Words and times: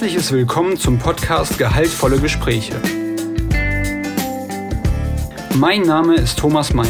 Herzliches 0.00 0.32
Willkommen 0.32 0.78
zum 0.78 0.98
Podcast 0.98 1.58
Gehaltvolle 1.58 2.18
Gespräche. 2.18 2.72
Mein 5.56 5.82
Name 5.82 6.14
ist 6.14 6.38
Thomas 6.38 6.72
Mayer. 6.72 6.88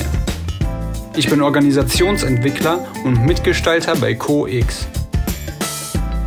Ich 1.17 1.29
bin 1.29 1.43
Organisationsentwickler 1.43 2.87
und 3.03 3.27
Mitgestalter 3.27 3.97
bei 3.97 4.15
CoX. 4.15 4.87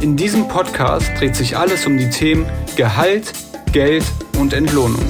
In 0.01 0.17
diesem 0.17 0.49
Podcast 0.49 1.09
dreht 1.17 1.37
sich 1.37 1.55
alles 1.55 1.87
um 1.87 1.97
die 1.97 2.09
Themen 2.09 2.45
Gehalt, 2.75 3.31
Geld 3.71 4.03
und 4.37 4.51
Entlohnung. 4.51 5.05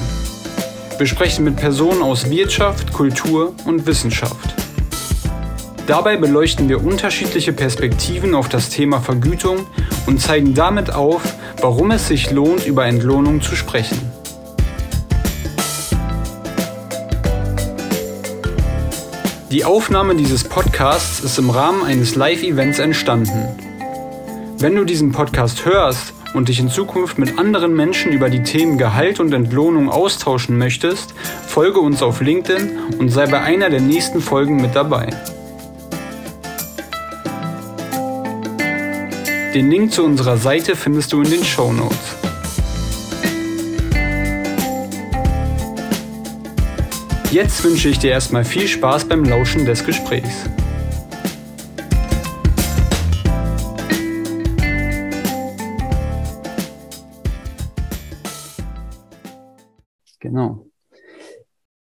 Wir 0.96 1.06
sprechen 1.08 1.44
mit 1.44 1.56
Personen 1.56 2.02
aus 2.02 2.30
Wirtschaft, 2.30 2.92
Kultur 2.92 3.52
und 3.64 3.84
Wissenschaft. 3.84 4.54
Dabei 5.88 6.16
beleuchten 6.16 6.68
wir 6.68 6.84
unterschiedliche 6.84 7.52
Perspektiven 7.52 8.36
auf 8.36 8.48
das 8.48 8.70
Thema 8.70 9.00
Vergütung 9.00 9.66
und 10.06 10.20
zeigen 10.20 10.54
damit 10.54 10.90
auf, 10.94 11.22
warum 11.60 11.90
es 11.90 12.08
sich 12.08 12.30
lohnt, 12.30 12.66
über 12.66 12.86
Entlohnung 12.86 13.40
zu 13.40 13.56
sprechen. 13.56 13.98
Die 19.50 19.64
Aufnahme 19.64 20.16
dieses 20.16 20.42
Podcasts 20.42 21.20
ist 21.20 21.38
im 21.38 21.48
Rahmen 21.48 21.84
eines 21.84 22.16
Live-Events 22.16 22.80
entstanden. 22.80 23.48
Wenn 24.58 24.74
du 24.74 24.84
diesen 24.84 25.12
Podcast 25.12 25.64
hörst 25.64 26.12
und 26.34 26.48
dich 26.48 26.58
in 26.58 26.68
Zukunft 26.68 27.18
mit 27.18 27.38
anderen 27.38 27.74
Menschen 27.74 28.12
über 28.12 28.30
die 28.30 28.42
Themen 28.42 28.78
Gehalt 28.78 29.20
und 29.20 29.32
Entlohnung 29.32 29.90
austauschen 29.90 30.58
möchtest, 30.58 31.14
folge 31.46 31.78
uns 31.78 32.02
auf 32.02 32.20
LinkedIn 32.20 32.70
und 32.98 33.10
sei 33.10 33.26
bei 33.26 33.40
einer 33.42 33.70
der 33.70 33.80
nächsten 33.80 34.20
Folgen 34.20 34.56
mit 34.56 34.74
dabei. 34.74 35.08
Den 39.54 39.70
Link 39.70 39.92
zu 39.92 40.02
unserer 40.04 40.36
Seite 40.36 40.74
findest 40.74 41.12
du 41.12 41.22
in 41.22 41.30
den 41.30 41.44
Show 41.44 41.72
Notes. 41.72 42.16
Jetzt 47.30 47.62
wünsche 47.62 47.88
ich 47.88 48.00
dir 48.00 48.10
erstmal 48.10 48.44
viel 48.44 48.66
Spaß 48.66 49.04
beim 49.04 49.22
Lauschen 49.22 49.64
des 49.64 49.84
Gesprächs. 49.84 50.50
Genau. 60.18 60.66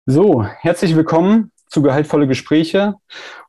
So, 0.06 0.46
herzlich 0.46 0.96
willkommen 0.96 1.52
zu 1.70 1.82
Gehaltvolle 1.82 2.28
Gespräche. 2.28 2.96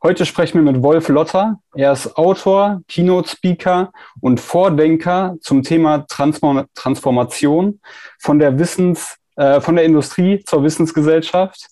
Heute 0.02 0.26
sprechen 0.26 0.64
wir 0.64 0.72
mit 0.72 0.82
Wolf 0.82 1.08
Lotter. 1.08 1.60
Er 1.74 1.92
ist 1.92 2.16
Autor, 2.16 2.82
Keynote-Speaker 2.88 3.92
und 4.20 4.40
Vordenker 4.40 5.36
zum 5.40 5.62
Thema 5.62 6.06
Transform 6.08 6.66
Transformation 6.74 7.80
von 8.18 8.38
der 8.38 8.58
Wissens, 8.58 9.16
äh, 9.36 9.60
von 9.60 9.76
der 9.76 9.84
Industrie 9.84 10.42
zur 10.44 10.64
Wissensgesellschaft. 10.64 11.68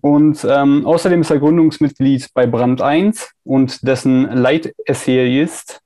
Und 0.00 0.46
ähm, 0.48 0.86
außerdem 0.86 1.22
ist 1.22 1.30
er 1.30 1.38
Gründungsmitglied 1.38 2.28
bei 2.34 2.46
Brand 2.46 2.82
1 2.82 3.30
und 3.44 3.86
dessen 3.86 4.30
Leitessayist. 4.30 5.80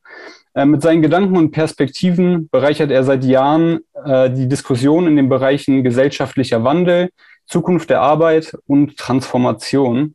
Äh, 0.54 0.66
mit 0.66 0.82
seinen 0.82 1.02
Gedanken 1.02 1.36
und 1.36 1.50
Perspektiven 1.50 2.48
bereichert 2.48 2.90
er 2.90 3.02
seit 3.04 3.24
Jahren 3.24 3.80
äh, 4.04 4.30
die 4.30 4.48
Diskussion 4.48 5.06
in 5.06 5.16
den 5.16 5.28
Bereichen 5.28 5.82
gesellschaftlicher 5.82 6.62
Wandel, 6.62 7.10
Zukunft 7.46 7.90
der 7.90 8.00
Arbeit 8.00 8.56
und 8.66 8.96
Transformation. 8.96 10.14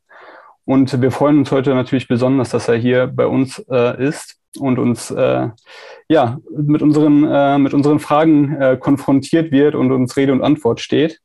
Und 0.65 1.01
wir 1.01 1.11
freuen 1.11 1.39
uns 1.39 1.51
heute 1.51 1.73
natürlich 1.73 2.07
besonders, 2.07 2.49
dass 2.49 2.67
er 2.67 2.75
hier 2.75 3.07
bei 3.07 3.25
uns 3.25 3.59
äh, 3.71 4.07
ist 4.07 4.37
und 4.59 4.79
uns 4.79 5.11
äh, 5.11 5.49
ja 6.09 6.39
mit 6.51 6.81
unseren 6.81 7.23
äh, 7.23 7.57
mit 7.57 7.73
unseren 7.73 7.99
Fragen 7.99 8.55
äh, 8.55 8.77
konfrontiert 8.77 9.51
wird 9.51 9.75
und 9.75 9.91
uns 9.91 10.15
Rede 10.17 10.31
und 10.31 10.43
Antwort 10.43 10.79
steht. 10.79 11.19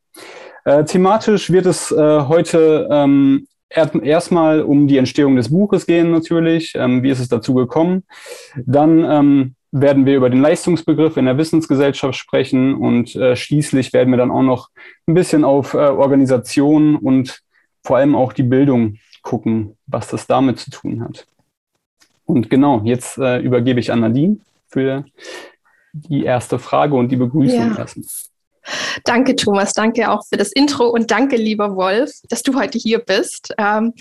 Äh, 0.64 0.84
thematisch 0.84 1.50
wird 1.50 1.66
es 1.66 1.90
äh, 1.92 2.20
heute 2.22 2.88
ähm, 2.90 3.46
erstmal 3.68 4.62
um 4.62 4.86
die 4.86 4.98
Entstehung 4.98 5.36
des 5.36 5.50
Buches 5.50 5.86
gehen 5.86 6.10
natürlich. 6.10 6.72
Ähm, 6.74 7.02
wie 7.02 7.10
ist 7.10 7.20
es 7.20 7.28
dazu 7.28 7.54
gekommen? 7.54 8.04
Dann 8.64 9.04
ähm, 9.04 9.54
werden 9.76 10.06
wir 10.06 10.16
über 10.16 10.30
den 10.30 10.40
Leistungsbegriff 10.40 11.16
in 11.16 11.24
der 11.24 11.36
Wissensgesellschaft 11.36 12.16
sprechen 12.16 12.76
und 12.76 13.16
äh, 13.16 13.34
schließlich 13.34 13.92
werden 13.92 14.12
wir 14.12 14.18
dann 14.18 14.30
auch 14.30 14.42
noch 14.42 14.70
ein 15.08 15.14
bisschen 15.14 15.42
auf 15.42 15.74
äh, 15.74 15.78
Organisation 15.78 16.94
und 16.94 17.42
vor 17.82 17.96
allem 17.96 18.14
auch 18.14 18.32
die 18.32 18.44
Bildung 18.44 18.98
gucken, 19.22 19.76
was 19.86 20.06
das 20.06 20.28
damit 20.28 20.60
zu 20.60 20.70
tun 20.70 21.02
hat. 21.02 21.26
Und 22.24 22.50
genau, 22.50 22.82
jetzt 22.84 23.18
äh, 23.18 23.40
übergebe 23.40 23.80
ich 23.80 23.90
an 23.90 24.00
Nadine 24.00 24.36
für 24.68 25.06
die 25.92 26.22
erste 26.22 26.60
Frage 26.60 26.94
und 26.94 27.08
die 27.10 27.16
Begrüßung 27.16 27.72
ja. 27.72 27.78
erstmal. 27.78 28.06
Danke, 29.04 29.34
Thomas. 29.34 29.72
Danke 29.72 30.08
auch 30.08 30.24
für 30.24 30.36
das 30.36 30.52
Intro 30.52 30.86
und 30.86 31.10
danke, 31.10 31.36
lieber 31.36 31.74
Wolf, 31.74 32.12
dass 32.28 32.44
du 32.44 32.54
heute 32.54 32.78
hier 32.78 33.00
bist. 33.00 33.52
Ähm, 33.58 33.92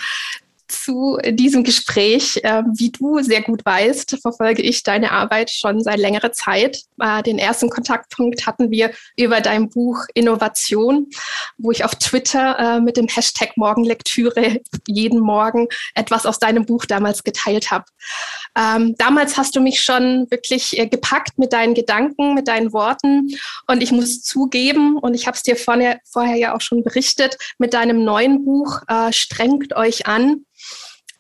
zu 0.68 1.18
diesem 1.30 1.64
Gespräch. 1.64 2.40
Äh, 2.44 2.64
wie 2.76 2.92
du 2.92 3.22
sehr 3.22 3.42
gut 3.42 3.66
weißt, 3.66 4.18
verfolge 4.22 4.62
ich 4.62 4.84
deine 4.84 5.12
Arbeit 5.12 5.52
schon 5.52 5.82
seit 5.82 6.00
längerer 6.00 6.32
Zeit. 6.32 6.82
Äh, 7.00 7.24
den 7.24 7.38
ersten 7.38 7.70
Kontaktpunkt 7.70 8.46
hatten 8.46 8.72
wir 8.72 8.92
über 9.18 9.42
dein 9.42 9.70
Buch 9.70 10.06
Innovation, 10.14 11.08
wo 11.58 11.72
ich 11.72 11.84
auf 11.84 11.96
Twitter 11.96 12.58
äh, 12.60 12.80
mit 12.82 12.98
dem 12.98 13.08
Hashtag 13.08 13.56
Morgenlektüre 13.56 14.62
jeden 14.88 15.20
Morgen 15.20 15.68
etwas 15.96 16.26
aus 16.26 16.40
deinem 16.40 16.66
Buch 16.66 16.86
damals 16.86 17.24
geteilt 17.24 17.72
habe. 17.72 17.86
Ähm, 18.58 18.96
damals 18.98 19.38
hast 19.38 19.56
du 19.56 19.62
mich 19.62 19.82
schon 19.82 20.28
wirklich 20.30 20.78
äh, 20.78 20.88
gepackt 20.88 21.38
mit 21.38 21.54
deinen 21.54 21.74
Gedanken, 21.74 22.34
mit 22.34 22.48
deinen 22.48 22.74
Worten. 22.74 23.30
Und 23.68 23.82
ich 23.82 23.92
muss 23.92 24.22
zugeben, 24.22 24.98
und 24.98 25.14
ich 25.14 25.28
habe 25.28 25.36
es 25.36 25.44
dir 25.44 25.56
vorher, 25.56 26.00
ja 26.36 26.56
auch 26.56 26.62
schon 26.62 26.84
berichtet, 26.84 27.38
mit 27.58 27.74
deinem 27.74 28.04
neuen 28.04 28.46
Buch 28.46 28.82
Strengt 29.12 29.76
euch 29.76 30.08
an 30.08 30.46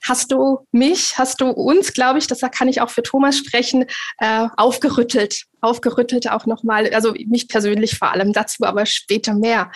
hast 0.03 0.31
du 0.31 0.68
mich, 0.72 1.18
hast 1.18 1.41
du 1.41 1.47
uns, 1.47 1.94
glaube 1.94 2.19
ich, 2.19 2.28
das 2.28 2.41
kann 2.52 2.68
ich 2.68 2.81
auch 2.81 2.90
für 2.90 3.03
Thomas 3.03 3.38
sprechen, 3.38 3.86
äh, 4.19 4.47
aufgerüttelt. 4.58 5.44
Aufgerüttelt 5.62 6.30
auch 6.30 6.46
nochmal, 6.46 6.94
also 6.94 7.14
mich 7.25 7.47
persönlich 7.47 7.97
vor 7.97 8.12
allem 8.12 8.34
dazu, 8.34 8.63
aber 8.66 8.86
später 8.86 9.34
mehr. 9.34 9.72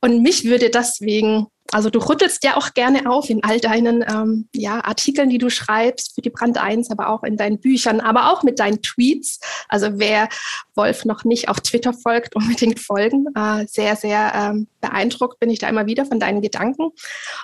Und 0.00 0.22
mich 0.22 0.44
würde 0.44 0.68
deswegen 0.70 1.46
also 1.72 1.90
du 1.90 1.98
rüttelst 1.98 2.44
ja 2.44 2.56
auch 2.56 2.72
gerne 2.74 3.10
auf 3.10 3.28
in 3.28 3.42
all 3.44 3.60
deinen 3.60 4.02
ähm, 4.02 4.48
ja, 4.54 4.82
Artikeln, 4.84 5.28
die 5.28 5.38
du 5.38 5.50
schreibst 5.50 6.14
für 6.14 6.22
die 6.22 6.30
Brand 6.30 6.58
1, 6.58 6.90
aber 6.90 7.10
auch 7.10 7.22
in 7.22 7.36
deinen 7.36 7.60
Büchern, 7.60 8.00
aber 8.00 8.32
auch 8.32 8.42
mit 8.42 8.58
deinen 8.58 8.80
Tweets. 8.80 9.40
Also 9.68 9.90
wer 9.94 10.28
Wolf 10.74 11.04
noch 11.04 11.24
nicht 11.24 11.48
auf 11.48 11.60
Twitter 11.60 11.92
folgt, 11.92 12.34
unbedingt 12.36 12.80
folgen. 12.80 13.26
Äh, 13.34 13.66
sehr, 13.66 13.96
sehr 13.96 14.32
ähm, 14.34 14.68
beeindruckt 14.80 15.40
bin 15.40 15.50
ich 15.50 15.58
da 15.58 15.68
immer 15.68 15.86
wieder 15.86 16.06
von 16.06 16.20
deinen 16.20 16.40
Gedanken. 16.40 16.90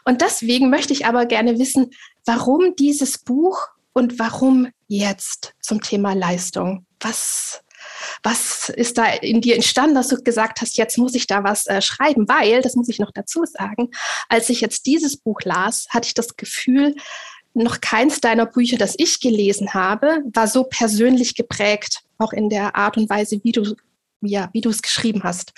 Und 0.05 0.21
deswegen 0.21 0.71
möchte 0.71 0.93
ich 0.93 1.07
aber 1.07 1.27
gerne 1.27 1.59
wissen, 1.59 1.91
warum 2.25 2.75
dieses 2.77 3.19
Buch 3.19 3.59
und 3.93 4.19
warum 4.19 4.69
jetzt 4.89 5.55
zum 5.61 5.81
Thema 5.81 6.15
Leistung? 6.15 6.87
Was 7.01 7.64
was 8.23 8.69
ist 8.71 8.99
da 8.99 9.07
in 9.07 9.41
dir 9.41 9.55
entstanden, 9.55 9.95
dass 9.95 10.09
du 10.09 10.17
gesagt 10.23 10.61
hast, 10.61 10.77
jetzt 10.77 10.99
muss 10.99 11.15
ich 11.15 11.27
da 11.27 11.45
was 11.45 11.67
äh, 11.67 11.81
schreiben? 11.81 12.29
Weil, 12.29 12.63
das 12.63 12.75
muss 12.75 12.89
ich 12.89 12.99
noch 12.99 13.11
dazu 13.13 13.45
sagen, 13.45 13.91
als 14.29 14.49
ich 14.51 14.61
jetzt 14.61 14.87
dieses 14.87 15.17
Buch 15.17 15.41
las, 15.45 15.87
hatte 15.91 16.07
ich 16.07 16.15
das 16.15 16.37
Gefühl, 16.37 16.95
noch 17.55 17.81
keins 17.81 18.21
deiner 18.21 18.47
Bücher, 18.47 18.77
das 18.79 18.95
ich 18.99 19.21
gelesen 19.21 19.75
habe, 19.75 20.23
war 20.33 20.49
so 20.49 20.65
persönlich 20.65 21.37
geprägt, 21.37 22.03
auch 22.19 22.33
in 22.33 22.49
der 22.49 22.75
Art 22.75 22.97
und 22.97 23.09
Weise, 23.09 23.41
wie 23.45 23.53
du 23.53 23.77
ja, 24.27 24.49
wie 24.53 24.63
du 24.63 24.71
es 24.71 24.81
geschrieben 24.81 25.23
hast. 25.23 25.53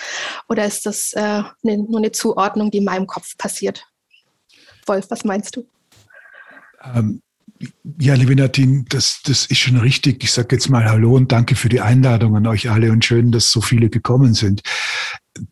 Oder 0.49 0.67
ist 0.67 0.87
das 0.87 1.13
äh, 1.13 1.43
ne, 1.63 1.79
nur 1.79 1.99
eine 1.99 2.11
Zuordnung, 2.11 2.71
die 2.71 2.79
in 2.79 2.85
meinem 2.85 3.07
Kopf 3.07 3.37
passiert? 3.39 3.87
Wolf, 4.87 5.07
was 5.09 5.25
meinst 5.25 5.57
du? 5.57 5.69
Ähm, 6.83 7.23
ja, 7.99 8.15
liebe 8.15 8.37
Nadine, 8.37 8.85
das, 8.89 9.21
das 9.25 9.47
ist 9.47 9.59
schon 9.59 9.77
richtig. 9.77 10.23
Ich 10.23 10.33
sage 10.33 10.57
jetzt 10.57 10.69
mal 10.69 10.85
Hallo 10.85 11.15
und 11.15 11.33
danke 11.33 11.57
für 11.57 11.69
die 11.69 11.81
Einladung 11.81 12.37
an 12.37 12.47
euch 12.47 12.71
alle 12.71 12.93
und 12.93 13.05
schön, 13.05 13.33
dass 13.33 13.51
so 13.51 13.61
viele 13.61 13.89
gekommen 13.89 14.35
sind. 14.35 14.63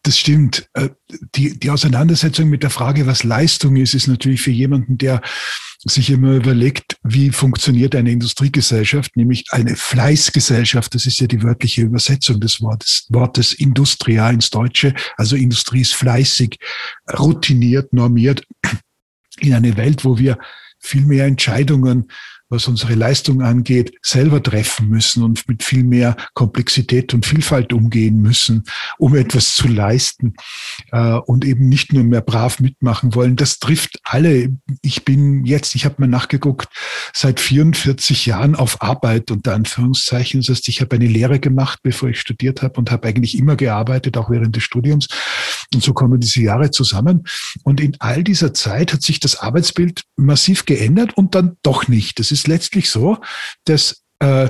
Das 0.03 0.19
stimmt. 0.19 0.69
Äh, 0.75 0.91
die, 1.35 1.59
die 1.59 1.71
Auseinandersetzung 1.71 2.49
mit 2.49 2.63
der 2.63 2.71
Frage, 2.71 3.07
was 3.07 3.25
Leistung 3.25 3.77
ist, 3.77 3.95
ist 3.95 4.07
natürlich 4.07 4.43
für 4.43 4.51
jemanden, 4.51 4.99
der 4.99 5.21
sich 5.87 6.11
immer 6.11 6.33
überlegt, 6.33 6.97
wie 7.03 7.31
funktioniert 7.31 7.95
eine 7.95 8.11
Industriegesellschaft, 8.11 9.17
nämlich 9.17 9.45
eine 9.51 9.77
Fleißgesellschaft. 9.77 10.95
Das 10.95 11.05
ist 11.05 11.21
ja 11.21 11.27
die 11.27 11.43
wörtliche 11.43 11.83
Übersetzung 11.83 12.41
des 12.41 12.61
Wortes, 12.63 13.07
Wortes 13.11 13.53
Industria 13.53 14.31
ins 14.31 14.51
Deutsche. 14.51 14.95
Also 15.17 15.37
Industrie 15.37 15.83
ist 15.83 15.95
fleißig, 15.95 16.59
routiniert, 17.19 17.93
normiert 17.93 18.47
in 19.41 19.53
eine 19.53 19.77
Welt, 19.77 20.05
wo 20.05 20.19
wir 20.19 20.39
viel 20.85 21.07
mehr 21.07 21.27
Entscheidungen 21.27 22.11
was 22.49 22.69
unsere 22.69 22.95
Leistung 22.95 23.43
angeht, 23.43 23.95
selber 24.03 24.43
treffen 24.43 24.89
müssen 24.89 25.23
und 25.23 25.49
mit 25.49 25.63
viel 25.63 25.83
mehr 25.85 26.17
Komplexität 26.35 27.15
und 27.15 27.27
Vielfalt 27.27 27.73
umgehen 27.73 28.21
müssen, 28.21 28.65
um 28.99 29.15
etwas 29.15 29.55
zu 29.55 29.69
leisten 29.69 30.35
äh, 30.93 31.15
und 31.15 31.45
eben 31.45 31.69
nicht 31.69 31.93
nur 31.93 32.05
mehr 32.05 32.21
brav 32.21 32.61
mitmachen 32.61 33.15
wollen. 33.15 33.37
Das 33.37 33.59
trifft 33.59 33.99
alle. 34.05 34.57
Ich 34.83 35.05
bin 35.05 35.45
jetzt, 35.47 35.75
ich 35.75 35.85
habe 35.85 35.97
mal 35.99 36.07
nachgeguckt, 36.07 36.69
seit 37.13 37.41
44 37.41 38.27
Jahren 38.27 38.55
auf 38.55 38.83
Arbeit 38.83 39.31
unter 39.31 39.55
Anführungszeichen. 39.55 40.41
Das 40.41 40.51
heißt, 40.51 40.69
ich 40.69 40.81
habe 40.81 40.97
eine 40.97 41.07
Lehre 41.07 41.41
gemacht, 41.41 41.81
bevor 41.83 42.11
ich 42.11 42.21
studiert 42.21 42.63
habe 42.63 42.79
und 42.79 42.91
habe 42.91 43.09
eigentlich 43.09 43.39
immer 43.39 43.57
gearbeitet, 43.57 44.17
auch 44.17 44.31
während 44.31 44.55
des 44.55 44.63
Studiums. 44.63 45.09
Und 45.73 45.83
so 45.83 45.93
kommen 45.93 46.21
diese 46.21 46.43
Jahre 46.43 46.71
zusammen. 46.71 47.25
Und 47.63 47.81
in 47.81 47.97
all 47.99 48.23
dieser 48.23 48.55
Zeit 48.55 48.93
hat 48.93 49.03
sich 49.03 49.19
das 49.19 49.37
Arbeitsbild 49.37 50.05
massiv 50.17 50.67
geändert 50.67 51.17
und 51.17 51.35
dann 51.35 51.57
doch 51.63 51.89
nicht. 51.89 52.19
Das 52.19 52.33
ist 52.35 52.49
letztlich 52.49 52.91
so, 52.91 53.19
dass 53.65 54.05
äh, 54.25 54.49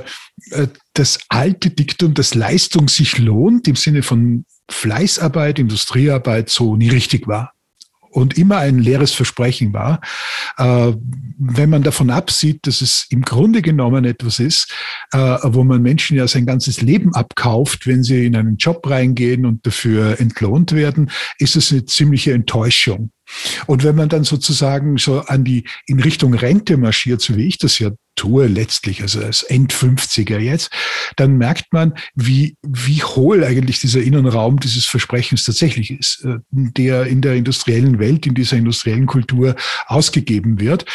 äh, 0.51 0.67
das 0.93 1.19
alte 1.29 1.69
Diktum, 1.69 2.13
dass 2.13 2.35
Leistung 2.35 2.87
sich 2.87 3.17
lohnt, 3.17 3.67
im 3.67 3.75
Sinne 3.75 4.03
von 4.03 4.45
Fleißarbeit, 4.69 5.59
Industriearbeit, 5.59 6.49
so 6.49 6.75
nie 6.75 6.89
richtig 6.89 7.27
war 7.27 7.51
und 8.11 8.37
immer 8.37 8.59
ein 8.59 8.79
leeres 8.79 9.11
Versprechen 9.11 9.73
war. 9.73 9.99
Äh, 10.57 10.93
wenn 11.37 11.69
man 11.69 11.83
davon 11.83 12.09
absieht, 12.09 12.65
dass 12.65 12.79
es 12.79 13.07
im 13.09 13.23
Grunde 13.23 13.61
genommen 13.61 14.05
etwas 14.05 14.39
ist, 14.39 14.73
wo 15.11 15.65
man 15.65 15.81
Menschen 15.81 16.15
ja 16.15 16.27
sein 16.27 16.45
ganzes 16.45 16.81
Leben 16.81 17.13
abkauft, 17.13 17.85
wenn 17.87 18.03
sie 18.03 18.25
in 18.25 18.37
einen 18.37 18.55
Job 18.55 18.89
reingehen 18.89 19.45
und 19.45 19.65
dafür 19.67 20.19
entlohnt 20.21 20.71
werden, 20.71 21.11
ist 21.39 21.57
es 21.57 21.73
eine 21.73 21.83
ziemliche 21.83 22.31
Enttäuschung. 22.31 23.11
Und 23.65 23.83
wenn 23.83 23.95
man 23.95 24.09
dann 24.09 24.23
sozusagen 24.23 24.97
so 24.97 25.21
an 25.21 25.43
die, 25.43 25.65
in 25.85 25.99
Richtung 25.99 26.33
Rente 26.33 26.77
marschiert, 26.77 27.21
so 27.21 27.35
wie 27.35 27.47
ich 27.47 27.57
das 27.57 27.79
ja 27.79 27.91
tue 28.15 28.47
letztlich, 28.47 29.01
also 29.01 29.21
als 29.21 29.43
End-50er 29.43 30.39
jetzt, 30.39 30.71
dann 31.15 31.37
merkt 31.37 31.71
man, 31.73 31.93
wie, 32.15 32.57
wie 32.61 33.03
hohl 33.03 33.43
eigentlich 33.43 33.79
dieser 33.79 34.01
Innenraum 34.01 34.59
dieses 34.59 34.85
Versprechens 34.85 35.43
tatsächlich 35.43 35.91
ist, 35.91 36.23
äh, 36.25 36.37
der 36.51 37.05
in 37.05 37.21
der 37.21 37.35
industriellen 37.35 37.99
Welt, 37.99 38.25
in 38.25 38.33
dieser 38.33 38.57
industriellen 38.57 39.05
Kultur 39.05 39.55
ausgegeben 39.87 40.59
wird. 40.59 40.85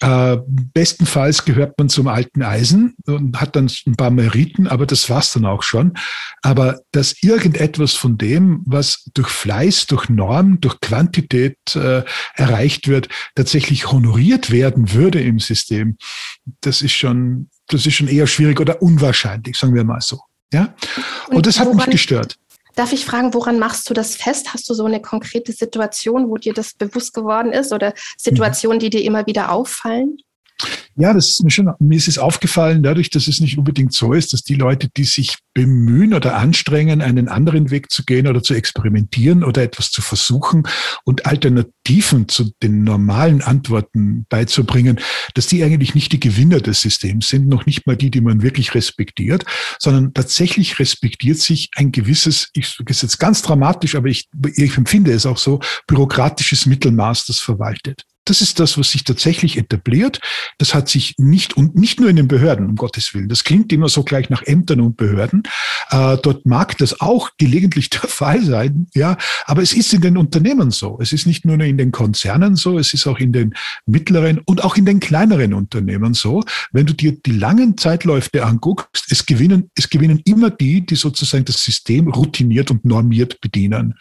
Äh, 0.00 0.36
bestenfalls 0.46 1.46
gehört 1.46 1.78
man 1.78 1.88
zum 1.88 2.06
alten 2.08 2.42
Eisen 2.42 2.96
und 3.06 3.40
hat 3.40 3.56
dann 3.56 3.70
ein 3.86 3.96
paar 3.96 4.10
Meriten, 4.10 4.66
aber 4.66 4.84
das 4.84 5.08
war's 5.08 5.32
dann 5.32 5.46
auch 5.46 5.62
schon. 5.62 5.94
Aber 6.42 6.80
dass 6.92 7.22
irgendetwas 7.22 7.94
von 7.94 8.18
dem, 8.18 8.62
was 8.66 9.08
durch 9.14 9.28
Fleiß, 9.28 9.86
durch 9.86 10.10
Norm, 10.10 10.60
durch 10.60 10.80
Quantität 10.80 11.56
äh, 11.76 12.02
erreicht 12.34 12.88
wird, 12.88 13.08
tatsächlich 13.34 13.90
honoriert 13.90 14.50
werden 14.50 14.92
würde 14.92 15.20
im 15.22 15.38
System, 15.38 15.96
das 16.66 16.82
ist 16.82 16.92
schon, 16.92 17.48
das 17.68 17.86
ist 17.86 17.94
schon 17.94 18.08
eher 18.08 18.26
schwierig 18.26 18.60
oder 18.60 18.82
unwahrscheinlich, 18.82 19.56
sagen 19.56 19.74
wir 19.74 19.84
mal 19.84 20.00
so. 20.00 20.20
Ja? 20.52 20.74
Und, 21.28 21.36
und 21.36 21.46
das 21.46 21.58
hat 21.58 21.72
mich 21.72 21.86
gestört. 21.86 22.36
Darf 22.74 22.92
ich 22.92 23.06
fragen, 23.06 23.32
woran 23.32 23.58
machst 23.58 23.88
du 23.88 23.94
das 23.94 24.16
fest? 24.16 24.52
Hast 24.52 24.68
du 24.68 24.74
so 24.74 24.84
eine 24.84 25.00
konkrete 25.00 25.52
Situation, 25.52 26.28
wo 26.28 26.36
dir 26.36 26.52
das 26.52 26.74
bewusst 26.74 27.14
geworden 27.14 27.52
ist 27.52 27.72
oder 27.72 27.94
Situationen, 28.18 28.78
die 28.78 28.90
dir 28.90 29.02
immer 29.02 29.26
wieder 29.26 29.50
auffallen? 29.50 30.18
Ja, 30.98 31.12
das 31.12 31.28
ist 31.28 31.44
mir 31.44 31.50
schon, 31.50 31.70
mir 31.78 31.98
ist 31.98 32.08
es 32.08 32.16
aufgefallen, 32.16 32.82
dadurch, 32.82 33.10
dass 33.10 33.28
es 33.28 33.40
nicht 33.40 33.58
unbedingt 33.58 33.92
so 33.92 34.14
ist, 34.14 34.32
dass 34.32 34.42
die 34.42 34.54
Leute, 34.54 34.88
die 34.96 35.04
sich 35.04 35.36
bemühen 35.52 36.14
oder 36.14 36.36
anstrengen, 36.36 37.02
einen 37.02 37.28
anderen 37.28 37.70
Weg 37.70 37.90
zu 37.90 38.02
gehen 38.04 38.26
oder 38.26 38.42
zu 38.42 38.54
experimentieren 38.54 39.44
oder 39.44 39.62
etwas 39.62 39.90
zu 39.90 40.00
versuchen 40.00 40.66
und 41.04 41.26
Alternativen 41.26 42.28
zu 42.28 42.50
den 42.62 42.82
normalen 42.82 43.42
Antworten 43.42 44.24
beizubringen, 44.30 44.98
dass 45.34 45.48
die 45.48 45.62
eigentlich 45.62 45.94
nicht 45.94 46.12
die 46.12 46.20
Gewinner 46.20 46.60
des 46.60 46.80
Systems 46.80 47.28
sind, 47.28 47.46
noch 47.46 47.66
nicht 47.66 47.86
mal 47.86 47.96
die, 47.96 48.10
die 48.10 48.22
man 48.22 48.40
wirklich 48.40 48.74
respektiert, 48.74 49.44
sondern 49.78 50.14
tatsächlich 50.14 50.78
respektiert 50.78 51.38
sich 51.38 51.68
ein 51.76 51.92
gewisses, 51.92 52.48
ich 52.54 52.68
sage 52.68 52.90
es 52.90 53.02
jetzt 53.02 53.18
ganz 53.18 53.42
dramatisch, 53.42 53.96
aber 53.96 54.08
ich, 54.08 54.30
ich 54.54 54.78
empfinde 54.78 55.12
es 55.12 55.26
auch 55.26 55.38
so, 55.38 55.60
bürokratisches 55.86 56.64
Mittelmaß, 56.64 57.26
das 57.26 57.38
verwaltet. 57.38 58.04
Das 58.26 58.40
ist 58.40 58.58
das, 58.58 58.76
was 58.76 58.90
sich 58.90 59.04
tatsächlich 59.04 59.56
etabliert. 59.56 60.20
Das 60.58 60.74
hat 60.74 60.88
sich 60.88 61.14
nicht 61.16 61.56
und 61.56 61.76
nicht 61.76 62.00
nur 62.00 62.10
in 62.10 62.16
den 62.16 62.28
Behörden, 62.28 62.66
um 62.66 62.74
Gottes 62.74 63.14
Willen. 63.14 63.28
Das 63.28 63.44
klingt 63.44 63.72
immer 63.72 63.88
so 63.88 64.02
gleich 64.02 64.30
nach 64.30 64.42
Ämtern 64.42 64.80
und 64.80 64.96
Behörden. 64.96 65.44
Äh, 65.90 66.18
dort 66.22 66.44
mag 66.44 66.76
das 66.78 67.00
auch 67.00 67.30
gelegentlich 67.38 67.88
der 67.96 68.08
Fall 68.08 68.44
sein, 68.44 68.88
ja. 68.94 69.16
Aber 69.44 69.62
es 69.62 69.72
ist 69.72 69.94
in 69.94 70.00
den 70.00 70.16
Unternehmen 70.16 70.72
so. 70.72 70.98
Es 71.00 71.12
ist 71.12 71.26
nicht 71.26 71.44
nur 71.44 71.58
in 71.60 71.78
den 71.78 71.92
Konzernen 71.92 72.56
so. 72.56 72.78
Es 72.78 72.92
ist 72.92 73.06
auch 73.06 73.18
in 73.18 73.32
den 73.32 73.54
mittleren 73.86 74.40
und 74.40 74.64
auch 74.64 74.76
in 74.76 74.84
den 74.84 74.98
kleineren 74.98 75.54
Unternehmen 75.54 76.12
so. 76.12 76.42
Wenn 76.72 76.86
du 76.86 76.94
dir 76.94 77.12
die 77.12 77.32
langen 77.32 77.78
Zeitläufe 77.78 78.44
anguckst, 78.44 79.06
es 79.10 79.24
gewinnen, 79.24 79.70
es 79.76 79.88
gewinnen 79.88 80.20
immer 80.24 80.50
die, 80.50 80.84
die 80.84 80.96
sozusagen 80.96 81.44
das 81.44 81.62
System 81.62 82.08
routiniert 82.08 82.72
und 82.72 82.84
normiert 82.84 83.40
bedienen. 83.40 83.94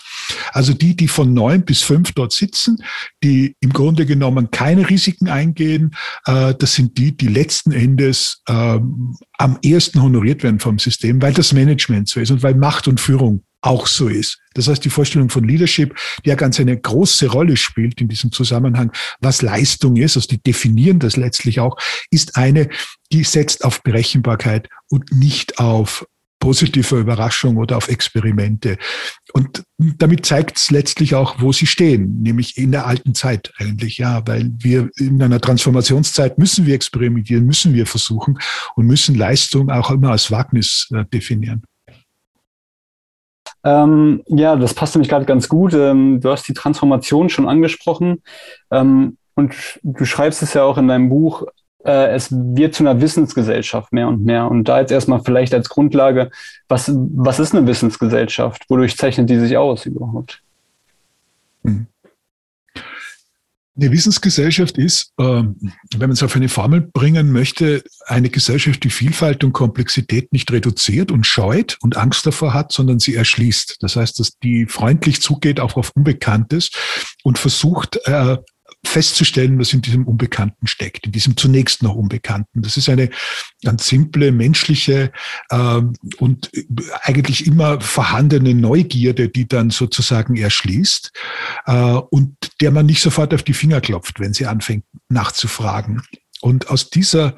Also 0.51 0.73
die, 0.73 0.95
die 0.95 1.07
von 1.07 1.33
neun 1.33 1.63
bis 1.63 1.83
fünf 1.83 2.11
dort 2.13 2.33
sitzen, 2.33 2.77
die 3.23 3.55
im 3.59 3.71
Grunde 3.71 4.05
genommen 4.19 4.51
keine 4.51 4.89
Risiken 4.89 5.29
eingehen. 5.29 5.95
Äh, 6.25 6.53
das 6.55 6.73
sind 6.73 6.97
die, 6.97 7.15
die 7.15 7.27
letzten 7.27 7.71
Endes 7.71 8.41
ähm, 8.49 9.15
am 9.37 9.57
ehesten 9.61 10.01
honoriert 10.01 10.43
werden 10.43 10.59
vom 10.59 10.79
System, 10.79 11.21
weil 11.21 11.33
das 11.33 11.53
Management 11.53 12.09
so 12.09 12.19
ist 12.19 12.31
und 12.31 12.43
weil 12.43 12.55
Macht 12.55 12.87
und 12.87 12.99
Führung 12.99 13.43
auch 13.61 13.87
so 13.87 14.07
ist. 14.07 14.39
Das 14.53 14.67
heißt, 14.67 14.85
die 14.85 14.91
Vorstellung 14.91 15.29
von 15.29 15.43
Leadership, 15.43 15.95
die 16.23 16.29
ja 16.29 16.35
ganz 16.35 16.59
eine 16.59 16.77
große 16.77 17.27
Rolle 17.27 17.57
spielt 17.57 17.99
in 17.99 18.07
diesem 18.07 18.31
Zusammenhang, 18.31 18.91
was 19.19 19.41
Leistung 19.41 19.95
ist, 19.97 20.15
also 20.15 20.27
die 20.27 20.41
definieren 20.41 20.99
das 20.99 21.17
letztlich 21.17 21.59
auch, 21.59 21.77
ist 22.11 22.37
eine, 22.37 22.69
die 23.11 23.23
setzt 23.23 23.65
auf 23.65 23.81
Berechenbarkeit 23.81 24.69
und 24.89 25.11
nicht 25.11 25.57
auf 25.57 26.05
positiver 26.39 26.97
Überraschung 26.97 27.57
oder 27.57 27.77
auf 27.77 27.89
Experimente. 27.89 28.77
Und 29.33 29.63
damit 29.77 30.25
zeigt 30.25 30.57
es 30.57 30.71
letztlich 30.71 31.15
auch, 31.15 31.35
wo 31.39 31.51
sie 31.51 31.65
stehen, 31.65 32.21
nämlich 32.21 32.57
in 32.57 32.71
der 32.71 32.85
alten 32.85 33.15
Zeit 33.15 33.51
eigentlich, 33.57 33.97
ja, 33.97 34.21
weil 34.27 34.51
wir 34.59 34.89
in 34.97 35.21
einer 35.21 35.41
Transformationszeit 35.41 36.37
müssen 36.37 36.65
wir 36.65 36.75
experimentieren, 36.75 37.45
müssen 37.45 37.73
wir 37.73 37.85
versuchen 37.85 38.37
und 38.75 38.85
müssen 38.85 39.15
Leistung 39.15 39.69
auch 39.69 39.91
immer 39.91 40.11
als 40.11 40.31
Wagnis 40.31 40.89
äh, 40.93 41.05
definieren. 41.05 41.63
Ähm, 43.63 44.21
ja, 44.27 44.55
das 44.55 44.75
passt 44.75 44.95
nämlich 44.95 45.09
gerade 45.09 45.25
ganz 45.25 45.49
gut. 45.49 45.73
Ähm, 45.73 46.21
du 46.21 46.29
hast 46.29 46.47
die 46.47 46.53
Transformation 46.53 47.29
schon 47.29 47.49
angesprochen 47.49 48.21
ähm, 48.71 49.17
und 49.33 49.55
du 49.81 50.05
schreibst 50.05 50.43
es 50.43 50.53
ja 50.53 50.63
auch 50.63 50.77
in 50.77 50.87
deinem 50.87 51.09
Buch, 51.09 51.47
äh, 51.85 52.13
es 52.15 52.31
wird 52.31 52.73
zu 52.75 52.83
einer 52.83 52.99
Wissensgesellschaft 52.99 53.93
mehr 53.93 54.07
und 54.07 54.23
mehr. 54.25 54.49
Und 54.49 54.65
da 54.65 54.79
jetzt 54.79 54.91
erstmal 54.91 55.21
vielleicht 55.23 55.53
als 55.53 55.69
Grundlage, 55.69 56.31
was, 56.67 56.91
was 56.93 57.39
ist 57.39 57.55
eine 57.55 57.67
Wissensgesellschaft? 57.67 58.65
Wodurch 58.69 58.97
zeichnet 58.97 59.29
die 59.29 59.39
sich 59.39 59.55
aus 59.55 59.85
überhaupt? 59.85 60.41
Hm. 61.63 61.87
Eine 63.77 63.91
Wissensgesellschaft 63.91 64.77
ist, 64.77 65.11
ähm, 65.19 65.57
wenn 65.91 66.07
man 66.07 66.11
es 66.11 66.23
auf 66.23 66.33
eine 66.37 66.47
Formel 66.47 66.79
bringen 66.79 67.33
möchte, 67.33 67.83
eine 68.05 68.29
Gesellschaft, 68.29 68.85
die 68.85 68.89
Vielfalt 68.89 69.43
und 69.43 69.51
Komplexität 69.51 70.31
nicht 70.31 70.49
reduziert 70.49 71.11
und 71.11 71.27
scheut 71.27 71.77
und 71.81 71.97
Angst 71.97 72.25
davor 72.25 72.53
hat, 72.53 72.71
sondern 72.71 72.99
sie 72.99 73.15
erschließt. 73.15 73.77
Das 73.81 73.97
heißt, 73.97 74.17
dass 74.21 74.37
die 74.39 74.65
freundlich 74.65 75.21
zugeht 75.21 75.59
auch 75.59 75.75
auf 75.75 75.91
Unbekanntes 75.93 76.71
und 77.23 77.37
versucht, 77.37 77.99
äh, 78.05 78.37
festzustellen, 78.87 79.59
was 79.59 79.73
in 79.73 79.81
diesem 79.81 80.07
Unbekannten 80.07 80.67
steckt, 80.67 81.05
in 81.05 81.11
diesem 81.11 81.37
zunächst 81.37 81.83
noch 81.83 81.95
Unbekannten. 81.95 82.61
Das 82.61 82.77
ist 82.77 82.89
eine 82.89 83.09
ganz 83.63 83.87
simple, 83.87 84.31
menschliche 84.31 85.11
äh, 85.49 85.81
und 86.17 86.51
eigentlich 87.01 87.47
immer 87.47 87.81
vorhandene 87.81 88.53
Neugierde, 88.53 89.29
die 89.29 89.47
dann 89.47 89.69
sozusagen 89.69 90.35
erschließt 90.35 91.11
äh, 91.65 91.73
und 91.73 92.35
der 92.61 92.71
man 92.71 92.85
nicht 92.85 93.01
sofort 93.01 93.33
auf 93.33 93.43
die 93.43 93.53
Finger 93.53 93.81
klopft, 93.81 94.19
wenn 94.19 94.33
sie 94.33 94.45
anfängt 94.45 94.85
nachzufragen. 95.09 96.01
Und 96.41 96.69
aus 96.69 96.89
dieser 96.89 97.37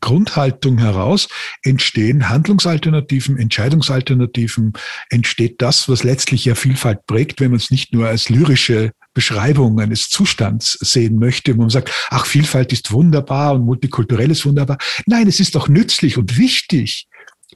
Grundhaltung 0.00 0.78
heraus 0.78 1.28
entstehen 1.62 2.28
Handlungsalternativen, 2.28 3.38
Entscheidungsalternativen, 3.38 4.74
entsteht 5.10 5.60
das, 5.60 5.88
was 5.88 6.04
letztlich 6.04 6.44
ja 6.44 6.54
Vielfalt 6.54 7.06
prägt, 7.06 7.40
wenn 7.40 7.50
man 7.50 7.58
es 7.58 7.70
nicht 7.70 7.92
nur 7.92 8.06
als 8.06 8.28
lyrische 8.28 8.92
Beschreibung 9.14 9.80
eines 9.80 10.10
Zustands 10.10 10.72
sehen 10.80 11.18
möchte, 11.18 11.56
wo 11.56 11.62
man 11.62 11.70
sagt, 11.70 11.90
ach, 12.10 12.26
Vielfalt 12.26 12.72
ist 12.72 12.90
wunderbar 12.92 13.54
und 13.54 13.64
multikulturell 13.64 14.30
ist 14.30 14.44
wunderbar. 14.44 14.78
Nein, 15.06 15.28
es 15.28 15.40
ist 15.40 15.54
doch 15.54 15.68
nützlich 15.68 16.18
und 16.18 16.36
wichtig, 16.36 17.06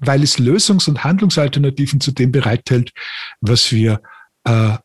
weil 0.00 0.22
es 0.22 0.38
Lösungs- 0.38 0.88
und 0.88 1.02
Handlungsalternativen 1.02 2.00
zu 2.00 2.12
dem 2.12 2.30
bereithält, 2.30 2.92
was 3.40 3.72
wir 3.72 4.00
äh, 4.44 4.78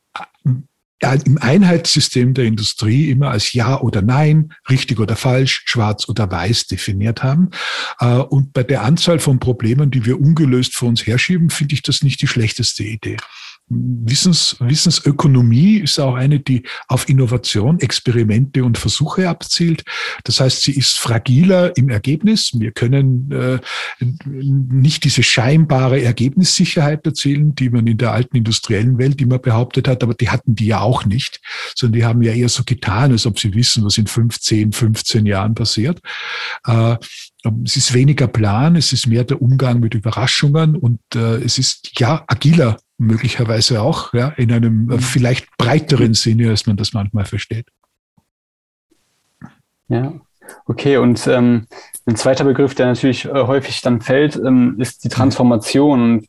im 1.26 1.38
Einheitssystem 1.38 2.34
der 2.34 2.46
Industrie 2.46 3.10
immer 3.10 3.32
als 3.32 3.54
Ja 3.54 3.80
oder 3.80 4.02
Nein, 4.02 4.54
richtig 4.70 5.00
oder 5.00 5.16
falsch, 5.16 5.64
schwarz 5.66 6.08
oder 6.08 6.32
weiß 6.32 6.68
definiert 6.68 7.24
haben. 7.24 7.50
Äh, 8.00 8.16
und 8.16 8.54
bei 8.54 8.64
der 8.64 8.84
Anzahl 8.84 9.20
von 9.20 9.40
Problemen, 9.40 9.92
die 9.92 10.06
wir 10.06 10.20
ungelöst 10.20 10.76
vor 10.76 10.90
uns 10.90 11.06
herschieben, 11.06 11.50
finde 11.50 11.76
ich 11.76 11.82
das 11.82 12.04
nicht 12.04 12.22
die 12.22 12.28
schlechteste 12.28 12.84
Idee 12.84 13.18
Wissens, 14.06 14.56
Wissensökonomie 14.60 15.78
ist 15.78 16.00
auch 16.00 16.16
eine, 16.16 16.40
die 16.40 16.64
auf 16.88 17.10
Innovation, 17.10 17.80
Experimente 17.80 18.64
und 18.64 18.78
Versuche 18.78 19.30
abzielt. 19.30 19.84
Das 20.24 20.40
heißt, 20.40 20.64
sie 20.64 20.74
ist 20.74 20.98
fragiler 21.00 21.76
im 21.78 21.90
Ergebnis. 21.90 22.52
Wir 22.54 22.72
können 22.72 23.32
äh, 23.32 23.60
nicht 24.00 25.04
diese 25.04 25.24
scheinbare 25.24 26.02
Ergebnissicherheit 26.02 27.06
erzielen, 27.06 27.56
die 27.56 27.70
man 27.70 27.88
in 27.88 27.98
der 27.98 28.12
alten 28.12 28.38
industriellen 28.38 28.98
Welt 28.98 29.22
immer 29.22 29.40
behauptet 29.40 29.88
hat, 29.88 30.04
aber 30.04 30.14
die 30.14 30.30
hatten 30.30 30.56
die 30.56 30.68
ja 30.68 30.82
auch 30.82 31.06
nicht, 31.06 31.42
sondern 31.76 32.00
die 32.00 32.06
haben 32.06 32.22
ja 32.22 32.34
eher 32.34 32.50
so 32.50 32.64
getan, 32.66 33.12
als 33.12 33.26
ob 33.26 33.40
sie 33.40 33.54
wissen, 33.54 33.84
was 33.86 33.98
in 33.98 34.08
15, 34.08 34.72
15 34.72 35.26
Jahren 35.26 35.56
passiert. 35.56 36.00
Äh, 36.66 36.98
es 37.66 37.76
ist 37.76 37.94
weniger 37.94 38.28
Plan, 38.28 38.76
es 38.76 38.94
ist 38.94 39.08
mehr 39.08 39.24
der 39.24 39.42
Umgang 39.42 39.80
mit 39.80 39.94
Überraschungen 39.94 40.76
und 40.76 41.00
äh, 41.16 41.36
es 41.44 41.58
ist 41.58 42.00
ja 42.00 42.24
agiler 42.28 42.78
möglicherweise 42.98 43.82
auch, 43.82 44.14
ja, 44.14 44.30
in 44.30 44.52
einem 44.52 44.90
äh, 44.90 44.96
mhm. 44.96 45.00
vielleicht 45.00 45.48
breiteren 45.58 46.14
Sinne, 46.14 46.50
als 46.50 46.66
man 46.66 46.78
das 46.78 46.94
manchmal 46.94 47.26
versteht. 47.26 47.68
Ja, 49.90 50.14
okay. 50.66 50.98
Und 50.98 51.28
ähm, 51.28 51.68
ein 52.06 52.16
zweiter 52.16 52.46
Begriff, 52.46 52.76
der 52.76 52.88
natürlich 52.88 53.26
äh, 53.26 53.30
häufig 53.32 53.82
dann 53.82 54.02
fällt, 54.02 54.36
ähm, 54.38 54.76
ist 54.80 55.04
die 55.04 55.10
Transformation. 55.10 56.02
Und 56.02 56.28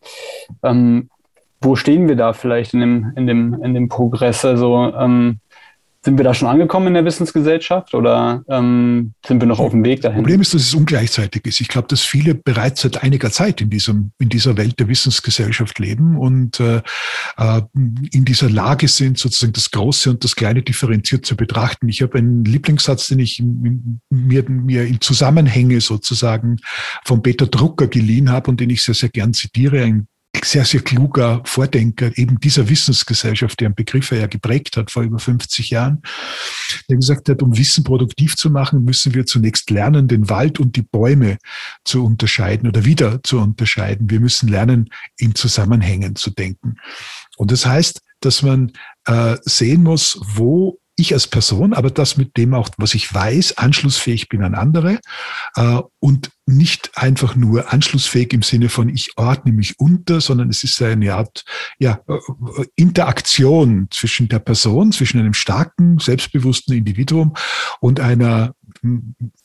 ähm, 0.62 1.08
wo 1.60 1.76
stehen 1.76 2.08
wir 2.08 2.16
da 2.16 2.32
vielleicht 2.32 2.74
in 2.74 2.80
dem, 2.80 3.12
in 3.16 3.26
dem, 3.26 3.62
in 3.62 3.74
dem 3.74 3.88
Progress? 3.88 4.44
Also 4.44 4.92
ähm, 4.94 5.38
sind 6.04 6.18
wir 6.18 6.24
da 6.24 6.34
schon 6.34 6.48
angekommen 6.48 6.88
in 6.88 6.94
der 6.94 7.04
Wissensgesellschaft 7.06 7.94
oder 7.94 8.44
ähm, 8.48 9.14
sind 9.26 9.40
wir 9.40 9.46
noch 9.46 9.58
auf 9.58 9.70
dem 9.70 9.84
Weg 9.84 10.02
dahin? 10.02 10.18
Problem 10.18 10.42
ist, 10.42 10.52
dass 10.52 10.62
es 10.62 10.74
ungleichzeitig 10.74 11.46
ist. 11.46 11.62
Ich 11.62 11.68
glaube, 11.68 11.88
dass 11.88 12.02
viele 12.02 12.34
bereits 12.34 12.82
seit 12.82 13.02
einiger 13.02 13.30
Zeit 13.30 13.62
in, 13.62 13.70
diesem, 13.70 14.12
in 14.18 14.28
dieser 14.28 14.58
Welt 14.58 14.78
der 14.78 14.88
Wissensgesellschaft 14.88 15.78
leben 15.78 16.18
und 16.18 16.60
äh, 16.60 16.82
äh, 17.38 17.62
in 18.12 18.26
dieser 18.26 18.50
Lage 18.50 18.86
sind, 18.88 19.18
sozusagen 19.18 19.54
das 19.54 19.70
Große 19.70 20.10
und 20.10 20.24
das 20.24 20.36
Kleine 20.36 20.62
differenziert 20.62 21.24
zu 21.24 21.36
betrachten. 21.36 21.88
Ich 21.88 22.02
habe 22.02 22.18
einen 22.18 22.44
Lieblingssatz, 22.44 23.08
den 23.08 23.20
ich 23.20 23.42
mir, 23.42 24.44
mir 24.48 24.84
in 24.84 25.00
Zusammenhänge 25.00 25.80
sozusagen 25.80 26.58
von 27.06 27.22
Peter 27.22 27.46
Drucker 27.46 27.86
geliehen 27.86 28.30
habe 28.30 28.50
und 28.50 28.60
den 28.60 28.68
ich 28.68 28.82
sehr, 28.82 28.94
sehr 28.94 29.08
gern 29.08 29.32
zitiere. 29.32 29.82
Ein 29.82 30.06
sehr, 30.42 30.64
sehr 30.64 30.80
kluger 30.80 31.42
Vordenker 31.44 32.16
eben 32.16 32.40
dieser 32.40 32.68
Wissensgesellschaft, 32.68 33.60
deren 33.60 33.74
Begriffe 33.74 34.16
er 34.16 34.28
geprägt 34.28 34.76
hat 34.76 34.90
vor 34.90 35.02
über 35.02 35.18
50 35.18 35.70
Jahren, 35.70 36.02
der 36.88 36.96
gesagt 36.96 37.28
hat, 37.28 37.42
um 37.42 37.56
Wissen 37.56 37.84
produktiv 37.84 38.36
zu 38.36 38.50
machen, 38.50 38.84
müssen 38.84 39.14
wir 39.14 39.26
zunächst 39.26 39.70
lernen, 39.70 40.08
den 40.08 40.28
Wald 40.28 40.60
und 40.60 40.76
die 40.76 40.82
Bäume 40.82 41.38
zu 41.84 42.04
unterscheiden 42.04 42.68
oder 42.68 42.84
wieder 42.84 43.22
zu 43.22 43.38
unterscheiden. 43.38 44.10
Wir 44.10 44.20
müssen 44.20 44.48
lernen, 44.48 44.90
in 45.18 45.34
Zusammenhängen 45.34 46.16
zu 46.16 46.30
denken. 46.30 46.76
Und 47.36 47.52
das 47.52 47.66
heißt, 47.66 48.00
dass 48.20 48.42
man 48.42 48.72
äh, 49.06 49.36
sehen 49.42 49.82
muss, 49.82 50.18
wo 50.22 50.78
ich 50.96 51.12
als 51.12 51.26
Person, 51.26 51.72
aber 51.72 51.90
das 51.90 52.16
mit 52.16 52.36
dem 52.36 52.54
auch, 52.54 52.68
was 52.76 52.94
ich 52.94 53.12
weiß, 53.12 53.58
anschlussfähig 53.58 54.28
bin 54.28 54.42
an 54.42 54.54
andere 54.54 55.00
äh, 55.56 55.80
und 55.98 56.30
nicht 56.46 56.92
einfach 56.94 57.34
nur 57.34 57.72
anschlussfähig 57.72 58.32
im 58.32 58.42
Sinne 58.42 58.68
von 58.68 58.88
ich 58.88 59.12
ordne 59.16 59.52
mich 59.52 59.80
unter, 59.80 60.20
sondern 60.20 60.50
es 60.50 60.62
ist 60.62 60.80
eine 60.82 61.14
Art 61.14 61.44
ja, 61.78 62.00
äh, 62.08 62.18
Interaktion 62.76 63.88
zwischen 63.90 64.28
der 64.28 64.38
Person, 64.38 64.92
zwischen 64.92 65.18
einem 65.18 65.34
starken, 65.34 65.98
selbstbewussten 65.98 66.76
Individuum 66.76 67.34
und 67.80 67.98
einer 68.00 68.54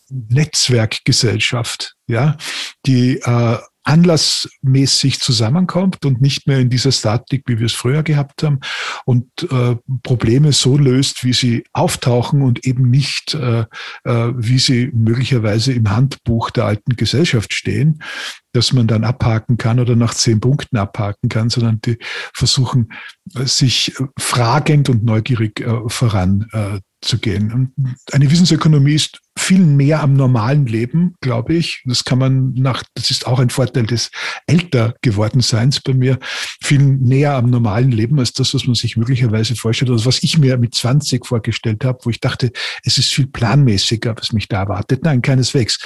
Netzwerkgesellschaft, 0.09 1.95
ja, 2.07 2.37
die 2.85 3.19
äh, 3.19 3.57
anlassmäßig 3.89 5.19
zusammenkommt 5.19 6.05
und 6.05 6.21
nicht 6.21 6.45
mehr 6.45 6.59
in 6.59 6.69
dieser 6.69 6.91
Statik, 6.91 7.43
wie 7.47 7.57
wir 7.57 7.65
es 7.65 7.73
früher 7.73 8.03
gehabt 8.03 8.43
haben, 8.43 8.59
und 9.05 9.25
äh, 9.51 9.75
Probleme 10.03 10.53
so 10.53 10.77
löst, 10.77 11.23
wie 11.23 11.33
sie 11.33 11.63
auftauchen 11.73 12.43
und 12.43 12.67
eben 12.67 12.91
nicht, 12.91 13.33
äh, 13.33 13.61
äh, 14.03 14.31
wie 14.35 14.59
sie 14.59 14.91
möglicherweise 14.93 15.73
im 15.73 15.89
Handbuch 15.89 16.51
der 16.51 16.65
alten 16.65 16.97
Gesellschaft 16.97 17.51
stehen, 17.51 18.03
dass 18.53 18.73
man 18.73 18.85
dann 18.85 19.03
abhaken 19.03 19.57
kann 19.57 19.79
oder 19.79 19.95
nach 19.95 20.13
zehn 20.13 20.39
Punkten 20.39 20.77
abhaken 20.77 21.27
kann, 21.27 21.49
sondern 21.49 21.81
die 21.81 21.97
versuchen, 22.35 22.91
äh, 23.35 23.45
sich 23.45 23.95
fragend 24.19 24.89
und 24.89 25.03
neugierig 25.03 25.61
äh, 25.61 25.79
voran 25.87 26.47
äh, 26.51 26.79
zu 27.01 27.17
gehen. 27.17 27.73
Eine 28.11 28.29
Wissensökonomie 28.29 28.95
ist 28.95 29.19
viel 29.39 29.65
mehr 29.65 30.01
am 30.01 30.13
normalen 30.13 30.65
Leben, 30.65 31.15
glaube 31.21 31.55
ich. 31.55 31.81
Das 31.85 32.03
kann 32.03 32.19
man 32.19 32.53
nach, 32.53 32.83
das 32.93 33.09
ist 33.09 33.25
auch 33.25 33.39
ein 33.39 33.49
Vorteil 33.49 33.85
des 33.85 34.11
älter 34.47 34.93
geworden 35.01 35.41
Seins 35.41 35.79
bei 35.79 35.93
mir, 35.93 36.19
viel 36.61 36.79
näher 36.79 37.33
am 37.33 37.49
normalen 37.49 37.91
Leben 37.91 38.19
als 38.19 38.33
das, 38.33 38.53
was 38.53 38.65
man 38.65 38.75
sich 38.75 38.97
möglicherweise 38.97 39.55
vorstellt, 39.55 39.91
oder 39.91 40.05
was 40.05 40.23
ich 40.23 40.37
mir 40.37 40.57
mit 40.57 40.75
20 40.75 41.25
vorgestellt 41.25 41.85
habe, 41.85 41.99
wo 42.03 42.09
ich 42.09 42.19
dachte, 42.19 42.51
es 42.83 42.97
ist 42.97 43.13
viel 43.13 43.27
planmäßiger, 43.27 44.15
was 44.17 44.33
mich 44.33 44.47
da 44.47 44.59
erwartet. 44.63 45.03
Nein, 45.03 45.21
keineswegs. 45.21 45.79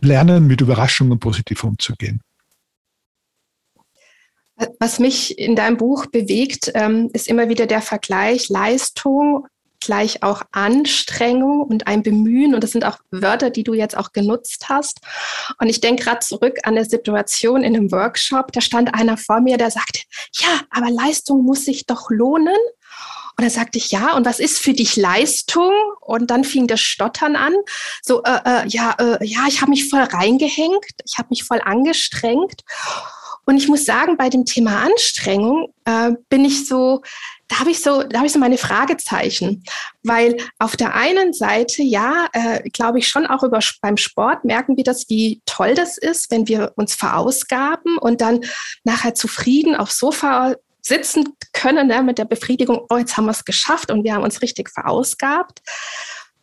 Lernen, 0.00 0.46
mit 0.46 0.60
Überraschungen 0.60 1.18
positiv 1.18 1.64
umzugehen. 1.64 2.22
Was 4.78 4.98
mich 4.98 5.38
in 5.38 5.56
deinem 5.56 5.76
Buch 5.76 6.06
bewegt, 6.06 6.70
ähm, 6.74 7.10
ist 7.12 7.26
immer 7.26 7.48
wieder 7.48 7.66
der 7.66 7.82
Vergleich 7.82 8.48
Leistung 8.48 9.46
gleich 9.84 10.22
auch 10.22 10.42
Anstrengung 10.52 11.62
und 11.62 11.86
ein 11.86 12.02
Bemühen. 12.02 12.54
Und 12.54 12.64
das 12.64 12.72
sind 12.72 12.84
auch 12.84 12.98
Wörter, 13.10 13.50
die 13.50 13.64
du 13.64 13.74
jetzt 13.74 13.96
auch 13.96 14.12
genutzt 14.12 14.66
hast. 14.68 15.00
Und 15.58 15.68
ich 15.68 15.80
denke 15.80 16.04
gerade 16.04 16.20
zurück 16.20 16.58
an 16.64 16.76
eine 16.76 16.84
Situation 16.84 17.62
in 17.62 17.76
einem 17.76 17.92
Workshop. 17.92 18.52
Da 18.52 18.60
stand 18.60 18.94
einer 18.94 19.16
vor 19.16 19.40
mir, 19.40 19.58
der 19.58 19.70
sagte, 19.70 20.00
ja, 20.40 20.60
aber 20.70 20.90
Leistung 20.90 21.44
muss 21.44 21.64
sich 21.64 21.86
doch 21.86 22.10
lohnen. 22.10 22.56
Und 23.38 23.44
dann 23.44 23.50
sagte 23.50 23.78
ich, 23.78 23.90
ja, 23.90 24.14
und 24.14 24.26
was 24.26 24.40
ist 24.40 24.58
für 24.58 24.74
dich 24.74 24.96
Leistung? 24.96 25.72
Und 26.00 26.30
dann 26.30 26.44
fing 26.44 26.66
das 26.66 26.80
Stottern 26.80 27.34
an. 27.34 27.54
So, 28.02 28.22
äh, 28.24 28.40
äh, 28.44 28.68
ja, 28.68 28.94
äh, 28.98 29.24
ja, 29.24 29.46
ich 29.48 29.62
habe 29.62 29.70
mich 29.70 29.88
voll 29.88 30.02
reingehängt, 30.02 30.84
ich 31.04 31.16
habe 31.18 31.28
mich 31.30 31.44
voll 31.44 31.60
angestrengt. 31.64 32.62
Und 33.44 33.56
ich 33.56 33.68
muss 33.68 33.84
sagen, 33.84 34.16
bei 34.16 34.28
dem 34.28 34.44
Thema 34.44 34.82
Anstrengung 34.84 35.72
äh, 35.84 36.12
bin 36.28 36.44
ich 36.44 36.66
so, 36.66 37.02
da 37.48 37.58
habe 37.58 37.70
ich 37.70 37.82
so, 37.82 38.02
da 38.02 38.18
habe 38.18 38.26
ich 38.26 38.32
so 38.32 38.38
meine 38.38 38.56
Fragezeichen, 38.56 39.64
weil 40.02 40.36
auf 40.58 40.76
der 40.76 40.94
einen 40.94 41.32
Seite, 41.32 41.82
ja, 41.82 42.28
äh, 42.32 42.68
glaube 42.70 43.00
ich 43.00 43.08
schon 43.08 43.26
auch 43.26 43.42
über 43.42 43.58
beim 43.80 43.96
Sport 43.96 44.44
merken 44.44 44.76
wir 44.76 44.84
das, 44.84 45.08
wie 45.08 45.42
toll 45.44 45.74
das 45.74 45.98
ist, 45.98 46.30
wenn 46.30 46.46
wir 46.46 46.72
uns 46.76 46.94
verausgaben 46.94 47.98
und 47.98 48.20
dann 48.20 48.40
nachher 48.84 49.14
zufrieden 49.14 49.74
aufs 49.74 49.98
Sofa 49.98 50.54
sitzen 50.80 51.36
können 51.52 51.88
ne, 51.88 52.02
mit 52.02 52.18
der 52.18 52.24
Befriedigung, 52.24 52.86
oh, 52.90 52.96
jetzt 52.96 53.16
haben 53.16 53.26
wir 53.26 53.32
es 53.32 53.44
geschafft 53.44 53.90
und 53.90 54.04
wir 54.04 54.14
haben 54.14 54.24
uns 54.24 54.42
richtig 54.42 54.70
verausgabt. 54.70 55.60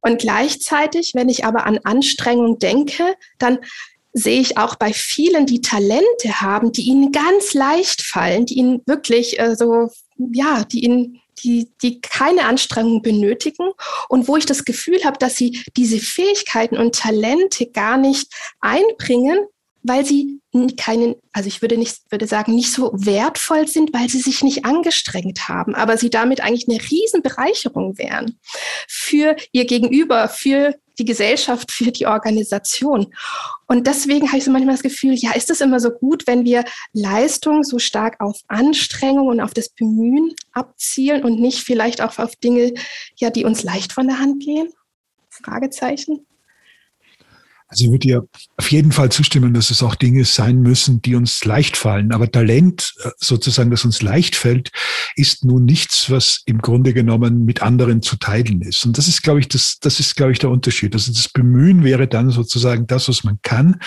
Und 0.01 0.21
gleichzeitig, 0.21 1.11
wenn 1.13 1.27
ich 1.27 1.45
aber 1.45 1.65
an 1.65 1.79
Anstrengung 1.83 2.57
denke, 2.57 3.15
dann 3.37 3.59
sehe 4.13 4.41
ich 4.41 4.57
auch 4.57 4.75
bei 4.75 4.93
vielen, 4.93 5.45
die 5.45 5.61
Talente 5.61 6.41
haben, 6.41 6.71
die 6.71 6.83
ihnen 6.83 7.11
ganz 7.11 7.53
leicht 7.53 8.01
fallen, 8.01 8.45
die 8.45 8.55
ihnen 8.55 8.81
wirklich 8.85 9.39
äh, 9.39 9.55
so, 9.55 9.89
ja, 10.17 10.63
die 10.63 10.83
ihnen 10.83 11.21
die, 11.43 11.69
die 11.81 12.01
keine 12.01 12.45
Anstrengung 12.45 13.01
benötigen. 13.01 13.71
Und 14.09 14.27
wo 14.27 14.37
ich 14.37 14.45
das 14.45 14.65
Gefühl 14.65 15.03
habe, 15.05 15.17
dass 15.17 15.37
sie 15.37 15.63
diese 15.77 15.99
Fähigkeiten 15.99 16.77
und 16.77 16.95
Talente 16.95 17.67
gar 17.67 17.97
nicht 17.97 18.27
einbringen, 18.59 19.45
weil 19.83 20.05
sie 20.05 20.41
keinen, 20.77 21.15
also 21.31 21.47
ich 21.47 21.61
würde 21.61 21.77
nicht, 21.77 21.99
würde 22.09 22.27
sagen, 22.27 22.53
nicht 22.53 22.71
so 22.71 22.91
wertvoll 22.93 23.67
sind, 23.67 23.93
weil 23.93 24.09
sie 24.09 24.19
sich 24.19 24.43
nicht 24.43 24.65
angestrengt 24.65 25.47
haben, 25.47 25.73
aber 25.75 25.97
sie 25.97 26.09
damit 26.09 26.41
eigentlich 26.41 26.67
eine 26.67 26.81
Riesenbereicherung 26.81 27.97
wären 27.97 28.39
für 28.87 29.35
ihr 29.51 29.65
Gegenüber, 29.65 30.27
für 30.27 30.75
die 30.99 31.05
Gesellschaft, 31.05 31.71
für 31.71 31.91
die 31.91 32.05
Organisation. 32.05 33.13
Und 33.67 33.87
deswegen 33.87 34.27
habe 34.27 34.37
ich 34.37 34.43
so 34.43 34.51
manchmal 34.51 34.75
das 34.75 34.83
Gefühl, 34.83 35.13
ja, 35.13 35.31
ist 35.31 35.49
es 35.49 35.61
immer 35.61 35.79
so 35.79 35.89
gut, 35.89 36.27
wenn 36.27 36.45
wir 36.45 36.63
Leistung 36.93 37.63
so 37.63 37.79
stark 37.79 38.19
auf 38.19 38.39
Anstrengung 38.47 39.27
und 39.27 39.41
auf 39.41 39.53
das 39.53 39.69
Bemühen 39.69 40.33
abzielen 40.51 41.23
und 41.23 41.39
nicht 41.39 41.59
vielleicht 41.59 42.01
auch 42.01 42.19
auf 42.19 42.35
Dinge, 42.35 42.73
ja, 43.15 43.29
die 43.29 43.45
uns 43.45 43.63
leicht 43.63 43.93
von 43.93 44.07
der 44.07 44.19
Hand 44.19 44.43
gehen? 44.43 44.71
Fragezeichen. 45.29 46.25
Also 47.69 47.85
ich 47.85 47.91
würde 47.91 47.99
dir 47.99 48.27
auf 48.57 48.71
jeden 48.71 48.91
Fall 48.91 49.11
zustimmen, 49.11 49.53
dass 49.53 49.69
es 49.69 49.83
auch 49.83 49.93
Dinge 49.93 50.25
sein 50.25 50.61
müssen, 50.61 51.03
die 51.03 51.13
uns 51.13 51.45
leicht 51.45 51.77
fallen. 51.77 52.11
Aber 52.11 52.31
Talent, 52.31 52.93
äh, 53.03 53.11
sozusagen, 53.17 53.69
das 53.69 53.85
uns 53.85 54.01
leicht 54.01 54.35
fällt, 54.35 54.71
ist 55.15 55.45
nun 55.45 55.65
nichts, 55.65 56.09
was 56.09 56.41
im 56.45 56.57
Grunde 56.59 56.93
genommen 56.93 57.45
mit 57.45 57.61
anderen 57.61 58.01
zu 58.01 58.17
teilen 58.17 58.61
ist. 58.61 58.85
Und 58.85 58.97
das 58.97 59.07
ist, 59.07 59.21
glaube 59.21 59.39
ich, 59.39 59.47
das, 59.47 59.77
das 59.79 59.99
ist, 59.99 60.15
glaube 60.15 60.31
ich, 60.31 60.39
der 60.39 60.49
Unterschied. 60.49 60.95
Also 60.95 61.13
das 61.13 61.29
Bemühen 61.29 61.83
wäre 61.83 62.07
dann 62.07 62.31
sozusagen 62.31 62.87
das, 62.87 63.07
was 63.07 63.23
man 63.23 63.37
kann 63.43 63.79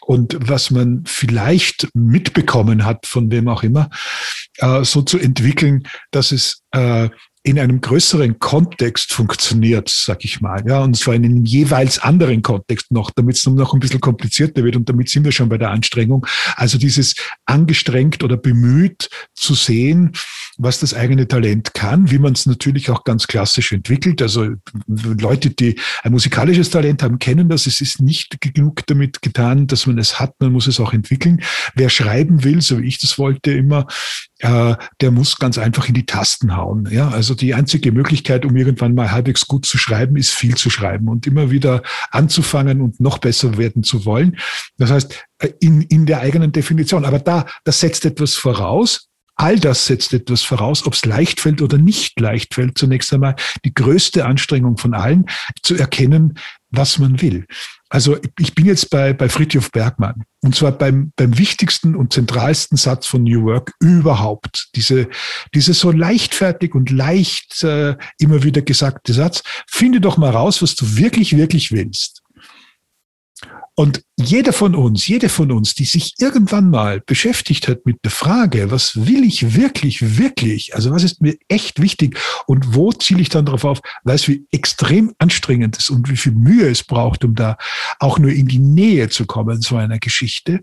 und 0.00 0.36
was 0.40 0.72
man 0.72 1.04
vielleicht 1.06 1.88
mitbekommen 1.94 2.84
hat, 2.84 3.06
von 3.06 3.30
wem 3.30 3.46
auch 3.46 3.62
immer, 3.62 3.90
äh, 4.58 4.82
so 4.82 5.02
zu 5.02 5.18
entwickeln, 5.18 5.84
dass 6.10 6.32
es 6.32 6.62
äh, 6.72 7.10
in 7.42 7.58
einem 7.58 7.80
größeren 7.80 8.38
Kontext 8.38 9.12
funktioniert, 9.12 9.88
sag 9.88 10.24
ich 10.24 10.42
mal, 10.42 10.62
ja, 10.66 10.80
und 10.80 10.96
zwar 10.96 11.14
in 11.14 11.24
einem 11.24 11.44
jeweils 11.46 11.98
anderen 11.98 12.42
Kontext 12.42 12.92
noch, 12.92 13.10
damit 13.10 13.36
es 13.36 13.46
noch 13.46 13.72
ein 13.72 13.80
bisschen 13.80 14.00
komplizierter 14.00 14.62
wird 14.62 14.76
und 14.76 14.88
damit 14.88 15.08
sind 15.08 15.24
wir 15.24 15.32
schon 15.32 15.48
bei 15.48 15.56
der 15.56 15.70
Anstrengung. 15.70 16.26
Also 16.56 16.76
dieses 16.76 17.14
angestrengt 17.46 18.22
oder 18.22 18.36
bemüht 18.36 19.08
zu 19.34 19.54
sehen, 19.54 20.12
was 20.58 20.80
das 20.80 20.92
eigene 20.92 21.26
Talent 21.26 21.72
kann, 21.72 22.10
wie 22.10 22.18
man 22.18 22.34
es 22.34 22.44
natürlich 22.44 22.90
auch 22.90 23.04
ganz 23.04 23.26
klassisch 23.26 23.72
entwickelt. 23.72 24.20
Also 24.20 24.48
Leute, 24.86 25.48
die 25.48 25.80
ein 26.02 26.12
musikalisches 26.12 26.68
Talent 26.68 27.02
haben, 27.02 27.18
kennen 27.18 27.48
das. 27.48 27.66
Es 27.66 27.80
ist 27.80 28.02
nicht 28.02 28.38
genug 28.42 28.86
damit 28.86 29.22
getan, 29.22 29.66
dass 29.66 29.86
man 29.86 29.96
es 29.96 30.20
hat, 30.20 30.34
man 30.40 30.52
muss 30.52 30.66
es 30.66 30.78
auch 30.78 30.92
entwickeln. 30.92 31.42
Wer 31.74 31.88
schreiben 31.88 32.44
will, 32.44 32.60
so 32.60 32.80
wie 32.80 32.86
ich 32.86 32.98
das 32.98 33.18
wollte, 33.18 33.52
immer, 33.52 33.86
äh, 34.40 34.74
der 35.00 35.10
muss 35.10 35.36
ganz 35.36 35.58
einfach 35.58 35.88
in 35.88 35.94
die 35.94 36.06
Tasten 36.06 36.56
hauen. 36.56 36.88
Ja, 36.90 37.08
also 37.08 37.34
die 37.34 37.54
einzige 37.54 37.92
Möglichkeit, 37.92 38.44
um 38.44 38.56
irgendwann 38.56 38.94
mal 38.94 39.10
halbwegs 39.10 39.46
gut 39.46 39.66
zu 39.66 39.78
schreiben, 39.78 40.16
ist 40.16 40.30
viel 40.30 40.56
zu 40.56 40.70
schreiben 40.70 41.08
und 41.08 41.26
immer 41.26 41.50
wieder 41.50 41.82
anzufangen 42.10 42.80
und 42.80 43.00
noch 43.00 43.18
besser 43.18 43.58
werden 43.58 43.82
zu 43.82 44.04
wollen. 44.04 44.38
Das 44.78 44.90
heißt, 44.90 45.24
äh, 45.38 45.50
in, 45.60 45.82
in 45.82 46.06
der 46.06 46.20
eigenen 46.20 46.52
Definition. 46.52 47.04
Aber 47.04 47.18
da, 47.18 47.46
das 47.64 47.80
setzt 47.80 48.04
etwas 48.04 48.34
voraus. 48.34 49.08
All 49.36 49.58
das 49.58 49.86
setzt 49.86 50.12
etwas 50.12 50.42
voraus, 50.42 50.86
ob 50.86 50.92
es 50.92 51.04
leicht 51.04 51.40
fällt 51.40 51.62
oder 51.62 51.78
nicht 51.78 52.18
leicht 52.20 52.54
fällt. 52.54 52.76
Zunächst 52.76 53.12
einmal 53.12 53.36
die 53.64 53.72
größte 53.72 54.26
Anstrengung 54.26 54.76
von 54.76 54.92
allen, 54.94 55.26
zu 55.62 55.76
erkennen, 55.76 56.38
was 56.70 56.98
man 56.98 57.20
will. 57.22 57.46
Also 57.90 58.16
ich 58.38 58.54
bin 58.54 58.66
jetzt 58.66 58.88
bei, 58.88 59.12
bei 59.12 59.28
Friedhof 59.28 59.72
Bergmann 59.72 60.22
und 60.42 60.54
zwar 60.54 60.70
beim, 60.70 61.12
beim 61.16 61.36
wichtigsten 61.36 61.96
und 61.96 62.12
zentralsten 62.12 62.76
Satz 62.76 63.06
von 63.06 63.24
New 63.24 63.42
Work 63.44 63.74
überhaupt. 63.80 64.68
Diese, 64.76 65.08
diese 65.54 65.74
so 65.74 65.90
leichtfertig 65.90 66.74
und 66.76 66.90
leicht 66.90 67.62
äh, 67.64 67.96
immer 68.18 68.44
wieder 68.44 68.62
gesagte 68.62 69.12
Satz, 69.12 69.42
finde 69.66 70.00
doch 70.00 70.16
mal 70.16 70.30
raus, 70.30 70.62
was 70.62 70.76
du 70.76 70.96
wirklich, 70.96 71.36
wirklich 71.36 71.72
willst. 71.72 72.19
Und 73.80 74.02
jeder 74.18 74.52
von 74.52 74.74
uns, 74.74 75.06
jede 75.06 75.30
von 75.30 75.50
uns, 75.50 75.74
die 75.74 75.86
sich 75.86 76.12
irgendwann 76.18 76.68
mal 76.68 77.00
beschäftigt 77.00 77.66
hat 77.66 77.86
mit 77.86 77.96
der 78.04 78.10
Frage, 78.10 78.70
was 78.70 79.06
will 79.06 79.24
ich 79.24 79.54
wirklich, 79.54 80.18
wirklich, 80.18 80.74
also 80.74 80.90
was 80.90 81.02
ist 81.02 81.22
mir 81.22 81.38
echt 81.48 81.80
wichtig 81.80 82.18
und 82.46 82.74
wo 82.74 82.92
ziele 82.92 83.22
ich 83.22 83.30
dann 83.30 83.46
darauf 83.46 83.64
auf, 83.64 83.80
weiß, 84.04 84.28
wie 84.28 84.44
extrem 84.50 85.14
anstrengend 85.16 85.78
es 85.78 85.88
und 85.88 86.10
wie 86.10 86.18
viel 86.18 86.32
Mühe 86.32 86.68
es 86.68 86.84
braucht, 86.84 87.24
um 87.24 87.34
da 87.34 87.56
auch 88.00 88.18
nur 88.18 88.32
in 88.32 88.48
die 88.48 88.58
Nähe 88.58 89.08
zu 89.08 89.24
kommen, 89.24 89.62
so 89.62 89.76
einer 89.76 89.98
Geschichte 89.98 90.60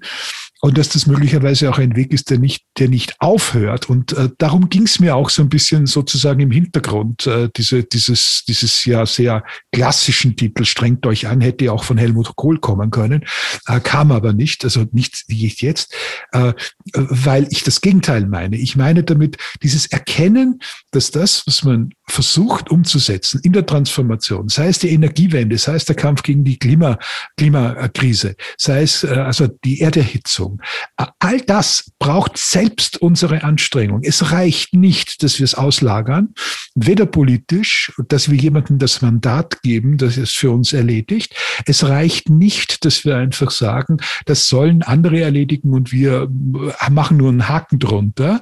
und 0.61 0.77
dass 0.77 0.89
das 0.89 1.05
möglicherweise 1.05 1.69
auch 1.69 1.77
ein 1.77 1.95
Weg 1.95 2.13
ist, 2.13 2.29
der 2.29 2.39
nicht, 2.39 2.63
der 2.79 2.89
nicht 2.89 3.15
aufhört. 3.19 3.89
Und 3.89 4.13
äh, 4.13 4.29
darum 4.37 4.69
ging 4.69 4.83
es 4.83 4.99
mir 4.99 5.15
auch 5.15 5.29
so 5.29 5.43
ein 5.43 5.49
bisschen 5.49 5.85
sozusagen 5.85 6.39
im 6.39 6.51
Hintergrund. 6.51 7.27
Äh, 7.27 7.49
diese, 7.55 7.83
dieses, 7.83 8.43
dieses 8.47 8.85
ja 8.85 9.05
sehr 9.05 9.43
klassischen 9.71 10.35
Titel, 10.35 10.65
strengt 10.65 11.05
euch 11.05 11.27
an, 11.27 11.41
hätte 11.41 11.71
auch 11.71 11.83
von 11.83 11.97
Helmut 11.97 12.35
Kohl 12.35 12.59
kommen 12.59 12.89
können, 12.89 13.23
äh, 13.67 13.79
kam 13.79 14.11
aber 14.11 14.33
nicht, 14.33 14.63
also 14.63 14.85
nicht 14.91 15.25
jetzt, 15.27 15.93
äh, 16.31 16.53
weil 16.93 17.47
ich 17.51 17.63
das 17.63 17.81
Gegenteil 17.81 18.25
meine. 18.25 18.57
Ich 18.57 18.75
meine 18.75 19.03
damit 19.03 19.37
dieses 19.61 19.85
Erkennen, 19.87 20.59
dass 20.91 21.11
das, 21.11 21.43
was 21.45 21.63
man 21.63 21.91
versucht 22.07 22.71
umzusetzen 22.71 23.41
in 23.43 23.53
der 23.53 23.65
Transformation, 23.65 24.49
sei 24.49 24.69
es 24.69 24.79
die 24.79 24.89
Energiewende, 24.89 25.57
sei 25.57 25.75
es 25.75 25.85
der 25.85 25.95
Kampf 25.95 26.23
gegen 26.23 26.43
die 26.43 26.57
Klima, 26.57 26.97
Klimakrise, 27.37 28.35
sei 28.57 28.81
es 28.81 29.03
äh, 29.03 29.09
also 29.09 29.47
die 29.47 29.81
Erderhitzung, 29.81 30.47
all 31.20 31.42
das 31.42 31.92
braucht 32.00 32.38
selbst 32.38 33.01
unsere 33.01 33.44
Anstrengung. 33.44 34.01
Es 34.04 34.32
reicht 34.32 34.74
nicht, 34.74 35.24
dass 35.24 35.39
wir 35.39 35.44
es 35.44 35.56
auslagern, 35.56 36.34
weder 36.75 37.06
politisch, 37.06 37.92
dass 38.08 38.30
wir 38.30 38.38
jemandem 38.38 38.77
das 38.77 39.01
Mandat 39.01 39.62
geben, 39.62 39.98
das 39.98 40.18
es 40.18 40.32
für 40.32 40.51
uns 40.51 40.74
erledigt. 40.74 41.36
Es 41.66 41.84
reicht 41.84 42.30
nicht, 42.30 42.86
dass 42.86 43.06
wir 43.06 43.18
einfach 43.18 43.51
sagen, 43.51 43.98
das 44.25 44.48
sollen 44.48 44.84
andere 44.84 45.22
erledigen 45.22 45.74
und 45.74 45.92
wir 45.92 46.24
äh, 46.24 46.89
machen 46.89 47.18
nur 47.18 47.30
einen 47.30 47.48
Haken 47.48 47.80
drunter, 47.80 48.42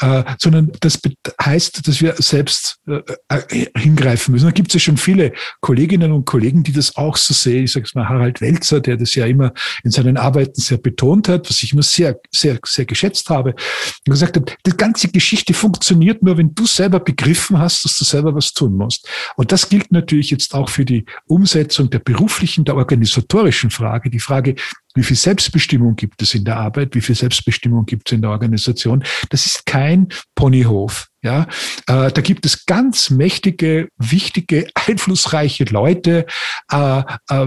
äh, 0.00 0.24
sondern 0.38 0.72
das 0.80 1.00
heißt, 1.42 1.86
dass 1.86 2.00
wir 2.00 2.14
selbst 2.18 2.78
äh, 2.86 3.70
hingreifen 3.76 4.32
müssen. 4.32 4.46
Da 4.46 4.52
gibt 4.52 4.68
es 4.68 4.74
ja 4.74 4.80
schon 4.80 4.96
viele 4.96 5.32
Kolleginnen 5.60 6.12
und 6.12 6.24
Kollegen, 6.24 6.62
die 6.62 6.72
das 6.72 6.96
auch 6.96 7.16
so 7.16 7.34
sehen. 7.34 7.64
Ich 7.64 7.72
sage 7.72 7.86
es 7.86 7.94
mal 7.94 8.08
Harald 8.08 8.40
Welzer, 8.40 8.80
der 8.80 8.96
das 8.96 9.14
ja 9.14 9.26
immer 9.26 9.52
in 9.84 9.90
seinen 9.90 10.16
Arbeiten 10.16 10.60
sehr 10.60 10.78
betont 10.78 11.28
hat, 11.28 11.37
was 11.46 11.62
ich 11.62 11.72
immer 11.72 11.82
sehr, 11.82 12.18
sehr, 12.30 12.58
sehr 12.64 12.84
geschätzt 12.84 13.28
habe. 13.30 13.50
Und 13.50 14.12
gesagt 14.12 14.36
hat, 14.36 14.56
die 14.66 14.76
ganze 14.76 15.08
Geschichte 15.08 15.54
funktioniert 15.54 16.22
nur, 16.22 16.38
wenn 16.38 16.54
du 16.54 16.66
selber 16.66 17.00
begriffen 17.00 17.58
hast, 17.58 17.84
dass 17.84 17.98
du 17.98 18.04
selber 18.04 18.34
was 18.34 18.52
tun 18.52 18.76
musst. 18.76 19.08
Und 19.36 19.52
das 19.52 19.68
gilt 19.68 19.92
natürlich 19.92 20.30
jetzt 20.30 20.54
auch 20.54 20.68
für 20.68 20.84
die 20.84 21.04
Umsetzung 21.26 21.90
der 21.90 22.00
beruflichen, 22.00 22.64
der 22.64 22.76
organisatorischen 22.76 23.70
Frage. 23.70 24.10
Die 24.10 24.20
Frage, 24.20 24.54
wie 24.94 25.04
viel 25.04 25.16
Selbstbestimmung 25.16 25.94
gibt 25.96 26.20
es 26.22 26.34
in 26.34 26.44
der 26.44 26.56
Arbeit? 26.56 26.94
Wie 26.94 27.00
viel 27.00 27.14
Selbstbestimmung 27.14 27.86
gibt 27.86 28.08
es 28.08 28.14
in 28.14 28.22
der 28.22 28.30
Organisation? 28.30 29.04
Das 29.30 29.46
ist 29.46 29.64
kein 29.66 30.08
Ponyhof. 30.34 31.08
Ja, 31.22 31.48
äh, 31.88 32.12
da 32.12 32.20
gibt 32.20 32.46
es 32.46 32.64
ganz 32.64 33.10
mächtige, 33.10 33.88
wichtige, 33.96 34.68
einflussreiche 34.74 35.64
Leute, 35.64 36.26
äh, 36.70 37.02
äh, 37.28 37.46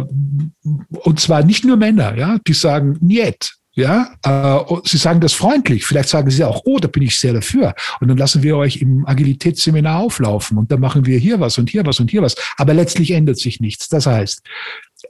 und 0.62 1.20
zwar 1.20 1.44
nicht 1.44 1.64
nur 1.64 1.78
Männer, 1.78 2.18
ja, 2.18 2.38
die 2.46 2.54
sagen, 2.54 2.98
niet, 3.00 3.61
ja, 3.74 4.14
äh, 4.24 4.76
Sie 4.84 4.98
sagen 4.98 5.22
das 5.22 5.34
freundlich. 5.34 5.86
Vielleicht 5.86 6.10
sagen 6.10 6.30
Sie 6.30 6.44
auch, 6.44 6.62
oh, 6.66 6.80
da 6.80 6.90
bin 6.90 7.04
ich 7.04 7.18
sehr 7.18 7.34
dafür. 7.34 7.74
Und 8.02 8.10
dann 8.10 8.18
lassen 8.18 8.44
wir 8.44 8.58
euch 8.58 8.78
im 8.78 9.06
Agilitätsseminar 9.06 10.00
auflaufen 10.00 10.58
und 10.58 10.72
dann 10.72 10.82
machen 10.82 11.06
wir 11.06 11.18
hier 11.18 11.40
was 11.40 11.58
und 11.58 11.70
hier 11.70 11.86
was 11.86 12.00
und 12.00 12.12
hier 12.12 12.22
was. 12.22 12.36
Aber 12.58 12.74
letztlich 12.74 13.12
ändert 13.12 13.38
sich 13.38 13.62
nichts. 13.62 13.88
Das 13.88 14.06
heißt, 14.06 14.42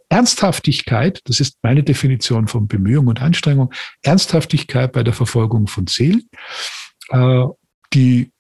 Ernsthaftigkeit, 0.10 1.22
das 1.26 1.40
ist 1.40 1.58
meine 1.64 1.84
Definition 1.84 2.48
von 2.48 2.68
Bemühung 2.68 3.08
und 3.08 3.22
Anstrengung, 3.22 3.74
Ernsthaftigkeit 4.04 4.92
bei 4.92 5.04
der 5.04 5.14
Verfolgung 5.14 5.68
von 5.68 5.88
Zielen, 5.88 6.30
äh, 7.10 7.46
die 7.94 8.32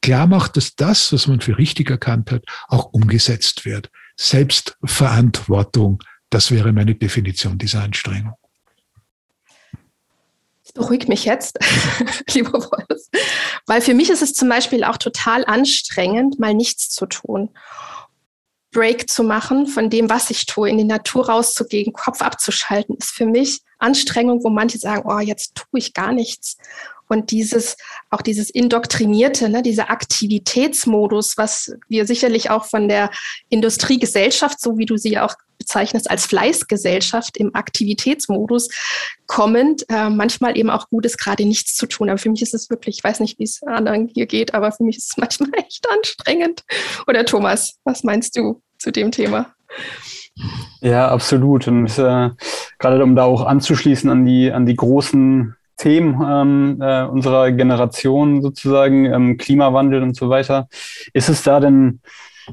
klar 0.00 0.28
macht, 0.28 0.56
dass 0.56 0.76
das, 0.76 1.12
was 1.12 1.26
man 1.26 1.40
für 1.40 1.58
richtig 1.58 1.90
erkannt 1.90 2.30
hat, 2.30 2.44
auch 2.68 2.86
umgesetzt 2.92 3.64
wird. 3.64 3.90
Selbstverantwortung, 4.16 6.02
das 6.30 6.50
wäre 6.50 6.72
meine 6.72 6.94
Definition 6.94 7.58
dieser 7.58 7.82
Anstrengung. 7.82 8.34
Das 10.78 10.86
beruhigt 10.86 11.08
mich 11.08 11.24
jetzt, 11.24 11.58
lieber 12.32 12.52
Wolf, 12.52 13.08
weil 13.66 13.80
für 13.80 13.94
mich 13.94 14.10
ist 14.10 14.22
es 14.22 14.32
zum 14.32 14.48
Beispiel 14.48 14.84
auch 14.84 14.96
total 14.96 15.44
anstrengend, 15.44 16.38
mal 16.38 16.54
nichts 16.54 16.90
zu 16.90 17.06
tun. 17.06 17.50
Break 18.70 19.10
zu 19.10 19.24
machen 19.24 19.66
von 19.66 19.90
dem, 19.90 20.08
was 20.08 20.30
ich 20.30 20.46
tue, 20.46 20.70
in 20.70 20.78
die 20.78 20.84
Natur 20.84 21.30
rauszugehen, 21.30 21.92
Kopf 21.92 22.22
abzuschalten, 22.22 22.96
ist 22.96 23.10
für 23.10 23.26
mich 23.26 23.62
Anstrengung, 23.78 24.44
wo 24.44 24.50
manche 24.50 24.78
sagen, 24.78 25.02
oh, 25.04 25.18
jetzt 25.18 25.56
tue 25.56 25.80
ich 25.80 25.94
gar 25.94 26.12
nichts. 26.12 26.58
Und 27.08 27.30
dieses, 27.30 27.76
auch 28.10 28.22
dieses 28.22 28.50
Indoktrinierte, 28.50 29.48
ne, 29.48 29.62
dieser 29.62 29.90
Aktivitätsmodus, 29.90 31.36
was 31.36 31.72
wir 31.88 32.06
sicherlich 32.06 32.50
auch 32.50 32.66
von 32.66 32.88
der 32.88 33.10
Industriegesellschaft, 33.48 34.60
so 34.60 34.78
wie 34.78 34.86
du 34.86 34.96
sie 34.96 35.18
auch 35.18 35.34
bezeichnest, 35.58 36.10
als 36.10 36.24
Fleißgesellschaft 36.26 37.36
im 37.36 37.54
Aktivitätsmodus 37.54 38.68
kommend, 39.26 39.84
äh, 39.90 40.08
manchmal 40.08 40.56
eben 40.56 40.70
auch 40.70 40.88
gut 40.88 41.04
ist, 41.04 41.18
gerade 41.18 41.44
nichts 41.44 41.74
zu 41.74 41.86
tun. 41.86 42.08
Aber 42.08 42.18
für 42.18 42.30
mich 42.30 42.42
ist 42.42 42.54
es 42.54 42.70
wirklich, 42.70 42.98
ich 42.98 43.04
weiß 43.04 43.20
nicht, 43.20 43.38
wie 43.38 43.44
es 43.44 43.62
anderen 43.62 44.08
hier 44.08 44.26
geht, 44.26 44.54
aber 44.54 44.72
für 44.72 44.84
mich 44.84 44.96
ist 44.96 45.10
es 45.10 45.16
manchmal 45.18 45.50
echt 45.54 45.86
anstrengend. 45.90 46.64
Oder 47.06 47.24
Thomas, 47.24 47.78
was 47.84 48.04
meinst 48.04 48.36
du 48.36 48.62
zu 48.78 48.90
dem 48.92 49.10
Thema? 49.10 49.54
Ja, 50.80 51.08
absolut. 51.08 51.66
Und 51.66 51.98
äh, 51.98 52.30
gerade 52.78 53.02
um 53.02 53.16
da 53.16 53.24
auch 53.24 53.44
anzuschließen 53.44 54.08
an 54.08 54.24
die, 54.24 54.52
an 54.52 54.66
die 54.66 54.76
großen 54.76 55.56
Themen 55.78 56.20
ähm, 56.22 56.78
äh, 56.82 57.04
unserer 57.04 57.50
Generation 57.52 58.42
sozusagen, 58.42 59.06
ähm, 59.06 59.36
Klimawandel 59.38 60.02
und 60.02 60.16
so 60.16 60.28
weiter. 60.28 60.68
Ist 61.14 61.28
es 61.28 61.42
da 61.42 61.60
denn 61.60 62.00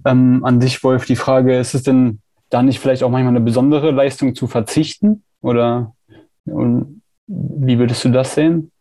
ähm, 0.05 0.45
an 0.45 0.59
dich, 0.59 0.83
Wolf, 0.83 1.05
die 1.05 1.15
Frage, 1.15 1.57
ist 1.57 1.73
es 1.73 1.83
denn 1.83 2.21
da 2.49 2.63
nicht 2.63 2.79
vielleicht 2.79 3.03
auch 3.03 3.09
manchmal 3.09 3.35
eine 3.35 3.43
besondere 3.43 3.91
Leistung 3.91 4.35
zu 4.35 4.47
verzichten? 4.47 5.23
Oder 5.41 5.93
und 6.45 7.01
wie 7.27 7.79
würdest 7.79 8.05
du 8.05 8.09
das 8.09 8.35
sehen? 8.35 8.71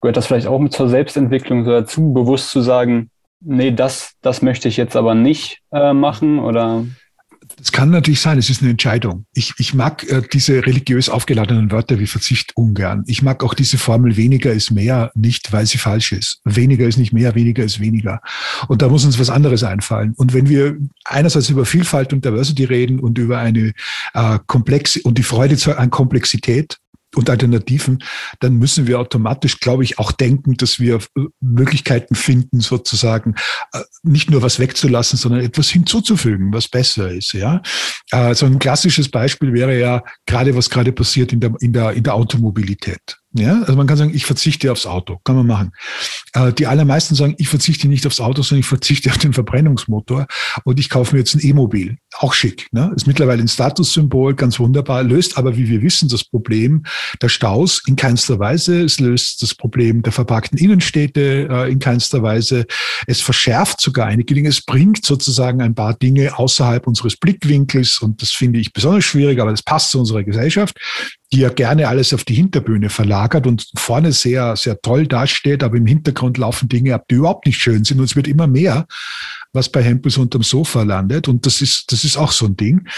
Gehört 0.00 0.16
das 0.16 0.26
vielleicht 0.26 0.46
auch 0.46 0.58
mit 0.58 0.72
zur 0.72 0.88
Selbstentwicklung 0.88 1.64
so 1.64 1.70
dazu, 1.70 2.12
bewusst 2.12 2.50
zu 2.50 2.62
sagen, 2.62 3.10
nee, 3.40 3.70
das, 3.70 4.14
das 4.22 4.40
möchte 4.40 4.68
ich 4.68 4.78
jetzt 4.78 4.96
aber 4.96 5.14
nicht 5.14 5.60
äh, 5.72 5.92
machen? 5.92 6.38
Oder 6.38 6.86
es 7.60 7.72
kann 7.72 7.90
natürlich 7.90 8.20
sein, 8.20 8.38
es 8.38 8.50
ist 8.50 8.62
eine 8.62 8.70
Entscheidung. 8.70 9.26
Ich, 9.34 9.54
ich 9.58 9.74
mag 9.74 10.08
äh, 10.10 10.22
diese 10.32 10.66
religiös 10.66 11.08
aufgeladenen 11.08 11.70
Wörter 11.70 11.98
wie 11.98 12.06
Verzicht 12.06 12.56
ungern. 12.56 13.04
Ich 13.06 13.22
mag 13.22 13.42
auch 13.44 13.54
diese 13.54 13.78
Formel 13.78 14.16
weniger 14.16 14.52
ist 14.52 14.70
mehr 14.70 15.10
nicht, 15.14 15.52
weil 15.52 15.66
sie 15.66 15.78
falsch 15.78 16.12
ist. 16.12 16.40
Weniger 16.44 16.86
ist 16.86 16.96
nicht 16.96 17.12
mehr, 17.12 17.34
weniger 17.34 17.62
ist 17.62 17.80
weniger. 17.80 18.20
Und 18.68 18.82
da 18.82 18.88
muss 18.88 19.04
uns 19.04 19.18
was 19.18 19.30
anderes 19.30 19.62
einfallen. 19.62 20.14
Und 20.16 20.32
wenn 20.32 20.48
wir 20.48 20.76
einerseits 21.04 21.50
über 21.50 21.66
Vielfalt 21.66 22.12
und 22.12 22.24
Diversity 22.24 22.64
reden 22.64 23.00
und 23.00 23.18
über 23.18 23.38
eine 23.38 23.72
äh, 24.14 24.38
komplexe 24.46 25.00
und 25.02 25.18
die 25.18 25.22
Freude 25.22 25.56
an 25.76 25.90
Komplexität, 25.90 26.78
und 27.16 27.28
Alternativen, 27.28 28.02
dann 28.40 28.54
müssen 28.56 28.86
wir 28.86 29.00
automatisch, 29.00 29.60
glaube 29.60 29.84
ich, 29.84 29.98
auch 29.98 30.12
denken, 30.12 30.54
dass 30.54 30.78
wir 30.78 30.96
äh, 30.96 31.22
Möglichkeiten 31.40 32.14
finden, 32.14 32.60
sozusagen 32.60 33.34
äh, 33.72 33.80
nicht 34.02 34.30
nur 34.30 34.42
was 34.42 34.58
wegzulassen, 34.58 35.18
sondern 35.18 35.40
etwas 35.40 35.68
hinzuzufügen, 35.70 36.52
was 36.52 36.68
besser 36.68 37.10
ist. 37.10 37.32
Ja, 37.32 37.62
äh, 38.10 38.34
so 38.34 38.46
ein 38.46 38.58
klassisches 38.58 39.10
Beispiel 39.10 39.52
wäre 39.52 39.78
ja 39.78 40.02
gerade 40.26 40.54
was 40.54 40.70
gerade 40.70 40.92
passiert 40.92 41.32
in 41.32 41.40
der 41.40 41.54
in 41.60 41.72
der 41.72 41.92
in 41.92 42.04
der 42.04 42.14
Automobilität. 42.14 43.19
Ja, 43.32 43.60
also 43.60 43.76
man 43.76 43.86
kann 43.86 43.96
sagen, 43.96 44.12
ich 44.12 44.26
verzichte 44.26 44.72
aufs 44.72 44.86
Auto, 44.86 45.20
kann 45.22 45.36
man 45.36 45.46
machen. 45.46 45.72
Äh, 46.32 46.52
die 46.52 46.66
allermeisten 46.66 47.14
sagen, 47.14 47.36
ich 47.38 47.48
verzichte 47.48 47.86
nicht 47.86 48.04
aufs 48.04 48.20
Auto, 48.20 48.42
sondern 48.42 48.60
ich 48.60 48.66
verzichte 48.66 49.08
auf 49.08 49.18
den 49.18 49.32
Verbrennungsmotor 49.32 50.26
und 50.64 50.80
ich 50.80 50.90
kaufe 50.90 51.14
mir 51.14 51.20
jetzt 51.20 51.34
ein 51.34 51.40
E-Mobil. 51.40 51.96
Auch 52.18 52.34
schick. 52.34 52.66
Ne? 52.72 52.92
Ist 52.96 53.06
mittlerweile 53.06 53.40
ein 53.40 53.48
Statussymbol, 53.48 54.34
ganz 54.34 54.58
wunderbar, 54.58 55.04
löst 55.04 55.38
aber, 55.38 55.56
wie 55.56 55.68
wir 55.68 55.80
wissen, 55.80 56.08
das 56.08 56.24
Problem 56.24 56.82
der 57.22 57.28
Staus 57.28 57.82
in 57.86 57.94
keinster 57.94 58.40
Weise. 58.40 58.82
Es 58.82 58.98
löst 58.98 59.42
das 59.42 59.54
Problem 59.54 60.02
der 60.02 60.12
verpackten 60.12 60.58
Innenstädte 60.58 61.48
äh, 61.48 61.70
in 61.70 61.78
keinster 61.78 62.24
Weise. 62.24 62.66
Es 63.06 63.20
verschärft 63.20 63.80
sogar 63.80 64.06
einige 64.06 64.34
Dinge. 64.34 64.48
Es 64.48 64.62
bringt 64.62 65.06
sozusagen 65.06 65.62
ein 65.62 65.76
paar 65.76 65.94
Dinge 65.94 66.36
außerhalb 66.36 66.84
unseres 66.84 67.16
Blickwinkels 67.16 68.00
und 68.00 68.22
das 68.22 68.32
finde 68.32 68.58
ich 68.58 68.72
besonders 68.72 69.04
schwierig, 69.04 69.38
aber 69.38 69.52
das 69.52 69.62
passt 69.62 69.92
zu 69.92 70.00
unserer 70.00 70.24
Gesellschaft 70.24 70.76
die 71.32 71.38
ja 71.40 71.48
gerne 71.48 71.86
alles 71.88 72.12
auf 72.12 72.24
die 72.24 72.34
Hinterbühne 72.34 72.90
verlagert 72.90 73.46
und 73.46 73.70
vorne 73.76 74.12
sehr, 74.12 74.56
sehr 74.56 74.80
toll 74.80 75.06
dasteht, 75.06 75.62
aber 75.62 75.76
im 75.76 75.86
Hintergrund 75.86 76.38
laufen 76.38 76.68
Dinge 76.68 76.94
ab, 76.94 77.06
die 77.08 77.16
überhaupt 77.16 77.46
nicht 77.46 77.58
schön 77.58 77.84
sind. 77.84 77.98
Und 77.98 78.04
es 78.04 78.16
wird 78.16 78.26
immer 78.26 78.48
mehr, 78.48 78.86
was 79.52 79.68
bei 79.68 79.82
Hempels 79.82 80.16
unterm 80.16 80.42
Sofa 80.42 80.82
landet. 80.82 81.28
Und 81.28 81.46
das 81.46 81.60
ist, 81.60 81.92
das 81.92 82.02
ist 82.02 82.16
auch 82.16 82.32
so 82.32 82.46
ein 82.46 82.56
Ding. 82.56 82.88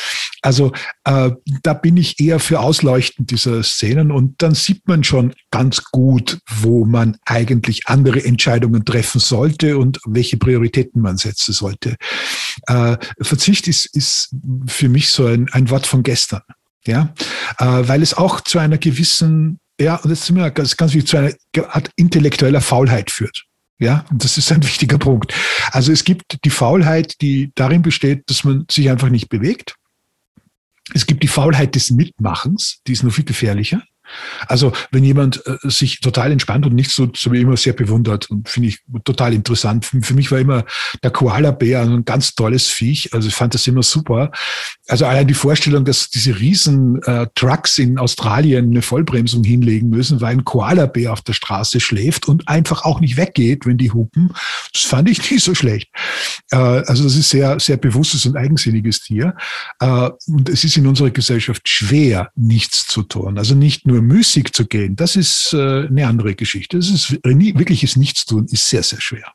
Also 0.40 0.72
äh, 1.04 1.30
da 1.62 1.74
bin 1.74 1.98
ich 1.98 2.20
eher 2.20 2.40
für 2.40 2.60
Ausleuchten 2.60 3.26
dieser 3.26 3.62
Szenen 3.62 4.10
und 4.10 4.40
dann 4.40 4.54
sieht 4.54 4.88
man 4.88 5.04
schon 5.04 5.34
ganz 5.50 5.84
gut, 5.84 6.38
wo 6.48 6.86
man 6.86 7.18
eigentlich 7.26 7.86
andere 7.86 8.24
Entscheidungen 8.24 8.86
treffen 8.86 9.20
sollte 9.20 9.76
und 9.76 9.98
welche 10.06 10.38
Prioritäten 10.38 11.02
man 11.02 11.18
setzen 11.18 11.52
sollte. 11.52 11.96
Äh, 12.66 12.96
Verzicht 13.20 13.68
ist, 13.68 13.84
ist 13.94 14.34
für 14.66 14.88
mich 14.88 15.10
so 15.10 15.26
ein, 15.26 15.48
ein 15.52 15.68
Wort 15.68 15.86
von 15.86 16.02
gestern 16.02 16.42
ja, 16.86 17.14
äh, 17.58 17.64
weil 17.64 18.02
es 18.02 18.14
auch 18.14 18.40
zu 18.40 18.58
einer 18.58 18.78
gewissen, 18.78 19.58
ja, 19.80 19.96
und 19.96 20.10
das 20.10 20.20
ist 20.20 20.30
mir 20.30 20.50
ganz, 20.50 20.76
ganz 20.76 20.94
wichtig, 20.94 21.10
zu 21.10 21.16
einer 21.18 21.32
Art 21.74 21.90
intellektueller 21.96 22.60
Faulheit 22.60 23.10
führt. 23.10 23.44
Ja, 23.78 24.04
und 24.10 24.22
das 24.22 24.38
ist 24.38 24.52
ein 24.52 24.62
wichtiger 24.62 24.98
Punkt. 24.98 25.34
Also 25.72 25.92
es 25.92 26.04
gibt 26.04 26.44
die 26.44 26.50
Faulheit, 26.50 27.20
die 27.20 27.50
darin 27.54 27.82
besteht, 27.82 28.28
dass 28.30 28.44
man 28.44 28.64
sich 28.70 28.90
einfach 28.90 29.08
nicht 29.08 29.28
bewegt. 29.28 29.74
Es 30.94 31.06
gibt 31.06 31.22
die 31.22 31.28
Faulheit 31.28 31.74
des 31.74 31.90
Mitmachens, 31.90 32.80
die 32.86 32.92
ist 32.92 33.02
noch 33.02 33.12
viel 33.12 33.24
gefährlicher. 33.24 33.82
Also 34.46 34.72
wenn 34.90 35.04
jemand 35.04 35.46
äh, 35.46 35.56
sich 35.62 36.00
total 36.00 36.32
entspannt 36.32 36.66
und 36.66 36.74
nichts 36.74 36.94
so, 36.94 37.10
so 37.14 37.32
wie 37.32 37.40
immer 37.40 37.56
sehr 37.56 37.72
bewundert 37.72 38.30
und 38.30 38.48
finde 38.48 38.68
ich 38.68 38.80
total 39.04 39.32
interessant. 39.32 39.86
Für, 39.86 40.02
für 40.02 40.14
mich 40.14 40.30
war 40.30 40.38
immer 40.38 40.64
der 41.02 41.10
Koala-Bär 41.10 41.82
ein 41.82 42.04
ganz 42.04 42.34
tolles 42.34 42.68
Viech. 42.68 43.14
Also 43.14 43.28
ich 43.28 43.34
fand 43.34 43.54
das 43.54 43.66
immer 43.66 43.82
super. 43.82 44.30
Also 44.92 45.06
allein 45.06 45.26
die 45.26 45.32
Vorstellung, 45.32 45.86
dass 45.86 46.10
diese 46.10 46.38
riesen 46.38 47.02
äh, 47.04 47.26
Trucks 47.34 47.78
in 47.78 47.96
Australien 47.96 48.72
eine 48.72 48.82
Vollbremsung 48.82 49.42
hinlegen 49.42 49.88
müssen, 49.88 50.20
weil 50.20 50.32
ein 50.32 50.44
Koala-Bär 50.44 51.14
auf 51.14 51.22
der 51.22 51.32
Straße 51.32 51.80
schläft 51.80 52.28
und 52.28 52.46
einfach 52.46 52.84
auch 52.84 53.00
nicht 53.00 53.16
weggeht, 53.16 53.64
wenn 53.64 53.78
die 53.78 53.90
hupen, 53.90 54.34
das 54.70 54.82
fand 54.82 55.08
ich 55.08 55.30
nicht 55.30 55.42
so 55.42 55.54
schlecht. 55.54 55.88
Äh, 56.50 56.56
also 56.56 57.04
das 57.04 57.16
ist 57.16 57.30
sehr, 57.30 57.58
sehr 57.58 57.78
bewusstes 57.78 58.26
und 58.26 58.36
eigensinniges 58.36 59.00
Tier. 59.00 59.34
Äh, 59.80 60.10
und 60.26 60.50
es 60.50 60.62
ist 60.62 60.76
in 60.76 60.86
unserer 60.86 61.08
Gesellschaft 61.08 61.66
schwer, 61.66 62.30
nichts 62.36 62.86
zu 62.86 63.02
tun. 63.02 63.38
Also 63.38 63.54
nicht 63.54 63.86
nur 63.86 64.02
müßig 64.02 64.52
zu 64.52 64.66
gehen, 64.66 64.94
das 64.94 65.16
ist 65.16 65.54
äh, 65.54 65.86
eine 65.86 66.06
andere 66.06 66.34
Geschichte. 66.34 66.76
Das 66.76 66.90
ist 66.90 67.16
wirkliches 67.24 67.96
Nichtstun 67.96 68.44
ist 68.44 68.68
sehr, 68.68 68.82
sehr 68.82 69.00
schwer. 69.00 69.32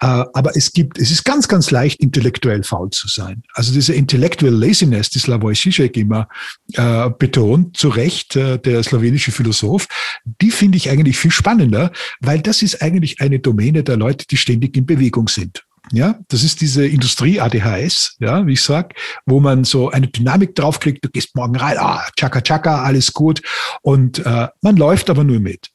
Äh, 0.00 0.24
aber 0.32 0.56
es 0.56 0.72
gibt, 0.72 0.98
es 0.98 1.10
ist 1.10 1.24
ganz, 1.24 1.48
ganz 1.48 1.70
leicht, 1.70 2.00
intellektuell 2.00 2.62
faul 2.62 2.90
zu 2.90 3.08
sein. 3.08 3.42
Also 3.54 3.72
diese 3.72 3.94
Intellectual 3.94 4.52
Laziness, 4.52 5.10
die 5.10 5.18
Slavoj 5.18 5.54
Žižek 5.54 5.96
immer 5.96 6.28
äh, 6.74 7.10
betont, 7.10 7.76
zu 7.76 7.88
Recht, 7.88 8.36
äh, 8.36 8.58
der 8.58 8.82
slowenische 8.82 9.32
Philosoph, 9.32 9.86
die 10.24 10.50
finde 10.50 10.76
ich 10.76 10.90
eigentlich 10.90 11.18
viel 11.18 11.30
spannender, 11.30 11.92
weil 12.20 12.40
das 12.40 12.62
ist 12.62 12.82
eigentlich 12.82 13.20
eine 13.20 13.38
Domäne 13.38 13.82
der 13.82 13.96
Leute, 13.96 14.26
die 14.26 14.36
ständig 14.36 14.76
in 14.76 14.86
Bewegung 14.86 15.28
sind. 15.28 15.64
Ja, 15.92 16.20
das 16.28 16.44
ist 16.44 16.60
diese 16.60 16.86
Industrie-ADHS, 16.86 18.16
ja, 18.20 18.46
wie 18.46 18.52
ich 18.52 18.62
sag, 18.62 18.94
wo 19.26 19.40
man 19.40 19.64
so 19.64 19.90
eine 19.90 20.06
Dynamik 20.06 20.54
draufkriegt, 20.54 21.04
du 21.04 21.08
gehst 21.08 21.34
morgen 21.34 21.56
rein, 21.56 21.78
ah, 21.78 22.06
tschakka, 22.16 22.42
tschakka, 22.42 22.82
alles 22.82 23.12
gut. 23.12 23.42
Und 23.82 24.24
äh, 24.24 24.48
man 24.60 24.76
läuft 24.76 25.10
aber 25.10 25.24
nur 25.24 25.40
mit. 25.40 25.70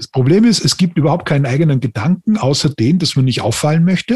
Das 0.00 0.08
Problem 0.08 0.46
ist, 0.46 0.64
es 0.64 0.78
gibt 0.78 0.96
überhaupt 0.96 1.26
keinen 1.26 1.44
eigenen 1.44 1.78
Gedanken, 1.78 2.38
außer 2.38 2.70
den, 2.70 2.98
dass 2.98 3.16
man 3.16 3.26
nicht 3.26 3.42
auffallen 3.42 3.84
möchte. 3.84 4.14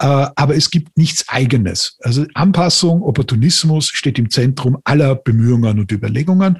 Äh, 0.00 0.26
aber 0.34 0.56
es 0.56 0.70
gibt 0.70 0.98
nichts 0.98 1.28
Eigenes. 1.28 1.96
Also 2.02 2.26
Anpassung, 2.34 3.02
Opportunismus 3.02 3.86
steht 3.86 4.18
im 4.18 4.30
Zentrum 4.30 4.78
aller 4.82 5.14
Bemühungen 5.14 5.78
und 5.78 5.92
Überlegungen. 5.92 6.58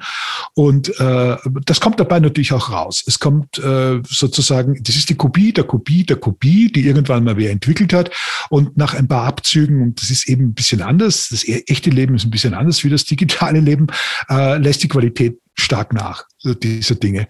Und 0.53 0.97
äh, 0.97 1.35
das 1.65 1.81
kommt 1.81 1.99
dabei 1.99 2.21
natürlich 2.21 2.53
auch 2.53 2.71
raus. 2.71 3.03
Es 3.05 3.19
kommt 3.19 3.59
äh, 3.59 3.99
sozusagen, 4.07 4.81
das 4.81 4.95
ist 4.95 5.09
die 5.09 5.15
Kopie 5.15 5.51
der 5.51 5.65
Kopie 5.65 6.05
der 6.05 6.15
Kopie, 6.15 6.71
die 6.71 6.85
irgendwann 6.85 7.25
mal 7.25 7.35
wer 7.35 7.51
entwickelt 7.51 7.91
hat. 7.91 8.11
Und 8.49 8.77
nach 8.77 8.93
ein 8.93 9.09
paar 9.09 9.25
Abzügen, 9.25 9.81
und 9.81 10.01
das 10.01 10.09
ist 10.09 10.29
eben 10.29 10.45
ein 10.45 10.53
bisschen 10.53 10.81
anders, 10.81 11.27
das 11.31 11.45
e-, 11.45 11.65
echte 11.67 11.89
Leben 11.89 12.15
ist 12.15 12.23
ein 12.23 12.31
bisschen 12.31 12.53
anders 12.53 12.81
wie 12.85 12.89
das 12.89 13.03
digitale 13.03 13.59
Leben, 13.59 13.87
lässt 14.29 14.83
die 14.83 14.87
Qualität 14.87 15.37
stark 15.59 15.93
nach, 15.93 16.25
diese 16.43 16.95
Dinge. 16.95 17.27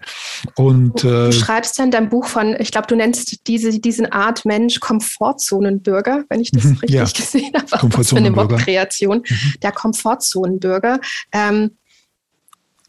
Und, 0.54 1.02
du 1.02 1.28
äh, 1.28 1.32
schreibst 1.32 1.78
ja 1.78 1.84
in 1.84 1.90
deinem 1.90 2.08
Buch 2.08 2.26
von, 2.26 2.54
ich 2.58 2.70
glaube, 2.70 2.86
du 2.86 2.94
nennst 2.94 3.46
diese, 3.48 3.78
diesen 3.80 4.06
Art 4.12 4.44
Mensch 4.44 4.80
Komfortzonenbürger, 4.80 6.24
wenn 6.28 6.40
ich 6.40 6.50
das 6.50 6.64
mhm, 6.64 6.72
richtig 6.76 6.90
ja. 6.90 7.04
gesehen 7.04 7.52
habe. 7.54 8.16
Eine 8.16 8.36
Wortkreation. 8.36 9.18
Mhm. 9.18 9.54
Der 9.62 9.72
Komfortzonenbürger. 9.72 11.00
Ähm, 11.32 11.72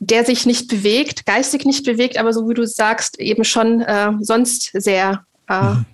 der 0.02 0.24
sich 0.24 0.46
nicht 0.46 0.70
bewegt, 0.70 1.26
geistig 1.26 1.66
nicht 1.66 1.86
bewegt, 1.86 2.18
aber 2.18 2.32
so 2.32 2.48
wie 2.48 2.54
du 2.54 2.66
sagst, 2.66 3.20
eben 3.20 3.44
schon 3.44 3.82
äh, 3.82 4.14
sonst 4.22 4.72
sehr 4.74 5.26
äh, 5.50 5.62
mhm. 5.62 5.86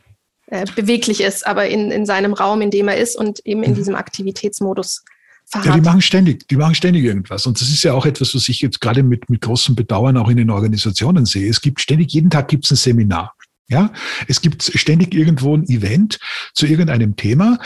äh, 0.45 0.65
beweglich 0.75 1.21
ist, 1.21 1.47
aber 1.47 1.67
in, 1.67 1.89
in 1.89 2.05
seinem 2.05 2.33
Raum, 2.33 2.61
in 2.61 2.69
dem 2.69 2.87
er 2.87 2.97
ist 2.97 3.17
und 3.17 3.43
eben 3.45 3.63
in 3.63 3.71
mhm. 3.71 3.75
diesem 3.75 3.95
Aktivitätsmodus 3.95 5.03
Verrat. 5.47 5.65
Ja, 5.67 5.75
die 5.75 5.81
machen 5.81 6.01
ständig, 6.01 6.47
die 6.47 6.55
machen 6.55 6.75
ständig 6.75 7.03
irgendwas. 7.03 7.45
Und 7.45 7.61
das 7.61 7.69
ist 7.69 7.83
ja 7.83 7.93
auch 7.93 8.05
etwas, 8.05 8.33
was 8.33 8.49
ich 8.49 8.61
jetzt 8.61 8.81
gerade 8.81 9.03
mit, 9.03 9.29
mit 9.29 9.41
großem 9.41 9.75
Bedauern 9.75 10.17
auch 10.17 10.29
in 10.29 10.37
den 10.37 10.49
Organisationen 10.49 11.25
sehe. 11.25 11.49
Es 11.49 11.61
gibt 11.61 11.81
ständig, 11.81 12.11
jeden 12.13 12.29
Tag 12.29 12.47
gibt 12.47 12.65
es 12.65 12.71
ein 12.71 12.77
Seminar. 12.77 13.33
Ja, 13.67 13.91
es 14.27 14.41
gibt 14.41 14.61
ständig 14.61 15.15
irgendwo 15.15 15.55
ein 15.57 15.67
Event 15.67 16.19
zu 16.53 16.67
irgendeinem 16.67 17.15
Thema. 17.15 17.57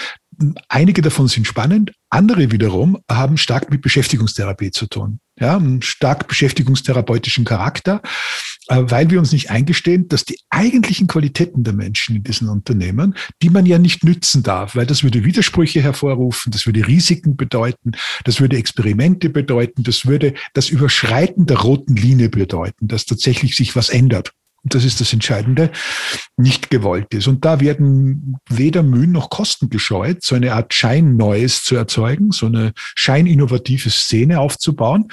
Einige 0.67 1.01
davon 1.01 1.27
sind 1.27 1.47
spannend, 1.47 1.91
andere 2.09 2.51
wiederum 2.51 2.97
haben 3.09 3.37
stark 3.37 3.69
mit 3.69 3.81
Beschäftigungstherapie 3.81 4.71
zu 4.71 4.87
tun. 4.87 5.19
Ja, 5.39 5.57
einen 5.57 5.81
stark 5.81 6.27
beschäftigungstherapeutischen 6.27 7.45
Charakter, 7.45 8.01
äh, 8.67 8.83
weil 8.85 9.09
wir 9.09 9.19
uns 9.19 9.31
nicht 9.31 9.49
eingestehen, 9.49 10.07
dass 10.09 10.25
die 10.25 10.37
eigentlichen 10.49 11.07
Qualitäten 11.07 11.63
der 11.63 11.73
Menschen 11.73 12.17
in 12.17 12.23
diesen 12.23 12.49
Unternehmen, 12.49 13.15
die 13.41 13.49
man 13.49 13.65
ja 13.65 13.79
nicht 13.79 14.03
nützen 14.03 14.43
darf, 14.43 14.75
weil 14.75 14.85
das 14.85 15.03
würde 15.03 15.23
Widersprüche 15.23 15.81
hervorrufen, 15.81 16.51
das 16.51 16.65
würde 16.65 16.85
Risiken 16.85 17.37
bedeuten, 17.37 17.91
das 18.25 18.41
würde 18.41 18.57
Experimente 18.57 19.29
bedeuten, 19.29 19.83
das 19.83 20.05
würde 20.05 20.33
das 20.53 20.69
Überschreiten 20.69 21.45
der 21.45 21.59
roten 21.59 21.95
Linie 21.95 22.29
bedeuten, 22.29 22.87
dass 22.87 23.05
tatsächlich 23.05 23.55
sich 23.55 23.75
was 23.75 23.89
ändert 23.89 24.33
das 24.63 24.85
ist 24.85 25.01
das 25.01 25.13
Entscheidende, 25.13 25.71
nicht 26.37 26.69
gewollt 26.69 27.13
ist. 27.13 27.27
Und 27.27 27.45
da 27.45 27.59
werden 27.59 28.37
weder 28.49 28.83
Mühen 28.83 29.11
noch 29.11 29.29
Kosten 29.29 29.69
gescheut, 29.69 30.23
so 30.23 30.35
eine 30.35 30.53
Art 30.53 30.73
Scheinneues 30.73 31.63
zu 31.63 31.75
erzeugen, 31.75 32.31
so 32.31 32.47
eine 32.47 32.73
scheininnovative 32.75 33.89
Szene 33.89 34.39
aufzubauen. 34.39 35.07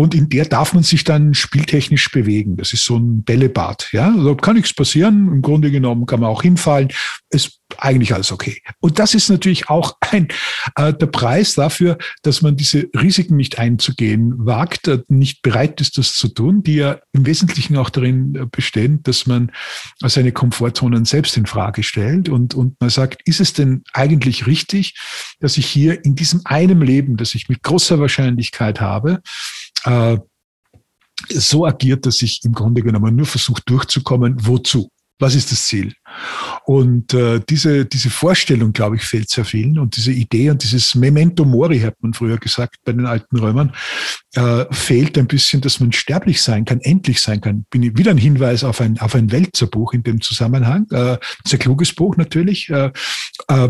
Und 0.00 0.14
in 0.14 0.30
der 0.30 0.46
darf 0.46 0.72
man 0.72 0.82
sich 0.82 1.04
dann 1.04 1.34
spieltechnisch 1.34 2.10
bewegen. 2.10 2.56
Das 2.56 2.72
ist 2.72 2.86
so 2.86 2.96
ein 2.96 3.22
Bällebad. 3.22 3.90
Ja, 3.92 4.10
also 4.10 4.34
kann 4.34 4.56
nichts 4.56 4.72
passieren. 4.72 5.28
Im 5.28 5.42
Grunde 5.42 5.70
genommen 5.70 6.06
kann 6.06 6.20
man 6.20 6.30
auch 6.30 6.40
hinfallen. 6.40 6.88
Ist 7.28 7.60
eigentlich 7.76 8.14
alles 8.14 8.32
okay. 8.32 8.62
Und 8.80 8.98
das 8.98 9.14
ist 9.14 9.28
natürlich 9.28 9.68
auch 9.68 9.98
ein, 10.00 10.28
äh, 10.76 10.94
der 10.94 11.06
Preis 11.06 11.54
dafür, 11.54 11.98
dass 12.22 12.40
man 12.40 12.56
diese 12.56 12.88
Risiken 12.98 13.36
nicht 13.36 13.58
einzugehen 13.58 14.34
wagt, 14.38 14.88
äh, 14.88 15.02
nicht 15.08 15.42
bereit 15.42 15.82
ist, 15.82 15.98
das 15.98 16.14
zu 16.14 16.28
tun, 16.28 16.62
die 16.62 16.76
ja 16.76 16.98
im 17.12 17.26
Wesentlichen 17.26 17.76
auch 17.76 17.90
darin 17.90 18.34
äh, 18.34 18.46
bestehen, 18.50 19.02
dass 19.02 19.26
man 19.26 19.52
seine 20.02 20.32
Komfortzonen 20.32 21.04
selbst 21.04 21.36
in 21.36 21.44
Frage 21.44 21.82
stellt 21.82 22.30
und, 22.30 22.54
und 22.54 22.80
man 22.80 22.88
sagt, 22.88 23.20
ist 23.26 23.40
es 23.40 23.52
denn 23.52 23.84
eigentlich 23.92 24.46
richtig, 24.46 24.94
dass 25.40 25.58
ich 25.58 25.66
hier 25.66 26.02
in 26.06 26.14
diesem 26.14 26.40
einen 26.44 26.80
Leben, 26.80 27.18
das 27.18 27.34
ich 27.34 27.50
mit 27.50 27.62
großer 27.62 28.00
Wahrscheinlichkeit 28.00 28.80
habe, 28.80 29.20
äh, 29.84 30.18
so 31.28 31.66
agiert, 31.66 32.06
dass 32.06 32.22
ich 32.22 32.44
im 32.44 32.52
Grunde 32.52 32.82
genommen 32.82 33.14
nur 33.14 33.26
versuche 33.26 33.62
durchzukommen. 33.66 34.34
Wozu? 34.46 34.90
Was 35.18 35.34
ist 35.34 35.52
das 35.52 35.66
Ziel? 35.66 35.94
Und 36.64 37.14
äh, 37.14 37.40
diese, 37.48 37.84
diese 37.84 38.10
Vorstellung, 38.10 38.72
glaube 38.72 38.96
ich, 38.96 39.02
fehlt 39.02 39.30
sehr 39.30 39.44
vielen. 39.44 39.78
Und 39.78 39.96
diese 39.96 40.12
Idee 40.12 40.50
und 40.50 40.62
dieses 40.62 40.94
Memento 40.94 41.44
Mori, 41.44 41.80
hat 41.80 41.94
man 42.00 42.14
früher 42.14 42.38
gesagt 42.38 42.76
bei 42.84 42.92
den 42.92 43.06
alten 43.06 43.38
Römern, 43.38 43.72
äh, 44.34 44.64
fehlt 44.70 45.18
ein 45.18 45.26
bisschen, 45.26 45.60
dass 45.60 45.80
man 45.80 45.92
sterblich 45.92 46.42
sein 46.42 46.64
kann, 46.64 46.80
endlich 46.80 47.20
sein 47.20 47.40
kann. 47.40 47.64
Bin 47.70 47.82
ich 47.82 47.96
wieder 47.96 48.10
ein 48.12 48.18
Hinweis 48.18 48.62
auf 48.64 48.80
ein, 48.80 48.98
auf 49.00 49.14
ein 49.14 49.32
Wälzerbuch 49.32 49.92
in 49.92 50.02
dem 50.02 50.20
Zusammenhang. 50.20 50.86
Äh, 50.90 51.18
sehr 51.44 51.58
kluges 51.58 51.92
Buch 51.94 52.16
natürlich, 52.16 52.68
äh, 52.70 52.92
äh, 53.48 53.68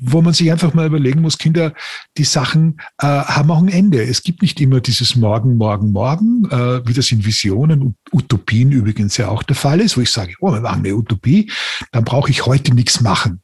wo 0.00 0.22
man 0.22 0.32
sich 0.32 0.50
einfach 0.50 0.74
mal 0.74 0.86
überlegen 0.86 1.20
muss, 1.20 1.38
Kinder, 1.38 1.74
die 2.16 2.24
Sachen 2.24 2.80
äh, 2.98 3.06
haben 3.06 3.50
auch 3.50 3.62
ein 3.62 3.68
Ende. 3.68 4.02
Es 4.02 4.22
gibt 4.22 4.42
nicht 4.42 4.60
immer 4.60 4.80
dieses 4.80 5.16
Morgen, 5.16 5.56
Morgen, 5.56 5.92
Morgen, 5.92 6.48
äh, 6.50 6.86
wie 6.86 6.94
das 6.94 7.10
in 7.10 7.24
Visionen 7.24 7.82
und 7.82 7.96
Utopien 8.12 8.72
übrigens 8.72 9.16
ja 9.16 9.28
auch 9.28 9.42
der 9.42 9.56
Fall 9.56 9.80
ist, 9.80 9.96
wo 9.96 10.00
ich 10.00 10.10
sage, 10.10 10.34
oh, 10.40 10.52
wir 10.52 10.60
machen 10.60 10.84
eine 10.84 10.94
Utopie, 10.94 11.50
dann 11.92 12.04
brauche 12.04 12.30
ich 12.30 12.46
heute 12.46 12.74
nichts 12.74 13.00
machen. 13.00 13.42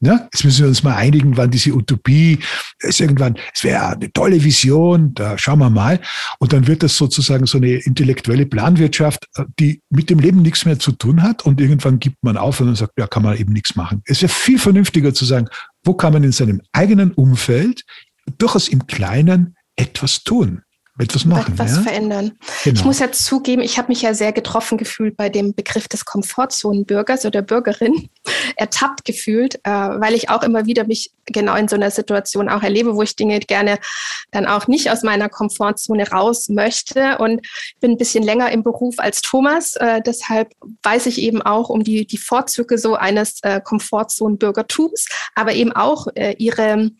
Ja, 0.00 0.28
jetzt 0.32 0.44
müssen 0.44 0.60
wir 0.60 0.68
uns 0.68 0.84
mal 0.84 0.94
einigen, 0.94 1.36
wann 1.36 1.50
diese 1.50 1.72
Utopie 1.72 2.38
ist 2.78 3.00
irgendwann, 3.00 3.36
es 3.52 3.64
wäre 3.64 3.88
eine 3.88 4.12
tolle 4.12 4.44
Vision, 4.44 5.12
da 5.14 5.36
schauen 5.36 5.58
wir 5.58 5.70
mal. 5.70 6.00
Und 6.38 6.52
dann 6.52 6.68
wird 6.68 6.84
das 6.84 6.96
sozusagen 6.96 7.46
so 7.46 7.58
eine 7.58 7.72
intellektuelle 7.72 8.46
Planwirtschaft, 8.46 9.26
die 9.58 9.82
mit 9.90 10.08
dem 10.08 10.20
Leben 10.20 10.42
nichts 10.42 10.64
mehr 10.64 10.78
zu 10.78 10.92
tun 10.92 11.20
hat. 11.20 11.44
Und 11.44 11.60
irgendwann 11.60 11.98
gibt 11.98 12.18
man 12.22 12.36
auf 12.36 12.60
und 12.60 12.76
sagt, 12.76 12.92
ja, 12.96 13.08
kann 13.08 13.24
man 13.24 13.36
eben 13.36 13.52
nichts 13.52 13.74
machen. 13.74 14.02
Es 14.04 14.22
wäre 14.22 14.32
viel 14.32 14.60
vernünftiger 14.60 15.12
zu 15.12 15.24
sagen, 15.24 15.48
wo 15.84 15.94
kann 15.94 16.12
man 16.12 16.22
in 16.22 16.32
seinem 16.32 16.62
eigenen 16.72 17.10
Umfeld 17.10 17.82
durchaus 18.38 18.68
im 18.68 18.86
Kleinen 18.86 19.56
etwas 19.74 20.22
tun 20.22 20.62
etwas 20.98 21.24
machen. 21.24 21.52
Etwas 21.52 21.76
ja? 21.76 21.82
verändern. 21.82 22.38
Genau. 22.64 22.78
Ich 22.78 22.84
muss 22.84 22.98
ja 22.98 23.12
zugeben, 23.12 23.62
ich 23.62 23.78
habe 23.78 23.88
mich 23.88 24.02
ja 24.02 24.14
sehr 24.14 24.32
getroffen 24.32 24.78
gefühlt 24.78 25.16
bei 25.16 25.28
dem 25.28 25.54
Begriff 25.54 25.86
des 25.88 26.04
Komfortzonenbürgers 26.04 27.24
oder 27.24 27.42
Bürgerin, 27.42 28.08
ertappt 28.56 29.04
gefühlt, 29.04 29.56
äh, 29.64 29.70
weil 29.70 30.14
ich 30.14 30.28
auch 30.30 30.42
immer 30.42 30.66
wieder 30.66 30.84
mich 30.84 31.12
genau 31.26 31.54
in 31.54 31.68
so 31.68 31.76
einer 31.76 31.90
Situation 31.90 32.48
auch 32.48 32.62
erlebe, 32.62 32.96
wo 32.96 33.02
ich 33.02 33.14
Dinge 33.14 33.38
gerne 33.40 33.78
dann 34.30 34.46
auch 34.46 34.66
nicht 34.66 34.90
aus 34.90 35.02
meiner 35.02 35.28
Komfortzone 35.28 36.08
raus 36.10 36.48
möchte 36.48 37.18
und 37.18 37.46
bin 37.80 37.92
ein 37.92 37.98
bisschen 37.98 38.24
länger 38.24 38.50
im 38.50 38.62
Beruf 38.62 38.96
als 38.98 39.22
Thomas. 39.22 39.76
Äh, 39.76 40.00
deshalb 40.04 40.52
weiß 40.82 41.06
ich 41.06 41.20
eben 41.20 41.42
auch 41.42 41.68
um 41.68 41.84
die, 41.84 42.06
die 42.06 42.18
Vorzüge 42.18 42.78
so 42.78 42.96
eines 42.96 43.38
äh, 43.42 43.60
Komfortzonenbürgertums, 43.62 45.06
aber 45.34 45.52
eben 45.52 45.72
auch 45.72 46.08
äh, 46.14 46.34
ihre, 46.38 46.90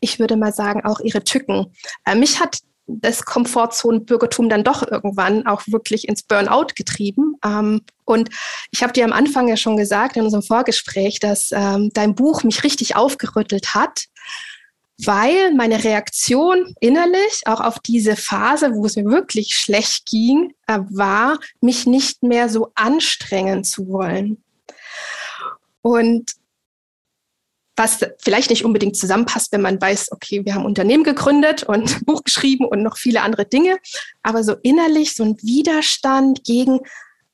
ich 0.00 0.18
würde 0.18 0.36
mal 0.36 0.52
sagen, 0.52 0.84
auch 0.84 1.00
ihre 1.00 1.24
Tücken. 1.24 1.72
Äh, 2.04 2.16
mich 2.16 2.40
hat 2.40 2.58
das 2.86 3.24
Komfortzonenbürgertum 3.24 4.48
dann 4.48 4.64
doch 4.64 4.86
irgendwann 4.86 5.46
auch 5.46 5.62
wirklich 5.66 6.08
ins 6.08 6.22
Burnout 6.22 6.68
getrieben. 6.76 7.34
Ähm, 7.44 7.82
und 8.04 8.30
ich 8.70 8.82
habe 8.82 8.92
dir 8.92 9.04
am 9.04 9.12
Anfang 9.12 9.48
ja 9.48 9.56
schon 9.56 9.76
gesagt 9.76 10.16
in 10.16 10.24
unserem 10.24 10.42
Vorgespräch, 10.42 11.18
dass 11.18 11.50
ähm, 11.52 11.90
dein 11.92 12.14
Buch 12.14 12.44
mich 12.44 12.62
richtig 12.62 12.96
aufgerüttelt 12.96 13.74
hat, 13.74 14.04
weil 15.04 15.52
meine 15.54 15.84
Reaktion 15.84 16.74
innerlich 16.80 17.42
auch 17.46 17.60
auf 17.60 17.80
diese 17.80 18.16
Phase, 18.16 18.74
wo 18.74 18.86
es 18.86 18.96
mir 18.96 19.04
wirklich 19.06 19.54
schlecht 19.54 20.06
ging, 20.06 20.54
äh, 20.66 20.78
war, 20.90 21.38
mich 21.60 21.86
nicht 21.86 22.22
mehr 22.22 22.48
so 22.48 22.70
anstrengen 22.74 23.64
zu 23.64 23.88
wollen. 23.88 24.42
Und 25.82 26.32
was 27.76 27.98
vielleicht 28.18 28.50
nicht 28.50 28.64
unbedingt 28.64 28.96
zusammenpasst, 28.96 29.52
wenn 29.52 29.60
man 29.60 29.80
weiß, 29.80 30.12
okay, 30.12 30.44
wir 30.44 30.54
haben 30.54 30.64
Unternehmen 30.64 31.04
gegründet 31.04 31.62
und 31.62 32.04
Buch 32.06 32.24
geschrieben 32.24 32.64
und 32.64 32.82
noch 32.82 32.96
viele 32.96 33.22
andere 33.22 33.44
Dinge, 33.44 33.76
aber 34.22 34.42
so 34.42 34.54
innerlich 34.62 35.14
so 35.14 35.24
ein 35.24 35.36
Widerstand 35.42 36.44
gegen 36.44 36.80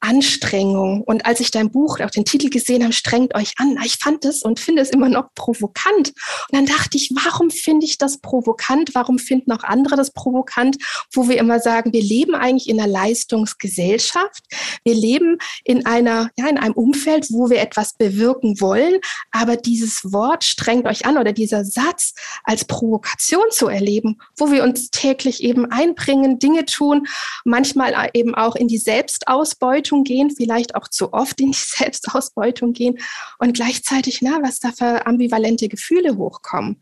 Anstrengung. 0.02 1.02
Und 1.02 1.26
als 1.26 1.38
ich 1.40 1.50
dein 1.52 1.70
Buch, 1.70 2.00
auch 2.00 2.10
den 2.10 2.24
Titel 2.24 2.50
gesehen 2.50 2.82
habe, 2.82 2.92
strengt 2.92 3.34
euch 3.36 3.54
an, 3.58 3.78
ich 3.84 3.98
fand 3.98 4.24
es 4.24 4.42
und 4.42 4.58
finde 4.58 4.82
es 4.82 4.90
immer 4.90 5.08
noch 5.08 5.32
provokant. 5.34 6.08
Und 6.08 6.14
dann 6.50 6.66
dachte 6.66 6.96
ich, 6.96 7.12
warum 7.14 7.50
finde 7.50 7.86
ich 7.86 7.98
das 7.98 8.18
provokant? 8.18 8.94
Warum 8.94 9.18
finden 9.18 9.52
auch 9.52 9.62
andere 9.62 9.96
das 9.96 10.10
provokant? 10.10 10.76
Wo 11.12 11.28
wir 11.28 11.38
immer 11.38 11.60
sagen, 11.60 11.92
wir 11.92 12.02
leben 12.02 12.34
eigentlich 12.34 12.68
in 12.68 12.80
einer 12.80 12.90
Leistungsgesellschaft. 12.90 14.42
Wir 14.84 14.94
leben 14.94 15.38
in 15.64 15.86
einer, 15.86 16.30
ja, 16.36 16.48
in 16.48 16.58
einem 16.58 16.74
Umfeld, 16.74 17.28
wo 17.30 17.48
wir 17.48 17.60
etwas 17.60 17.94
bewirken 17.94 18.60
wollen. 18.60 18.98
Aber 19.30 19.56
dieses 19.56 20.12
Wort 20.12 20.42
strengt 20.42 20.86
euch 20.86 21.06
an 21.06 21.16
oder 21.16 21.32
dieser 21.32 21.64
Satz 21.64 22.14
als 22.42 22.64
Provokation 22.64 23.44
zu 23.50 23.68
erleben, 23.68 24.18
wo 24.36 24.50
wir 24.50 24.64
uns 24.64 24.90
täglich 24.90 25.44
eben 25.44 25.70
einbringen, 25.70 26.40
Dinge 26.40 26.64
tun, 26.64 27.06
manchmal 27.44 28.10
eben 28.14 28.34
auch 28.34 28.56
in 28.56 28.66
die 28.66 28.78
Selbstausbeutung 28.78 29.91
Selbstausbeutung 29.92 30.04
gehen, 30.04 30.30
vielleicht 30.30 30.74
auch 30.74 30.88
zu 30.88 31.12
oft 31.12 31.40
in 31.40 31.52
die 31.52 31.58
Selbstausbeutung 31.58 32.72
gehen 32.72 32.98
und 33.38 33.54
gleichzeitig, 33.54 34.22
na, 34.22 34.40
was 34.42 34.58
da 34.58 34.72
für 34.72 35.06
ambivalente 35.06 35.68
Gefühle 35.68 36.16
hochkommen. 36.16 36.80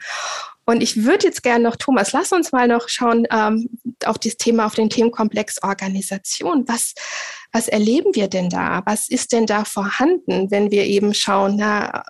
Und 0.66 0.83
ich 0.83 1.05
würde 1.05 1.27
jetzt 1.27 1.42
gerne 1.42 1.64
noch, 1.64 1.77
Thomas, 1.77 2.12
lass 2.12 2.31
uns 2.31 2.53
mal 2.53 2.68
noch 2.68 2.88
schauen 2.88 3.27
ähm, 3.33 3.70
auf 4.05 4.18
das 4.18 4.37
Thema, 4.37 4.66
auf 4.66 4.75
den 4.75 4.88
Themenkomplex 4.88 5.62
Organisation. 5.62 6.64
Was, 6.68 6.94
was 7.51 7.66
erleben 7.66 8.14
wir 8.14 8.29
denn 8.29 8.51
da? 8.51 8.83
Was 8.87 9.09
ist 9.09 9.33
denn 9.33 9.46
da 9.46 9.64
vorhanden, 9.64 10.51
wenn 10.53 10.70
wir 10.70 10.85
eben 10.85 11.12
schauen, 11.12 11.57
na, 11.57 12.05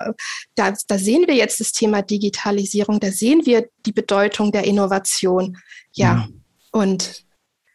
da, 0.56 0.74
da 0.88 0.98
sehen 0.98 1.26
wir 1.26 1.36
jetzt 1.36 1.60
das 1.60 1.72
Thema 1.72 2.02
Digitalisierung, 2.02 3.00
da 3.00 3.10
sehen 3.10 3.46
wir 3.46 3.66
die 3.86 3.92
Bedeutung 3.92 4.52
der 4.52 4.64
Innovation. 4.64 5.56
Ja, 5.92 6.06
ja. 6.06 6.28
und 6.72 7.24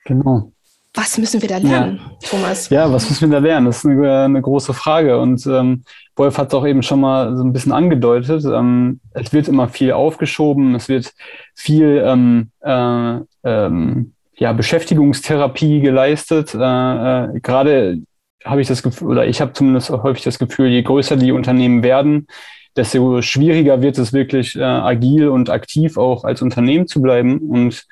genau. 0.06 0.52
Was 0.96 1.18
müssen 1.18 1.42
wir 1.42 1.50
da 1.50 1.58
lernen, 1.58 2.00
ja. 2.02 2.30
Thomas? 2.30 2.70
Ja, 2.70 2.92
was 2.92 3.10
müssen 3.10 3.30
wir 3.30 3.40
da 3.40 3.46
lernen? 3.46 3.66
Das 3.68 3.80
ist 3.80 3.86
eine, 3.86 4.24
eine 4.24 4.42
große 4.42 4.74
Frage. 4.74 5.20
Und 5.20 5.46
ähm, 5.46 5.84
Wolf 6.16 6.38
hat 6.38 6.48
es 6.48 6.54
auch 6.54 6.66
eben 6.66 6.84
schon 6.84 7.02
mal 7.02 7.36
so 7.36 7.44
ein 7.44 7.52
bisschen 7.52 7.74
angedeutet. 7.74 8.46
Ähm, 8.46 9.02
es 9.12 9.34
wird 9.34 9.48
immer 9.48 9.68
viel 9.68 9.92
aufgeschoben, 9.92 10.74
es 10.76 10.88
wird 10.88 11.14
viel 11.54 12.02
ähm, 12.06 12.50
äh, 12.62 13.18
ähm, 13.44 14.14
ja, 14.38 14.54
Beschäftigungstherapie 14.54 15.82
geleistet. 15.82 16.56
Äh, 16.56 16.58
äh, 16.58 17.40
Gerade 17.42 18.00
habe 18.46 18.62
ich 18.62 18.68
das 18.68 18.82
Gefühl, 18.82 19.10
oder 19.10 19.28
ich 19.28 19.42
habe 19.42 19.54
zumindest 19.54 19.92
auch 19.92 20.04
häufig 20.04 20.24
das 20.24 20.40
Gefühl, 20.40 20.68
je 20.68 20.82
größer 20.82 21.18
die 21.18 21.32
Unternehmen 21.32 21.84
werden, 21.84 22.28
desto 22.76 23.22
schwieriger 23.22 23.82
wird 23.82 23.98
es 23.98 24.14
wirklich 24.14 24.56
äh, 24.56 24.64
agil 24.64 25.28
und 25.28 25.50
aktiv 25.50 25.98
auch 25.98 26.24
als 26.24 26.42
Unternehmen 26.42 26.88
zu 26.88 27.02
bleiben. 27.02 27.40
Und 27.40 27.86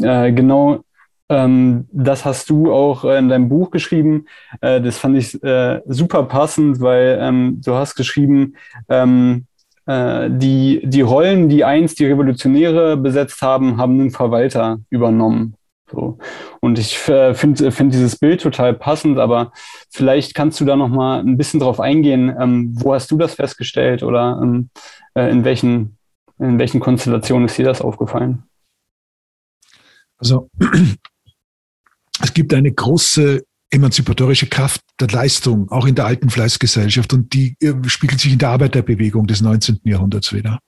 äh, 0.00 0.32
genau 0.32 0.80
ähm, 1.28 1.88
das 1.92 2.24
hast 2.24 2.50
du 2.50 2.72
auch 2.72 3.04
äh, 3.04 3.18
in 3.18 3.28
deinem 3.28 3.48
Buch 3.48 3.70
geschrieben. 3.70 4.26
Äh, 4.60 4.80
das 4.80 4.98
fand 4.98 5.16
ich 5.16 5.42
äh, 5.42 5.80
super 5.86 6.24
passend, 6.24 6.80
weil 6.80 7.18
ähm, 7.20 7.60
du 7.64 7.74
hast 7.74 7.96
geschrieben, 7.96 8.54
ähm, 8.88 9.46
äh, 9.86 10.28
die, 10.30 10.82
die 10.84 11.00
Rollen, 11.00 11.48
die 11.48 11.64
einst 11.64 11.98
die 11.98 12.06
Revolutionäre 12.06 12.96
besetzt 12.96 13.42
haben, 13.42 13.76
haben 13.76 13.96
nun 13.96 14.10
Verwalter 14.10 14.78
übernommen. 14.90 15.54
So. 15.90 16.18
Und 16.60 16.78
ich 16.78 17.08
äh, 17.08 17.34
finde 17.34 17.70
find 17.70 17.94
dieses 17.94 18.16
Bild 18.16 18.40
total 18.40 18.74
passend, 18.74 19.18
aber 19.18 19.52
vielleicht 19.90 20.34
kannst 20.34 20.60
du 20.60 20.64
da 20.64 20.74
noch 20.74 20.88
mal 20.88 21.20
ein 21.20 21.36
bisschen 21.36 21.60
drauf 21.60 21.80
eingehen. 21.80 22.34
Ähm, 22.40 22.72
wo 22.74 22.92
hast 22.92 23.10
du 23.10 23.16
das 23.16 23.34
festgestellt 23.34 24.02
oder 24.02 24.40
ähm, 24.42 24.70
äh, 25.14 25.30
in, 25.30 25.44
welchen, 25.44 25.96
in 26.38 26.58
welchen 26.58 26.80
Konstellationen 26.80 27.46
ist 27.46 27.58
dir 27.58 27.64
das 27.64 27.82
aufgefallen? 27.82 28.42
Also 30.18 30.48
es 32.22 32.32
gibt 32.34 32.54
eine 32.54 32.72
große 32.72 33.42
emanzipatorische 33.70 34.46
Kraft 34.46 34.80
der 35.00 35.08
Leistung, 35.08 35.68
auch 35.70 35.86
in 35.86 35.94
der 35.94 36.06
alten 36.06 36.30
Fleißgesellschaft. 36.30 37.12
Und 37.12 37.32
die 37.32 37.56
äh, 37.60 37.74
spiegelt 37.88 38.20
sich 38.20 38.32
in 38.32 38.38
der 38.38 38.50
Arbeiterbewegung 38.50 39.26
des 39.26 39.40
19. 39.40 39.80
Jahrhunderts 39.84 40.32
wieder. 40.32 40.60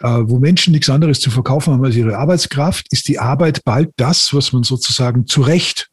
Äh, 0.00 0.08
wo 0.24 0.38
Menschen 0.38 0.72
nichts 0.72 0.88
anderes 0.88 1.20
zu 1.20 1.30
verkaufen 1.30 1.72
haben 1.72 1.84
als 1.84 1.96
ihre 1.96 2.16
Arbeitskraft, 2.16 2.86
ist 2.90 3.08
die 3.08 3.18
Arbeit 3.18 3.64
bald 3.64 3.90
das, 3.96 4.32
was 4.32 4.52
man 4.52 4.62
sozusagen 4.62 5.26
zu 5.26 5.42
Recht 5.42 5.90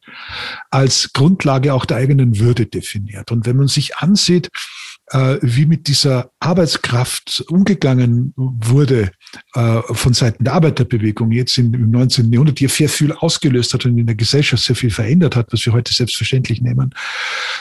als 0.70 1.12
Grundlage 1.12 1.74
auch 1.74 1.84
der 1.84 1.96
eigenen 1.96 2.38
Würde 2.38 2.66
definiert. 2.66 3.32
Und 3.32 3.46
wenn 3.46 3.56
man 3.56 3.68
sich 3.68 3.96
ansieht, 3.96 4.50
wie 5.12 5.66
mit 5.66 5.88
dieser 5.88 6.30
Arbeitskraft 6.38 7.44
umgegangen 7.48 8.32
wurde 8.36 9.10
äh, 9.54 9.80
von 9.92 10.14
Seiten 10.14 10.44
der 10.44 10.54
Arbeiterbewegung 10.54 11.32
jetzt 11.32 11.58
im 11.58 11.70
19. 11.90 12.32
Jahrhundert, 12.32 12.60
die 12.60 12.68
sehr 12.68 12.88
viel 12.88 13.12
ausgelöst 13.12 13.74
hat 13.74 13.84
und 13.86 13.98
in 13.98 14.06
der 14.06 14.14
Gesellschaft 14.14 14.62
sehr 14.62 14.76
viel 14.76 14.90
verändert 14.90 15.34
hat, 15.34 15.52
was 15.52 15.66
wir 15.66 15.72
heute 15.72 15.92
selbstverständlich 15.92 16.60
nehmen, 16.60 16.94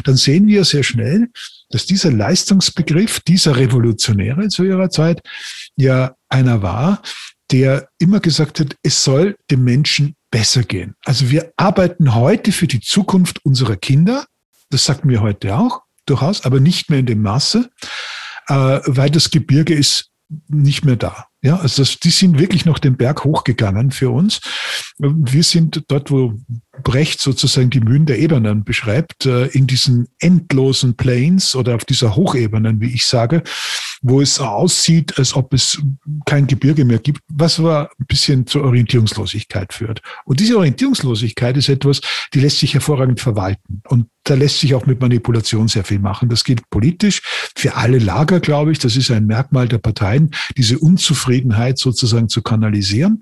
dann 0.03 0.15
sehen 0.15 0.47
wir 0.47 0.63
sehr 0.63 0.83
schnell, 0.83 1.29
dass 1.69 1.85
dieser 1.85 2.11
Leistungsbegriff 2.11 3.19
dieser 3.21 3.57
Revolutionäre 3.57 4.47
zu 4.49 4.63
ihrer 4.63 4.89
Zeit 4.89 5.21
ja 5.75 6.15
einer 6.29 6.61
war, 6.61 7.01
der 7.51 7.89
immer 7.97 8.19
gesagt 8.19 8.59
hat, 8.59 8.75
es 8.83 9.03
soll 9.03 9.35
dem 9.49 9.63
Menschen 9.63 10.15
besser 10.31 10.63
gehen. 10.63 10.93
Also 11.03 11.31
wir 11.31 11.51
arbeiten 11.57 12.13
heute 12.13 12.51
für 12.51 12.67
die 12.67 12.79
Zukunft 12.79 13.43
unserer 13.43 13.75
Kinder. 13.75 14.25
Das 14.69 14.85
sagt 14.85 15.03
mir 15.03 15.21
heute 15.21 15.57
auch 15.57 15.81
durchaus, 16.09 16.45
aber 16.45 16.59
nicht 16.59 16.89
mehr 16.89 16.99
in 16.99 17.05
dem 17.05 17.21
Maße, 17.21 17.69
äh, 18.47 18.79
weil 18.85 19.09
das 19.09 19.31
Gebirge 19.31 19.73
ist 19.73 20.11
nicht 20.47 20.85
mehr 20.85 20.95
da. 20.95 21.28
Ja, 21.41 21.57
also 21.57 21.83
das, 21.83 21.99
die 21.99 22.09
sind 22.09 22.37
wirklich 22.37 22.65
noch 22.65 22.79
den 22.79 22.97
Berg 22.97 23.23
hochgegangen 23.23 23.91
für 23.91 24.09
uns. 24.09 24.41
Wir 24.97 25.43
sind 25.43 25.83
dort, 25.87 26.11
wo 26.11 26.33
Brecht 26.83 27.21
sozusagen 27.21 27.69
die 27.69 27.79
Mühen 27.79 28.05
der 28.05 28.19
Ebenen 28.19 28.63
beschreibt, 28.63 29.25
äh, 29.25 29.47
in 29.47 29.67
diesen 29.67 30.07
endlosen 30.19 30.95
Plains 30.95 31.55
oder 31.55 31.75
auf 31.75 31.85
dieser 31.85 32.15
Hochebenen, 32.15 32.81
wie 32.81 32.93
ich 32.93 33.05
sage, 33.05 33.43
wo 34.01 34.21
es 34.21 34.39
aussieht, 34.39 35.17
als 35.17 35.35
ob 35.35 35.53
es 35.53 35.81
kein 36.25 36.47
Gebirge 36.47 36.85
mehr 36.85 36.99
gibt, 36.99 37.21
was 37.27 37.59
aber 37.59 37.89
ein 37.99 38.05
bisschen 38.05 38.47
zur 38.47 38.63
Orientierungslosigkeit 38.63 39.73
führt. 39.73 40.01
Und 40.25 40.39
diese 40.39 40.57
Orientierungslosigkeit 40.57 41.57
ist 41.57 41.69
etwas, 41.69 42.01
die 42.33 42.39
lässt 42.39 42.59
sich 42.59 42.73
hervorragend 42.73 43.19
verwalten. 43.19 43.81
Und 43.87 44.07
da 44.23 44.35
lässt 44.35 44.59
sich 44.59 44.73
auch 44.73 44.85
mit 44.85 45.01
Manipulation 45.01 45.67
sehr 45.67 45.83
viel 45.83 45.99
machen. 45.99 46.29
Das 46.29 46.43
gilt 46.43 46.69
politisch 46.69 47.21
für 47.55 47.75
alle 47.75 47.99
Lager, 47.99 48.39
glaube 48.39 48.71
ich. 48.71 48.79
Das 48.79 48.95
ist 48.95 49.11
ein 49.11 49.25
Merkmal 49.25 49.67
der 49.67 49.79
Parteien, 49.79 50.31
diese 50.55 50.79
Unzufriedenheit 50.79 51.28
sozusagen 51.77 52.29
zu 52.29 52.41
kanalisieren 52.41 53.21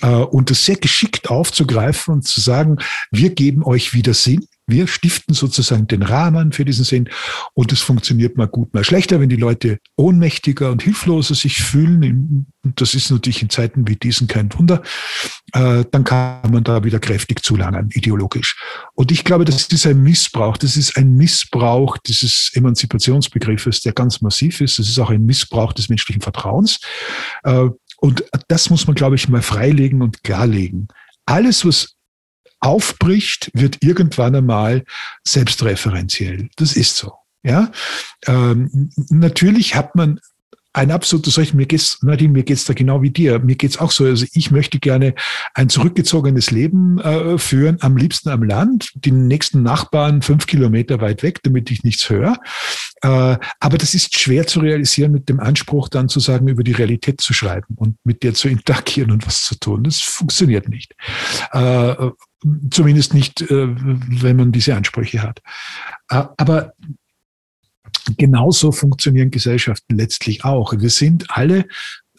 äh, 0.00 0.08
und 0.08 0.50
das 0.50 0.64
sehr 0.64 0.76
geschickt 0.76 1.30
aufzugreifen 1.30 2.14
und 2.14 2.22
zu 2.22 2.40
sagen, 2.40 2.78
wir 3.10 3.30
geben 3.30 3.62
euch 3.64 3.94
wieder 3.94 4.14
Sinn. 4.14 4.46
Wir 4.68 4.88
stiften 4.88 5.32
sozusagen 5.32 5.86
den 5.86 6.02
Rahmen 6.02 6.50
für 6.50 6.64
diesen 6.64 6.84
Sinn 6.84 7.08
und 7.54 7.72
es 7.72 7.82
funktioniert 7.82 8.36
mal 8.36 8.48
gut, 8.48 8.74
mal 8.74 8.82
schlechter, 8.82 9.20
wenn 9.20 9.28
die 9.28 9.36
Leute 9.36 9.78
ohnmächtiger 9.96 10.72
und 10.72 10.82
hilfloser 10.82 11.36
sich 11.36 11.62
fühlen. 11.62 12.46
Das 12.74 12.94
ist 12.94 13.12
natürlich 13.12 13.42
in 13.42 13.50
Zeiten 13.50 13.86
wie 13.86 13.94
diesen 13.94 14.26
kein 14.26 14.52
Wunder. 14.54 14.82
Äh, 15.52 15.84
dann 15.92 16.02
kann 16.02 16.50
man 16.50 16.64
da 16.64 16.82
wieder 16.82 16.98
kräftig 16.98 17.44
zulangen, 17.44 17.90
ideologisch. 17.92 18.56
Und 18.94 19.12
ich 19.12 19.22
glaube, 19.22 19.44
das 19.44 19.66
ist 19.66 19.86
ein 19.86 20.02
Missbrauch. 20.02 20.56
Das 20.56 20.76
ist 20.76 20.96
ein 20.96 21.14
Missbrauch 21.14 21.96
dieses 21.98 22.50
Emanzipationsbegriffes, 22.54 23.82
der 23.82 23.92
ganz 23.92 24.20
massiv 24.20 24.60
ist. 24.60 24.80
Das 24.80 24.88
ist 24.88 24.98
auch 24.98 25.10
ein 25.10 25.24
Missbrauch 25.24 25.72
des 25.74 25.88
menschlichen 25.88 26.22
Vertrauens. 26.22 26.80
Äh, 27.44 27.68
und 27.98 28.24
das 28.48 28.68
muss 28.68 28.86
man, 28.86 28.96
glaube 28.96 29.14
ich, 29.14 29.28
mal 29.28 29.42
freilegen 29.42 30.02
und 30.02 30.22
klarlegen. 30.22 30.88
Alles, 31.24 31.64
was 31.64 31.95
aufbricht, 32.60 33.50
wird 33.54 33.82
irgendwann 33.82 34.34
einmal 34.34 34.84
selbstreferenziell. 35.24 36.48
Das 36.56 36.76
ist 36.76 36.96
so. 36.96 37.12
Ja, 37.42 37.70
ähm, 38.26 38.90
natürlich 39.08 39.76
hat 39.76 39.94
man 39.94 40.20
ein 40.76 40.90
absolutes 40.90 41.38
Recht. 41.38 41.54
Mir 41.54 41.64
geht's, 41.64 42.02
Nadine, 42.02 42.32
mir 42.32 42.42
geht's 42.42 42.66
da 42.66 42.74
genau 42.74 43.00
wie 43.00 43.10
dir. 43.10 43.38
Mir 43.38 43.56
geht's 43.56 43.78
auch 43.78 43.90
so. 43.90 44.04
Also 44.04 44.26
ich 44.32 44.50
möchte 44.50 44.78
gerne 44.78 45.14
ein 45.54 45.70
zurückgezogenes 45.70 46.50
Leben 46.50 46.98
äh, 46.98 47.38
führen, 47.38 47.78
am 47.80 47.96
liebsten 47.96 48.28
am 48.28 48.42
Land, 48.42 48.90
die 48.94 49.10
nächsten 49.10 49.62
Nachbarn 49.62 50.20
fünf 50.20 50.46
Kilometer 50.46 51.00
weit 51.00 51.22
weg, 51.22 51.42
damit 51.42 51.70
ich 51.70 51.82
nichts 51.82 52.10
höre. 52.10 52.36
Äh, 53.00 53.38
aber 53.58 53.78
das 53.78 53.94
ist 53.94 54.18
schwer 54.18 54.46
zu 54.46 54.60
realisieren 54.60 55.12
mit 55.12 55.30
dem 55.30 55.40
Anspruch, 55.40 55.88
dann 55.88 56.10
zu 56.10 56.20
sagen, 56.20 56.46
über 56.46 56.62
die 56.62 56.72
Realität 56.72 57.22
zu 57.22 57.32
schreiben 57.32 57.74
und 57.76 57.96
mit 58.04 58.22
der 58.22 58.34
zu 58.34 58.48
interagieren 58.48 59.12
und 59.12 59.26
was 59.26 59.44
zu 59.44 59.58
tun. 59.58 59.82
Das 59.82 60.00
funktioniert 60.00 60.68
nicht. 60.68 60.94
Äh, 61.52 62.10
zumindest 62.70 63.14
nicht, 63.14 63.40
äh, 63.40 63.46
wenn 63.50 64.36
man 64.36 64.52
diese 64.52 64.76
Ansprüche 64.76 65.22
hat. 65.22 65.40
Äh, 66.10 66.24
aber 66.36 66.74
genauso 68.16 68.72
funktionieren 68.72 69.30
Gesellschaften 69.30 69.96
letztlich 69.96 70.44
auch. 70.44 70.72
Wir 70.76 70.90
sind 70.90 71.26
alle, 71.30 71.66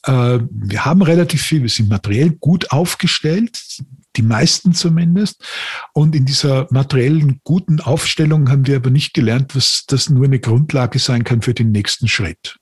äh, 0.04 0.40
wir 0.50 0.86
haben 0.86 1.02
relativ 1.02 1.42
viel, 1.42 1.62
wir 1.62 1.70
sind 1.70 1.90
materiell 1.90 2.32
gut 2.32 2.72
aufgestellt, 2.72 3.60
die 4.16 4.22
meisten 4.24 4.74
zumindest. 4.74 5.44
Und 5.94 6.16
in 6.16 6.26
dieser 6.26 6.68
materiellen 6.72 7.40
guten 7.44 7.80
Aufstellung 7.80 8.50
haben 8.50 8.68
wir 8.68 8.78
aber 8.78 8.90
nicht 8.90 9.14
gelernt, 9.14 9.56
was 9.56 9.86
das 9.88 10.10
nur 10.10 10.26
eine 10.26 10.40
Grundlage 10.40 11.00
sein 11.00 11.24
kann 11.24 11.42
für 11.42 11.54
den 11.54 11.72
nächsten 11.72 12.08
Schritt. 12.08 12.58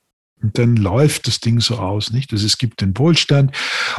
Und 0.45 0.59
dann 0.59 0.75
läuft 0.75 1.25
das 1.25 1.39
Ding 1.39 1.59
so 1.59 1.77
aus, 1.79 2.11
nicht? 2.11 2.31
Also 2.31 2.45
es 2.45 2.59
gibt 2.59 2.81
den 2.81 2.95
Wohlstand 2.99 3.51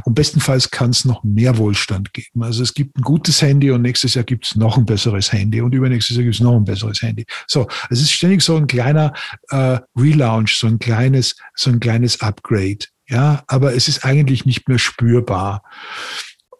und 0.04 0.14
bestenfalls 0.14 0.70
kann 0.70 0.90
es 0.90 1.04
noch 1.04 1.24
mehr 1.24 1.58
Wohlstand 1.58 2.12
geben. 2.12 2.44
Also 2.44 2.62
es 2.62 2.72
gibt 2.72 2.96
ein 2.96 3.02
gutes 3.02 3.42
Handy 3.42 3.72
und 3.72 3.82
nächstes 3.82 4.14
Jahr 4.14 4.22
gibt 4.22 4.46
es 4.46 4.54
noch 4.54 4.78
ein 4.78 4.86
besseres 4.86 5.32
Handy 5.32 5.60
und 5.60 5.74
übernächstes 5.74 6.16
Jahr 6.16 6.22
gibt 6.22 6.36
es 6.36 6.40
noch 6.40 6.54
ein 6.54 6.64
besseres 6.64 7.02
Handy. 7.02 7.26
So, 7.48 7.66
es 7.90 8.00
ist 8.00 8.12
ständig 8.12 8.42
so 8.42 8.56
ein 8.56 8.68
kleiner 8.68 9.12
äh, 9.48 9.80
Relaunch, 9.96 10.54
so 10.54 10.68
ein 10.68 10.78
kleines, 10.78 11.34
so 11.56 11.68
ein 11.68 11.80
kleines 11.80 12.20
Upgrade. 12.20 12.86
Ja, 13.08 13.42
aber 13.48 13.74
es 13.74 13.88
ist 13.88 14.04
eigentlich 14.04 14.46
nicht 14.46 14.68
mehr 14.68 14.78
spürbar. 14.78 15.64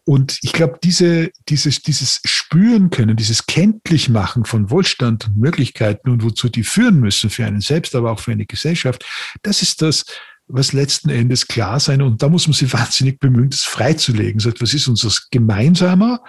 Und 0.09 0.39
ich 0.43 0.53
glaube, 0.53 0.79
diese, 0.83 1.33
dieses, 1.49 1.83
dieses 1.83 2.21
Spüren 2.25 2.91
können, 2.91 3.17
dieses 3.17 3.47
Kenntlichmachen 3.47 4.45
von 4.45 4.71
Wohlstand 4.71 5.27
und 5.27 5.37
Möglichkeiten 5.37 6.11
und 6.11 6.23
wozu 6.23 6.49
die 6.49 6.63
führen 6.63 7.01
müssen 7.01 7.29
für 7.29 7.45
einen 7.45 7.61
selbst, 7.61 7.93
aber 7.97 8.13
auch 8.13 8.21
für 8.21 8.31
eine 8.31 8.47
Gesellschaft, 8.47 9.05
das 9.43 9.63
ist 9.63 9.83
das, 9.83 10.05
was 10.47 10.73
letzten 10.73 11.11
Endes 11.11 11.49
klar 11.49 11.81
sein. 11.81 12.03
Und 12.03 12.23
da 12.23 12.29
muss 12.29 12.47
man 12.47 12.55
sich 12.55 12.73
wahnsinnig 12.73 13.19
bemühen, 13.19 13.51
das 13.51 13.65
freizulegen. 13.65 14.39
So 14.39 14.49
etwas 14.49 14.75
ist 14.75 14.87
unser 14.87 15.11
gemeinsamer, 15.33 16.23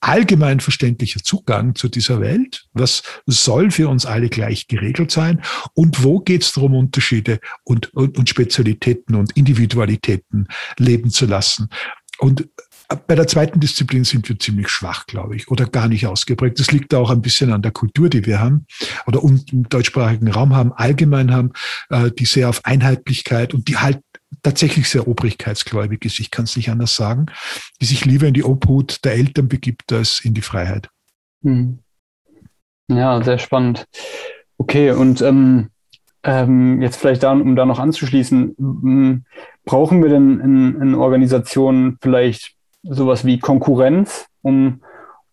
allgemein 0.00 0.58
verständlicher 0.58 1.22
Zugang 1.22 1.76
zu 1.76 1.88
dieser 1.88 2.20
Welt? 2.20 2.64
Was 2.72 3.04
soll 3.26 3.70
für 3.70 3.88
uns 3.88 4.04
alle 4.04 4.30
gleich 4.30 4.66
geregelt 4.66 5.12
sein? 5.12 5.42
Und 5.74 6.02
wo 6.02 6.18
geht 6.18 6.42
es 6.42 6.52
darum, 6.52 6.74
Unterschiede 6.74 7.38
und, 7.62 7.94
und, 7.94 8.18
und 8.18 8.28
Spezialitäten 8.28 9.14
und 9.14 9.30
Individualitäten 9.36 10.48
leben 10.76 11.10
zu 11.10 11.26
lassen? 11.26 11.68
Und 12.18 12.48
bei 12.94 13.14
der 13.14 13.26
zweiten 13.26 13.60
Disziplin 13.60 14.04
sind 14.04 14.28
wir 14.28 14.38
ziemlich 14.38 14.68
schwach, 14.68 15.06
glaube 15.06 15.36
ich, 15.36 15.48
oder 15.48 15.66
gar 15.66 15.88
nicht 15.88 16.06
ausgeprägt. 16.06 16.58
Das 16.58 16.70
liegt 16.70 16.94
auch 16.94 17.10
ein 17.10 17.22
bisschen 17.22 17.52
an 17.52 17.62
der 17.62 17.72
Kultur, 17.72 18.08
die 18.08 18.26
wir 18.26 18.40
haben 18.40 18.66
oder 19.06 19.22
im 19.22 19.68
deutschsprachigen 19.68 20.28
Raum 20.28 20.54
haben, 20.54 20.72
allgemein 20.72 21.32
haben, 21.32 21.52
äh, 21.90 22.10
die 22.10 22.24
sehr 22.24 22.48
auf 22.48 22.64
Einheitlichkeit 22.64 23.54
und 23.54 23.68
die 23.68 23.76
halt 23.76 24.00
tatsächlich 24.42 24.88
sehr 24.88 25.06
obrigkeitsgläubig 25.06 26.04
ist, 26.04 26.18
ich 26.20 26.30
kann 26.30 26.44
es 26.44 26.56
nicht 26.56 26.70
anders 26.70 26.96
sagen, 26.96 27.26
die 27.80 27.86
sich 27.86 28.04
lieber 28.04 28.26
in 28.26 28.34
die 28.34 28.44
Obhut 28.44 29.04
der 29.04 29.12
Eltern 29.14 29.48
begibt 29.48 29.92
als 29.92 30.20
in 30.24 30.34
die 30.34 30.42
Freiheit. 30.42 30.88
Hm. 31.42 31.78
Ja, 32.88 33.22
sehr 33.22 33.38
spannend. 33.38 33.86
Okay, 34.58 34.90
und 34.90 35.20
ähm, 35.22 35.68
ähm, 36.24 36.80
jetzt 36.82 36.96
vielleicht 36.96 37.22
da, 37.22 37.32
um 37.32 37.56
da 37.56 37.64
noch 37.64 37.78
anzuschließen, 37.78 39.24
brauchen 39.64 40.02
wir 40.02 40.10
denn 40.10 40.40
in, 40.40 40.80
in 40.80 40.94
Organisationen 40.94 41.98
vielleicht 42.00 42.54
sowas 42.82 43.24
wie 43.24 43.38
Konkurrenz, 43.38 44.26
um, 44.42 44.80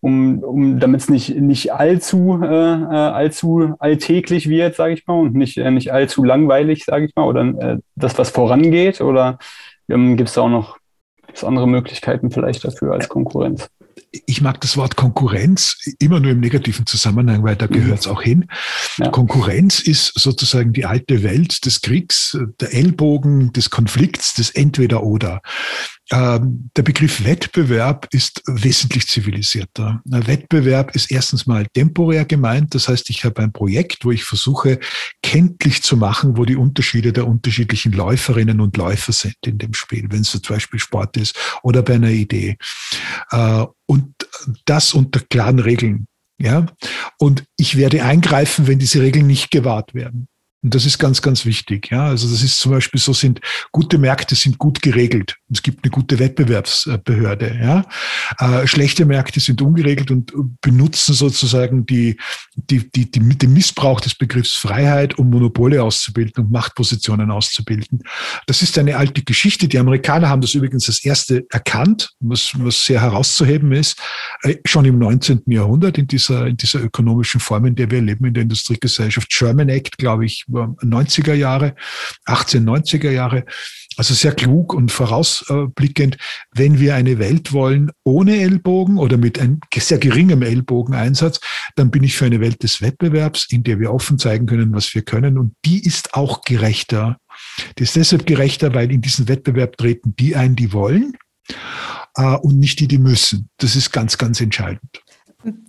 um, 0.00 0.38
um 0.42 0.80
damit 0.80 1.02
es 1.02 1.08
nicht, 1.08 1.36
nicht 1.36 1.72
allzu, 1.72 2.40
äh, 2.42 2.46
äh, 2.46 2.86
allzu 2.86 3.74
alltäglich 3.78 4.48
wird, 4.48 4.76
sage 4.76 4.94
ich 4.94 5.06
mal, 5.06 5.18
und 5.20 5.34
nicht, 5.34 5.58
äh, 5.58 5.70
nicht 5.70 5.92
allzu 5.92 6.24
langweilig, 6.24 6.84
sage 6.84 7.06
ich 7.06 7.14
mal, 7.14 7.24
oder 7.24 7.42
äh, 7.42 7.78
das, 7.96 8.18
was 8.18 8.30
vorangeht? 8.30 9.00
Oder 9.00 9.38
ähm, 9.88 10.16
gibt 10.16 10.28
es 10.28 10.34
da 10.34 10.42
auch 10.42 10.48
noch 10.48 10.78
andere 11.42 11.68
Möglichkeiten 11.68 12.30
vielleicht 12.30 12.64
dafür 12.64 12.92
als 12.92 13.08
Konkurrenz? 13.08 13.68
ich 14.26 14.40
mag 14.40 14.60
das 14.60 14.76
Wort 14.76 14.96
Konkurrenz 14.96 15.76
immer 15.98 16.20
nur 16.20 16.32
im 16.32 16.40
negativen 16.40 16.86
Zusammenhang, 16.86 17.42
weil 17.42 17.56
da 17.56 17.66
mhm. 17.66 17.72
gehört 17.72 18.00
es 18.00 18.06
auch 18.08 18.22
hin. 18.22 18.46
Ja. 18.98 19.08
Konkurrenz 19.10 19.80
ist 19.80 20.12
sozusagen 20.18 20.72
die 20.72 20.84
alte 20.84 21.22
Welt 21.22 21.64
des 21.64 21.80
Kriegs, 21.80 22.36
der 22.60 22.74
Ellbogen, 22.74 23.52
des 23.52 23.70
Konflikts, 23.70 24.34
des 24.34 24.50
Entweder-Oder. 24.50 25.42
Ähm, 26.12 26.70
der 26.76 26.82
Begriff 26.82 27.24
Wettbewerb 27.24 28.08
ist 28.10 28.42
wesentlich 28.46 29.06
zivilisierter. 29.06 30.00
Wettbewerb 30.04 30.96
ist 30.96 31.10
erstens 31.10 31.46
mal 31.46 31.66
temporär 31.72 32.24
gemeint. 32.24 32.74
Das 32.74 32.88
heißt, 32.88 33.10
ich 33.10 33.24
habe 33.24 33.42
ein 33.42 33.52
Projekt, 33.52 34.04
wo 34.04 34.10
ich 34.10 34.24
versuche, 34.24 34.80
kenntlich 35.22 35.82
zu 35.82 35.96
machen, 35.96 36.36
wo 36.36 36.44
die 36.44 36.56
Unterschiede 36.56 37.12
der 37.12 37.28
unterschiedlichen 37.28 37.92
Läuferinnen 37.92 38.60
und 38.60 38.76
Läufer 38.76 39.12
sind 39.12 39.36
in 39.46 39.58
dem 39.58 39.72
Spiel, 39.74 40.06
wenn 40.10 40.22
es 40.22 40.30
zum 40.32 40.40
Beispiel 40.42 40.80
Sport 40.80 41.16
ist 41.16 41.36
oder 41.62 41.82
bei 41.82 41.94
einer 41.94 42.10
Idee. 42.10 42.56
Äh, 43.30 43.66
und 43.86 44.14
das 44.64 44.94
unter 44.94 45.20
klaren 45.20 45.60
Regeln. 45.60 46.06
Ja, 46.42 46.64
und 47.18 47.44
ich 47.58 47.76
werde 47.76 48.02
eingreifen, 48.02 48.66
wenn 48.66 48.78
diese 48.78 49.02
Regeln 49.02 49.26
nicht 49.26 49.50
gewahrt 49.50 49.92
werden. 49.92 50.26
Und 50.62 50.74
das 50.74 50.84
ist 50.84 50.98
ganz, 50.98 51.22
ganz 51.22 51.46
wichtig. 51.46 51.90
Ja, 51.90 52.08
also 52.08 52.28
das 52.28 52.42
ist 52.42 52.58
zum 52.58 52.72
Beispiel 52.72 53.00
so 53.00 53.14
sind 53.14 53.40
gute 53.72 53.96
Märkte 53.96 54.34
sind 54.34 54.58
gut 54.58 54.82
geregelt. 54.82 55.36
Es 55.50 55.62
gibt 55.62 55.84
eine 55.84 55.90
gute 55.90 56.18
Wettbewerbsbehörde. 56.18 57.58
Ja, 57.60 57.84
äh, 58.38 58.66
schlechte 58.66 59.06
Märkte 59.06 59.40
sind 59.40 59.62
ungeregelt 59.62 60.10
und 60.10 60.32
benutzen 60.60 61.14
sozusagen 61.14 61.86
die, 61.86 62.18
die, 62.56 62.90
die, 62.90 63.10
die, 63.10 63.20
den 63.20 63.52
Missbrauch 63.54 64.02
des 64.02 64.14
Begriffs 64.14 64.54
Freiheit, 64.54 65.18
um 65.18 65.30
Monopole 65.30 65.82
auszubilden 65.82 66.44
und 66.44 66.52
Machtpositionen 66.52 67.30
auszubilden. 67.30 68.02
Das 68.46 68.60
ist 68.60 68.76
eine 68.76 68.98
alte 68.98 69.22
Geschichte. 69.22 69.66
Die 69.66 69.78
Amerikaner 69.78 70.28
haben 70.28 70.42
das 70.42 70.52
übrigens 70.52 70.88
als 70.88 71.02
erste 71.02 71.46
erkannt, 71.48 72.10
was, 72.20 72.52
was 72.58 72.84
sehr 72.84 73.00
herauszuheben 73.00 73.72
ist, 73.72 73.98
äh, 74.42 74.56
schon 74.66 74.84
im 74.84 74.98
19. 74.98 75.40
Jahrhundert 75.46 75.96
in 75.96 76.06
dieser, 76.06 76.46
in 76.46 76.58
dieser 76.58 76.82
ökonomischen 76.82 77.40
Form, 77.40 77.64
in 77.64 77.74
der 77.76 77.90
wir 77.90 78.02
leben 78.02 78.26
in 78.26 78.34
der 78.34 78.42
Industriegesellschaft. 78.42 79.30
German 79.30 79.70
Act, 79.70 79.96
glaube 79.96 80.26
ich, 80.26 80.44
90er 80.50 81.34
Jahre, 81.34 81.74
1890er 82.26 83.10
Jahre. 83.10 83.44
Also 83.96 84.14
sehr 84.14 84.32
klug 84.32 84.72
und 84.72 84.90
vorausblickend, 84.90 86.16
wenn 86.54 86.78
wir 86.78 86.94
eine 86.94 87.18
Welt 87.18 87.52
wollen 87.52 87.90
ohne 88.04 88.40
Ellbogen 88.40 88.98
oder 88.98 89.16
mit 89.16 89.38
einem 89.38 89.60
sehr 89.76 89.98
geringem 89.98 90.42
Ellbogeneinsatz, 90.42 91.40
dann 91.76 91.90
bin 91.90 92.04
ich 92.04 92.16
für 92.16 92.24
eine 92.24 92.40
Welt 92.40 92.62
des 92.62 92.80
Wettbewerbs, 92.80 93.48
in 93.50 93.62
der 93.62 93.78
wir 93.78 93.92
offen 93.92 94.18
zeigen 94.18 94.46
können, 94.46 94.72
was 94.72 94.94
wir 94.94 95.02
können. 95.02 95.36
Und 95.36 95.54
die 95.64 95.84
ist 95.84 96.14
auch 96.14 96.42
gerechter 96.42 97.18
Die 97.78 97.82
ist 97.82 97.96
deshalb 97.96 98.26
gerechter, 98.26 98.74
weil 98.74 98.90
in 98.92 99.00
diesen 99.00 99.28
Wettbewerb 99.28 99.76
treten 99.76 100.14
die 100.16 100.36
ein, 100.36 100.56
die 100.56 100.72
wollen 100.72 101.16
äh, 102.16 102.36
und 102.36 102.58
nicht 102.58 102.80
die, 102.80 102.88
die 102.88 102.98
müssen. 102.98 103.48
Das 103.58 103.76
ist 103.76 103.92
ganz, 103.92 104.18
ganz 104.18 104.40
entscheidend. 104.40 105.02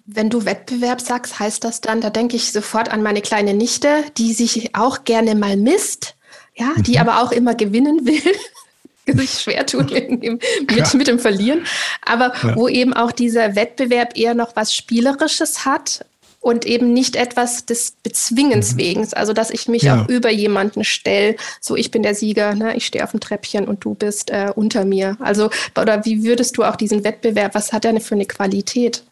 Wenn 0.06 0.30
du 0.30 0.46
Wettbewerb 0.46 1.00
sagst, 1.02 1.40
heißt 1.40 1.64
das 1.64 1.82
dann, 1.82 2.02
da 2.02 2.10
denke 2.10 2.36
ich 2.36 2.52
sofort 2.52 2.92
an 2.92 3.04
meine 3.04 3.22
kleine 3.22 3.54
Nichte, 3.54 4.04
die 4.18 4.34
sich 4.34 4.76
auch 4.76 5.04
gerne 5.06 5.36
mal 5.36 5.56
misst, 5.56 6.16
ja, 6.56 6.74
die 6.78 6.94
mhm. 6.94 6.98
aber 6.98 7.22
auch 7.22 7.32
immer 7.32 7.56
gewinnen 7.56 8.06
will. 8.06 8.22
sich 9.16 9.32
schwer 9.42 9.66
tun 9.66 9.88
mit, 9.92 10.94
mit 10.94 11.08
dem 11.08 11.20
Verlieren, 11.20 11.66
aber 12.06 12.34
ja. 12.44 12.56
wo 12.56 12.68
eben 12.68 12.94
auch 12.94 13.12
dieser 13.12 13.56
Wettbewerb 13.56 14.18
eher 14.18 14.36
noch 14.36 14.56
was 14.56 14.76
Spielerisches 14.76 15.66
hat 15.66 16.06
und 16.40 16.66
eben 16.66 16.92
nicht 16.92 17.16
etwas 17.16 17.66
des 17.66 17.94
Bezwingens 18.04 18.74
mhm. 18.74 18.78
wegen. 18.78 19.14
Also, 19.14 19.34
dass 19.34 19.52
ich 19.52 19.68
mich 19.68 19.84
ja. 19.84 20.02
auch 20.02 20.10
über 20.10 20.32
jemanden 20.32 20.84
stelle, 20.84 21.36
so 21.60 21.76
ich 21.76 21.92
bin 21.92 22.04
der 22.04 22.16
Sieger, 22.16 22.56
ne? 22.56 22.76
ich 22.76 22.86
stehe 22.88 23.04
auf 23.04 23.12
dem 23.12 23.20
Treppchen 23.20 23.68
und 23.68 23.86
du 23.86 23.94
bist 23.94 24.32
äh, 24.32 24.52
unter 24.56 24.84
mir. 24.84 25.18
Also, 25.20 25.50
oder 25.80 26.04
wie 26.06 26.24
würdest 26.24 26.58
du 26.58 26.64
auch 26.64 26.76
diesen 26.76 27.04
Wettbewerb, 27.04 27.54
was 27.54 27.74
hat 27.74 27.86
er 27.86 28.00
für 28.02 28.16
eine 28.16 28.26
Qualität? 28.26 29.04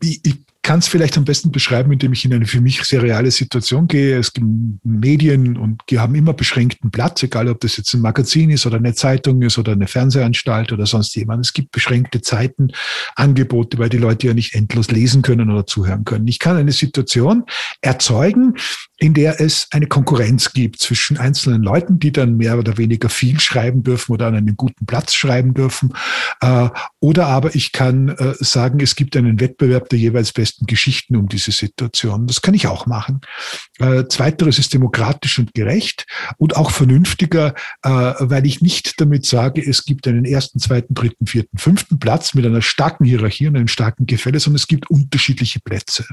Ich, 0.00 0.20
ich 0.24 0.36
kann 0.62 0.78
es 0.78 0.86
vielleicht 0.86 1.18
am 1.18 1.24
besten 1.24 1.50
beschreiben, 1.50 1.90
indem 1.90 2.12
ich 2.12 2.24
in 2.24 2.32
eine 2.32 2.46
für 2.46 2.60
mich 2.60 2.84
sehr 2.84 3.02
reale 3.02 3.32
Situation 3.32 3.88
gehe. 3.88 4.16
Es 4.16 4.32
gibt 4.32 4.46
Medien 4.84 5.56
und 5.56 5.82
die 5.90 5.98
haben 5.98 6.14
immer 6.14 6.34
beschränkten 6.34 6.92
Platz, 6.92 7.22
egal 7.24 7.48
ob 7.48 7.60
das 7.60 7.76
jetzt 7.76 7.92
ein 7.94 8.00
Magazin 8.00 8.48
ist 8.50 8.64
oder 8.64 8.76
eine 8.76 8.94
Zeitung 8.94 9.42
ist 9.42 9.58
oder 9.58 9.72
eine 9.72 9.88
Fernsehanstalt 9.88 10.70
oder 10.72 10.86
sonst 10.86 11.16
jemand. 11.16 11.44
Es 11.44 11.52
gibt 11.52 11.72
beschränkte 11.72 12.20
Zeiten, 12.20 12.68
Angebote, 13.16 13.78
weil 13.78 13.88
die 13.88 13.98
Leute 13.98 14.28
ja 14.28 14.34
nicht 14.34 14.54
endlos 14.54 14.88
lesen 14.92 15.22
können 15.22 15.50
oder 15.50 15.66
zuhören 15.66 16.04
können. 16.04 16.28
Ich 16.28 16.38
kann 16.38 16.56
eine 16.56 16.72
Situation 16.72 17.44
erzeugen, 17.80 18.54
in 19.02 19.14
der 19.14 19.40
es 19.40 19.66
eine 19.72 19.88
Konkurrenz 19.88 20.52
gibt 20.52 20.78
zwischen 20.78 21.16
einzelnen 21.16 21.64
Leuten, 21.64 21.98
die 21.98 22.12
dann 22.12 22.36
mehr 22.36 22.56
oder 22.56 22.78
weniger 22.78 23.08
viel 23.08 23.40
schreiben 23.40 23.82
dürfen 23.82 24.12
oder 24.12 24.28
an 24.28 24.36
einem 24.36 24.56
guten 24.56 24.86
Platz 24.86 25.14
schreiben 25.14 25.54
dürfen. 25.54 25.92
Äh, 26.40 26.68
oder 27.00 27.26
aber 27.26 27.56
ich 27.56 27.72
kann 27.72 28.10
äh, 28.10 28.34
sagen, 28.38 28.78
es 28.78 28.94
gibt 28.94 29.16
einen 29.16 29.40
Wettbewerb 29.40 29.88
der 29.88 29.98
jeweils 29.98 30.32
besten 30.32 30.66
Geschichten 30.66 31.16
um 31.16 31.28
diese 31.28 31.50
Situation. 31.50 32.28
Das 32.28 32.42
kann 32.42 32.54
ich 32.54 32.68
auch 32.68 32.86
machen. 32.86 33.22
Äh, 33.80 34.04
zweiteres 34.06 34.60
ist 34.60 34.72
demokratisch 34.72 35.36
und 35.40 35.52
gerecht 35.52 36.06
und 36.38 36.54
auch 36.54 36.70
vernünftiger, 36.70 37.54
weil 37.82 38.46
ich 38.46 38.60
nicht 38.60 39.00
damit 39.00 39.26
sage, 39.26 39.60
es 39.60 39.84
gibt 39.84 40.06
einen 40.06 40.24
ersten, 40.24 40.60
zweiten, 40.60 40.94
dritten, 40.94 41.26
vierten, 41.26 41.58
fünften 41.58 41.98
Platz 41.98 42.34
mit 42.34 42.46
einer 42.46 42.62
starken 42.62 43.04
Hierarchie 43.04 43.48
und 43.48 43.56
einem 43.56 43.68
starken 43.68 44.06
Gefälle, 44.06 44.38
sondern 44.38 44.56
es 44.56 44.68
gibt 44.68 44.90
unterschiedliche 44.90 45.60
Plätze. 45.60 46.06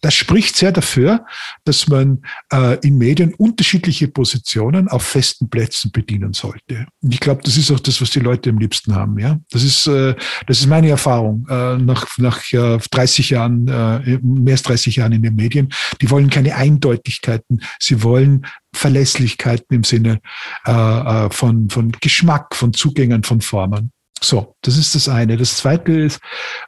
Das 0.00 0.14
spricht 0.14 0.56
sehr 0.56 0.72
dafür, 0.72 1.24
dass 1.64 1.86
man 1.88 2.15
äh, 2.52 2.78
in 2.86 2.98
Medien 2.98 3.34
unterschiedliche 3.34 4.08
Positionen 4.08 4.88
auf 4.88 5.02
festen 5.02 5.48
Plätzen 5.48 5.90
bedienen 5.90 6.32
sollte. 6.32 6.86
Und 7.02 7.12
ich 7.12 7.20
glaube, 7.20 7.42
das 7.44 7.56
ist 7.56 7.70
auch 7.70 7.80
das, 7.80 8.00
was 8.00 8.10
die 8.10 8.20
Leute 8.20 8.50
am 8.50 8.58
liebsten 8.58 8.94
haben. 8.94 9.18
Ja, 9.18 9.38
das 9.50 9.62
ist 9.62 9.86
äh, 9.86 10.14
das 10.46 10.60
ist 10.60 10.66
meine 10.66 10.88
Erfahrung 10.88 11.46
äh, 11.48 11.76
nach 11.76 12.06
nach 12.18 12.52
äh, 12.52 12.78
30 12.78 13.30
Jahren, 13.30 13.68
äh, 13.68 14.18
mehr 14.22 14.54
als 14.54 14.62
30 14.62 14.96
Jahren 14.96 15.12
in 15.12 15.22
den 15.22 15.34
Medien. 15.34 15.72
Die 16.00 16.10
wollen 16.10 16.30
keine 16.30 16.56
Eindeutigkeiten. 16.56 17.62
Sie 17.78 18.02
wollen 18.02 18.46
Verlässlichkeiten 18.74 19.74
im 19.74 19.84
Sinne 19.84 20.20
äh, 20.66 20.72
äh 20.72 21.30
von 21.30 21.70
von 21.70 21.92
Geschmack, 22.00 22.54
von 22.54 22.72
Zugängen, 22.72 23.22
von 23.22 23.40
Formen. 23.40 23.92
So, 24.20 24.56
das 24.62 24.76
ist 24.76 24.94
das 24.94 25.08
eine. 25.08 25.36
Das 25.36 25.56
zweite 25.56 25.92
ist, 25.92 26.20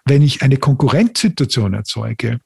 wenn 0.05 0.23
ich 0.23 0.43
eine 0.43 0.59
Konkurrenzsituation 0.59 1.75
erzeuge, 1.75 2.41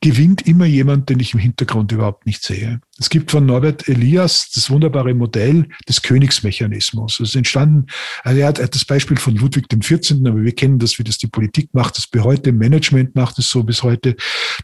gewinnt 0.00 0.46
immer 0.46 0.66
jemand, 0.66 1.08
den 1.08 1.20
ich 1.20 1.34
im 1.34 1.40
Hintergrund 1.40 1.92
überhaupt 1.92 2.26
nicht 2.26 2.42
sehe. 2.42 2.80
Es 2.98 3.10
gibt 3.10 3.30
von 3.30 3.46
Norbert 3.46 3.88
Elias 3.88 4.50
das 4.54 4.70
wunderbare 4.70 5.14
Modell 5.14 5.68
des 5.88 6.02
Königsmechanismus. 6.02 7.20
Es 7.20 7.30
ist 7.30 7.36
entstanden, 7.36 7.86
also 8.22 8.40
er 8.40 8.48
hat, 8.48 8.58
das 8.58 8.84
Beispiel 8.84 9.16
von 9.16 9.36
Ludwig 9.36 9.66
14., 9.80 10.26
aber 10.26 10.42
wir 10.42 10.54
kennen 10.54 10.78
das, 10.78 10.98
wie 10.98 11.04
das 11.04 11.18
die 11.18 11.26
Politik 11.26 11.70
macht, 11.72 11.96
das 11.96 12.06
bis 12.06 12.22
heute, 12.22 12.52
Management 12.52 13.14
macht 13.14 13.38
es 13.38 13.50
so 13.50 13.62
bis 13.62 13.82
heute. 13.82 14.16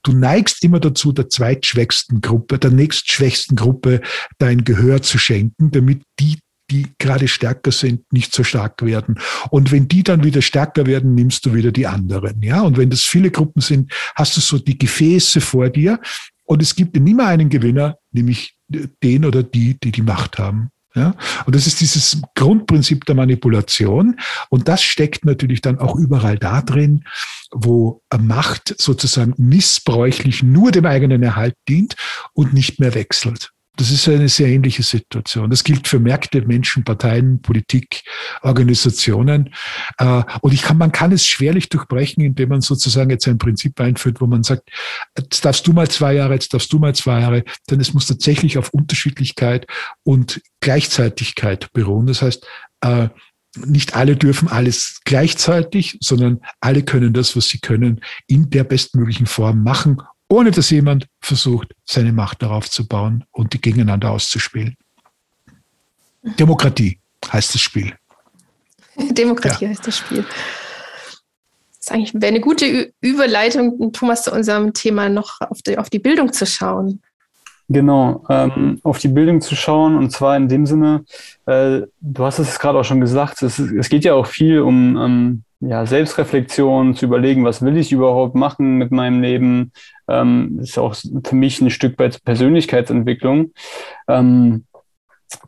Du 0.02 0.12
neigst 0.12 0.62
immer 0.62 0.80
dazu, 0.80 1.12
der 1.12 1.28
zweitschwächsten 1.28 2.20
Gruppe, 2.20 2.58
der 2.58 2.70
nächstschwächsten 2.70 3.56
Gruppe 3.56 4.00
dein 4.38 4.64
Gehör 4.64 5.02
zu 5.02 5.18
schenken, 5.18 5.70
damit 5.70 6.02
die 6.18 6.38
die 6.74 6.88
gerade 6.98 7.28
stärker 7.28 7.70
sind, 7.70 8.12
nicht 8.12 8.34
so 8.34 8.42
stark 8.42 8.82
werden. 8.82 9.20
Und 9.50 9.70
wenn 9.70 9.86
die 9.86 10.02
dann 10.02 10.24
wieder 10.24 10.42
stärker 10.42 10.86
werden, 10.86 11.14
nimmst 11.14 11.46
du 11.46 11.54
wieder 11.54 11.70
die 11.70 11.86
anderen. 11.86 12.42
Ja, 12.42 12.62
und 12.62 12.76
wenn 12.76 12.90
das 12.90 13.02
viele 13.02 13.30
Gruppen 13.30 13.62
sind, 13.62 13.92
hast 14.16 14.36
du 14.36 14.40
so 14.40 14.58
die 14.58 14.76
Gefäße 14.76 15.40
vor 15.40 15.70
dir. 15.70 16.00
Und 16.42 16.60
es 16.60 16.74
gibt 16.74 16.96
immer 16.96 17.26
einen 17.26 17.48
Gewinner, 17.48 17.96
nämlich 18.10 18.56
den 18.68 19.24
oder 19.24 19.44
die, 19.44 19.78
die 19.78 19.92
die 19.92 20.02
Macht 20.02 20.38
haben. 20.38 20.70
Ja, 20.96 21.14
und 21.46 21.54
das 21.56 21.66
ist 21.66 21.80
dieses 21.80 22.22
Grundprinzip 22.34 23.04
der 23.04 23.14
Manipulation. 23.14 24.16
Und 24.48 24.68
das 24.68 24.82
steckt 24.82 25.24
natürlich 25.24 25.60
dann 25.60 25.78
auch 25.78 25.96
überall 25.96 26.38
da 26.38 26.60
drin, 26.60 27.04
wo 27.52 28.02
Macht 28.16 28.74
sozusagen 28.78 29.34
missbräuchlich 29.36 30.42
nur 30.42 30.70
dem 30.72 30.86
eigenen 30.86 31.22
Erhalt 31.22 31.54
dient 31.68 31.96
und 32.32 32.52
nicht 32.52 32.80
mehr 32.80 32.94
wechselt. 32.94 33.53
Das 33.76 33.90
ist 33.90 34.08
eine 34.08 34.28
sehr 34.28 34.48
ähnliche 34.48 34.84
Situation. 34.84 35.50
Das 35.50 35.64
gilt 35.64 35.88
für 35.88 35.98
Märkte, 35.98 36.42
Menschen, 36.42 36.84
Parteien, 36.84 37.42
Politik, 37.42 38.02
Organisationen. 38.42 39.52
Äh, 39.98 40.22
und 40.42 40.52
ich 40.52 40.62
kann, 40.62 40.78
man 40.78 40.92
kann 40.92 41.10
es 41.10 41.26
schwerlich 41.26 41.68
durchbrechen, 41.70 42.22
indem 42.22 42.50
man 42.50 42.60
sozusagen 42.60 43.10
jetzt 43.10 43.26
ein 43.26 43.38
Prinzip 43.38 43.80
einführt, 43.80 44.20
wo 44.20 44.26
man 44.26 44.44
sagt, 44.44 44.70
jetzt 45.18 45.44
darfst 45.44 45.66
du 45.66 45.72
mal 45.72 45.88
zwei 45.88 46.14
Jahre, 46.14 46.34
jetzt 46.34 46.54
darfst 46.54 46.72
du 46.72 46.78
mal 46.78 46.94
zwei 46.94 47.20
Jahre, 47.20 47.42
denn 47.68 47.80
es 47.80 47.92
muss 47.92 48.06
tatsächlich 48.06 48.58
auf 48.58 48.68
Unterschiedlichkeit 48.68 49.66
und 50.04 50.40
Gleichzeitigkeit 50.60 51.72
beruhen. 51.72 52.06
Das 52.06 52.22
heißt, 52.22 52.46
äh, 52.82 53.08
nicht 53.56 53.94
alle 53.94 54.16
dürfen 54.16 54.48
alles 54.48 55.00
gleichzeitig, 55.04 55.98
sondern 56.00 56.40
alle 56.60 56.82
können 56.82 57.12
das, 57.12 57.36
was 57.36 57.48
sie 57.48 57.58
können, 57.58 58.00
in 58.26 58.50
der 58.50 58.64
bestmöglichen 58.64 59.26
Form 59.26 59.62
machen 59.62 59.98
ohne 60.34 60.50
dass 60.50 60.70
jemand 60.70 61.06
versucht, 61.20 61.74
seine 61.84 62.12
Macht 62.12 62.42
darauf 62.42 62.68
zu 62.68 62.88
bauen 62.88 63.24
und 63.30 63.52
die 63.52 63.60
gegeneinander 63.60 64.10
auszuspielen. 64.10 64.74
Demokratie 66.22 66.98
heißt 67.32 67.54
das 67.54 67.60
Spiel. 67.60 67.94
Demokratie 68.96 69.64
ja. 69.64 69.70
heißt 69.70 69.86
das 69.86 69.98
Spiel. 69.98 70.24
Das 70.24 71.78
ist 71.78 71.92
eigentlich 71.92 72.14
wäre 72.14 72.26
eine 72.26 72.40
gute 72.40 72.92
Überleitung, 73.00 73.92
Thomas, 73.92 74.24
zu 74.24 74.32
unserem 74.32 74.72
Thema 74.72 75.08
noch 75.08 75.40
auf 75.40 75.62
die, 75.62 75.78
auf 75.78 75.88
die 75.88 76.00
Bildung 76.00 76.32
zu 76.32 76.46
schauen. 76.46 77.00
Genau, 77.68 78.24
ähm, 78.28 78.80
auf 78.82 78.98
die 78.98 79.08
Bildung 79.08 79.40
zu 79.40 79.54
schauen 79.54 79.96
und 79.96 80.10
zwar 80.10 80.36
in 80.36 80.48
dem 80.48 80.66
Sinne, 80.66 81.04
äh, 81.46 81.82
du 82.00 82.24
hast 82.24 82.40
es 82.40 82.58
gerade 82.58 82.78
auch 82.78 82.84
schon 82.84 83.00
gesagt, 83.00 83.40
es, 83.42 83.58
es 83.58 83.88
geht 83.88 84.04
ja 84.04 84.14
auch 84.14 84.26
viel 84.26 84.60
um 84.60 84.96
ähm, 84.96 85.44
ja, 85.68 85.86
Selbstreflexion, 85.86 86.94
zu 86.94 87.06
überlegen, 87.06 87.44
was 87.44 87.62
will 87.62 87.76
ich 87.76 87.92
überhaupt 87.92 88.34
machen 88.34 88.78
mit 88.78 88.90
meinem 88.90 89.22
Leben, 89.22 89.72
ähm, 90.08 90.58
ist 90.62 90.78
auch 90.78 90.94
für 90.94 91.34
mich 91.34 91.60
ein 91.60 91.70
Stück 91.70 91.98
weit 91.98 92.22
Persönlichkeitsentwicklung. 92.24 93.52
Ähm, 94.08 94.64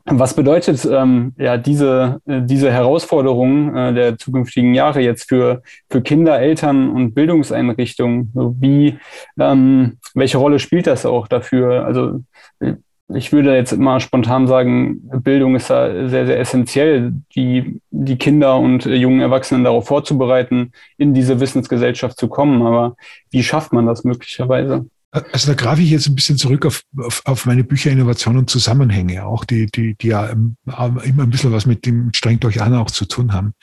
was 0.05 0.35
bedeutet 0.35 0.85
ähm, 0.85 1.35
ja 1.37 1.57
diese, 1.57 2.21
äh, 2.27 2.41
diese 2.43 2.73
Herausforderung 2.73 3.75
äh, 3.75 3.95
der 3.95 4.19
zukünftigen 4.19 4.75
Jahre 4.75 5.01
jetzt 5.01 5.29
für, 5.29 5.63
für 5.91 6.01
Kinder, 6.01 6.39
Eltern 6.39 6.91
und 6.91 7.15
Bildungseinrichtungen? 7.15 8.31
Wie, 8.61 8.99
ähm, 9.39 9.99
welche 10.15 10.39
Rolle 10.39 10.59
spielt 10.59 10.87
das 10.87 11.07
auch 11.07 11.29
dafür? 11.29 11.85
Also 11.85 12.21
äh, 12.61 12.75
ich 13.15 13.33
würde 13.33 13.55
jetzt 13.55 13.73
immer 13.73 14.01
spontan 14.01 14.49
sagen, 14.49 15.01
Bildung 15.23 15.55
ist 15.55 15.71
da 15.71 16.09
sehr, 16.09 16.27
sehr 16.27 16.41
essentiell, 16.41 17.13
die, 17.35 17.81
die 17.91 18.17
Kinder 18.17 18.59
und 18.59 18.85
jungen 18.85 19.21
Erwachsenen 19.21 19.65
darauf 19.65 19.87
vorzubereiten, 19.87 20.73
in 20.99 21.15
diese 21.15 21.39
Wissensgesellschaft 21.39 22.19
zu 22.19 22.29
kommen. 22.29 22.63
Aber 22.63 22.97
wie 23.31 23.45
schafft 23.45 23.73
man 23.73 23.87
das 23.87 24.03
möglicherweise? 24.03 24.87
Also 25.33 25.49
da 25.49 25.55
greife 25.55 25.83
ich 25.83 25.91
jetzt 25.91 26.09
ein 26.09 26.15
bisschen 26.15 26.37
zurück 26.37 26.67
auf, 26.67 26.83
auf, 26.99 27.23
auf 27.25 27.47
meine 27.47 27.65
Bücher 27.65 27.91
Innovation 27.91 28.37
und 28.37 28.51
Zusammenhänge, 28.51 29.25
auch 29.25 29.45
die, 29.45 29.67
die, 29.67 29.95
die 29.95 30.09
ja 30.09 30.27
immer 30.27 31.23
ein 31.23 31.31
bisschen 31.31 31.53
was 31.53 31.65
mit 31.65 31.87
dem 31.87 32.11
strengt 32.13 32.45
euch 32.45 32.61
an 32.61 32.75
auch 32.75 32.91
zu 32.91 33.07
tun 33.07 33.33
haben. 33.33 33.55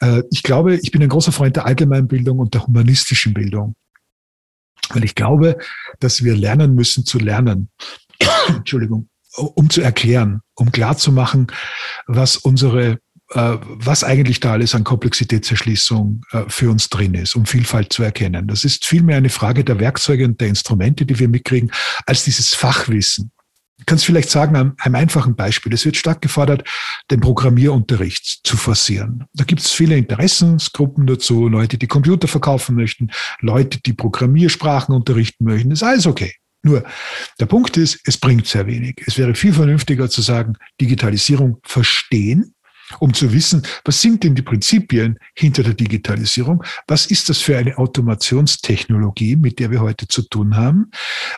Äh, 0.00 0.22
ich 0.30 0.42
glaube, 0.42 0.76
ich 0.76 0.90
bin 0.90 1.02
ein 1.02 1.10
großer 1.10 1.32
Freund 1.32 1.56
der 1.56 1.66
Allgemeinbildung 1.66 2.38
und 2.38 2.54
der 2.54 2.66
humanistischen 2.66 3.34
Bildung. 3.34 3.76
Weil 4.90 5.04
ich 5.04 5.14
glaube, 5.14 5.58
dass 6.00 6.24
wir 6.24 6.34
lernen 6.34 6.74
müssen 6.74 7.04
zu 7.04 7.18
lernen. 7.18 7.68
Entschuldigung, 8.48 9.08
um 9.36 9.70
zu 9.70 9.80
erklären, 9.80 10.40
um 10.54 10.72
klarzumachen, 10.72 11.48
was 12.06 12.36
unsere 12.36 12.98
äh, 13.30 13.56
was 13.62 14.04
eigentlich 14.04 14.40
da 14.40 14.52
alles 14.52 14.74
an 14.74 14.84
Komplexitätserschließung 14.84 16.20
äh, 16.32 16.42
für 16.48 16.70
uns 16.70 16.90
drin 16.90 17.14
ist, 17.14 17.34
um 17.34 17.46
Vielfalt 17.46 17.92
zu 17.92 18.02
erkennen. 18.02 18.46
Das 18.46 18.64
ist 18.64 18.84
vielmehr 18.84 19.16
eine 19.16 19.30
Frage 19.30 19.64
der 19.64 19.80
Werkzeuge 19.80 20.24
und 20.26 20.40
der 20.40 20.48
Instrumente, 20.48 21.06
die 21.06 21.18
wir 21.18 21.28
mitkriegen, 21.28 21.72
als 22.06 22.24
dieses 22.24 22.54
Fachwissen. 22.54 23.32
Ich 23.78 23.86
kann 23.86 23.96
es 23.96 24.04
vielleicht 24.04 24.30
sagen, 24.30 24.54
an 24.56 24.74
einem 24.78 24.94
einfachen 24.94 25.34
Beispiel. 25.34 25.72
Es 25.72 25.84
wird 25.84 25.96
stark 25.96 26.22
gefordert, 26.22 26.68
den 27.10 27.20
Programmierunterricht 27.20 28.40
zu 28.44 28.56
forcieren. 28.56 29.24
Da 29.34 29.44
gibt 29.44 29.62
es 29.62 29.72
viele 29.72 29.96
Interessensgruppen 29.96 31.06
dazu, 31.06 31.48
Leute, 31.48 31.76
die 31.76 31.88
Computer 31.88 32.28
verkaufen 32.28 32.76
möchten, 32.76 33.10
Leute, 33.40 33.80
die 33.80 33.92
Programmiersprachen 33.94 34.94
unterrichten 34.94 35.44
möchten. 35.44 35.70
Das 35.70 35.80
ist 35.80 35.88
alles 35.88 36.06
okay. 36.06 36.34
Nur, 36.64 36.82
der 37.38 37.46
Punkt 37.46 37.76
ist, 37.76 38.00
es 38.06 38.16
bringt 38.16 38.46
sehr 38.46 38.66
wenig. 38.66 39.02
Es 39.06 39.18
wäre 39.18 39.34
viel 39.34 39.52
vernünftiger 39.52 40.08
zu 40.08 40.22
sagen, 40.22 40.54
Digitalisierung 40.80 41.58
verstehen 41.62 42.54
um 42.98 43.14
zu 43.14 43.32
wissen, 43.32 43.62
was 43.84 44.00
sind 44.00 44.22
denn 44.24 44.34
die 44.34 44.42
Prinzipien 44.42 45.18
hinter 45.34 45.62
der 45.62 45.74
Digitalisierung? 45.74 46.62
Was 46.86 47.06
ist 47.06 47.28
das 47.28 47.38
für 47.38 47.56
eine 47.56 47.78
Automationstechnologie, 47.78 49.36
mit 49.36 49.58
der 49.58 49.70
wir 49.70 49.80
heute 49.80 50.06
zu 50.08 50.22
tun 50.22 50.56
haben? 50.56 50.90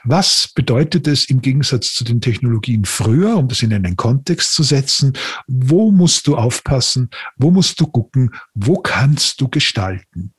Was 0.04 0.50
bedeutet 0.54 1.06
es 1.06 1.28
im 1.30 1.40
Gegensatz 1.40 1.94
zu 1.94 2.04
den 2.04 2.20
Technologien 2.20 2.84
früher, 2.84 3.36
um 3.36 3.48
das 3.48 3.62
in 3.62 3.72
einen 3.72 3.96
Kontext 3.96 4.54
zu 4.54 4.62
setzen? 4.62 5.12
Wo 5.46 5.92
musst 5.92 6.26
du 6.26 6.36
aufpassen? 6.36 7.10
Wo 7.36 7.50
musst 7.50 7.80
du 7.80 7.86
gucken? 7.86 8.30
Wo 8.54 8.76
kannst 8.76 9.40
du 9.40 9.48
gestalten? 9.48 10.32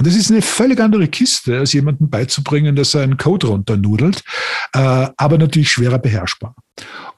Das 0.00 0.16
ist 0.16 0.30
eine 0.30 0.42
völlig 0.42 0.80
andere 0.80 1.06
Kiste, 1.06 1.58
als 1.58 1.72
jemandem 1.72 2.10
beizubringen, 2.10 2.74
dass 2.74 2.94
er 2.94 3.02
einen 3.02 3.16
Code 3.16 3.46
runternudelt, 3.46 4.24
äh, 4.72 5.08
aber 5.16 5.38
natürlich 5.38 5.70
schwerer 5.70 5.98
beherrschbar. 5.98 6.56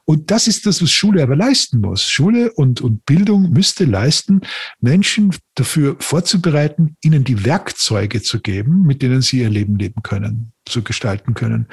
Und 0.04 0.30
das 0.30 0.46
ist 0.46 0.66
das, 0.66 0.82
was 0.82 0.90
Schule 0.90 1.22
aber 1.22 1.36
leisten 1.36 1.80
muss. 1.80 2.08
Schule 2.08 2.52
und, 2.52 2.80
und 2.80 3.06
Bildung 3.06 3.50
müsste 3.50 3.84
leisten, 3.84 4.42
Menschen 4.80 5.34
dafür 5.54 5.96
vorzubereiten, 5.98 6.96
ihnen 7.02 7.24
die 7.24 7.44
Werkzeuge 7.44 8.22
zu 8.22 8.40
geben, 8.40 8.82
mit 8.82 9.02
denen 9.02 9.22
sie 9.22 9.40
ihr 9.40 9.50
Leben 9.50 9.76
leben 9.76 10.02
können, 10.02 10.52
zu 10.66 10.82
gestalten 10.82 11.34
können. 11.34 11.66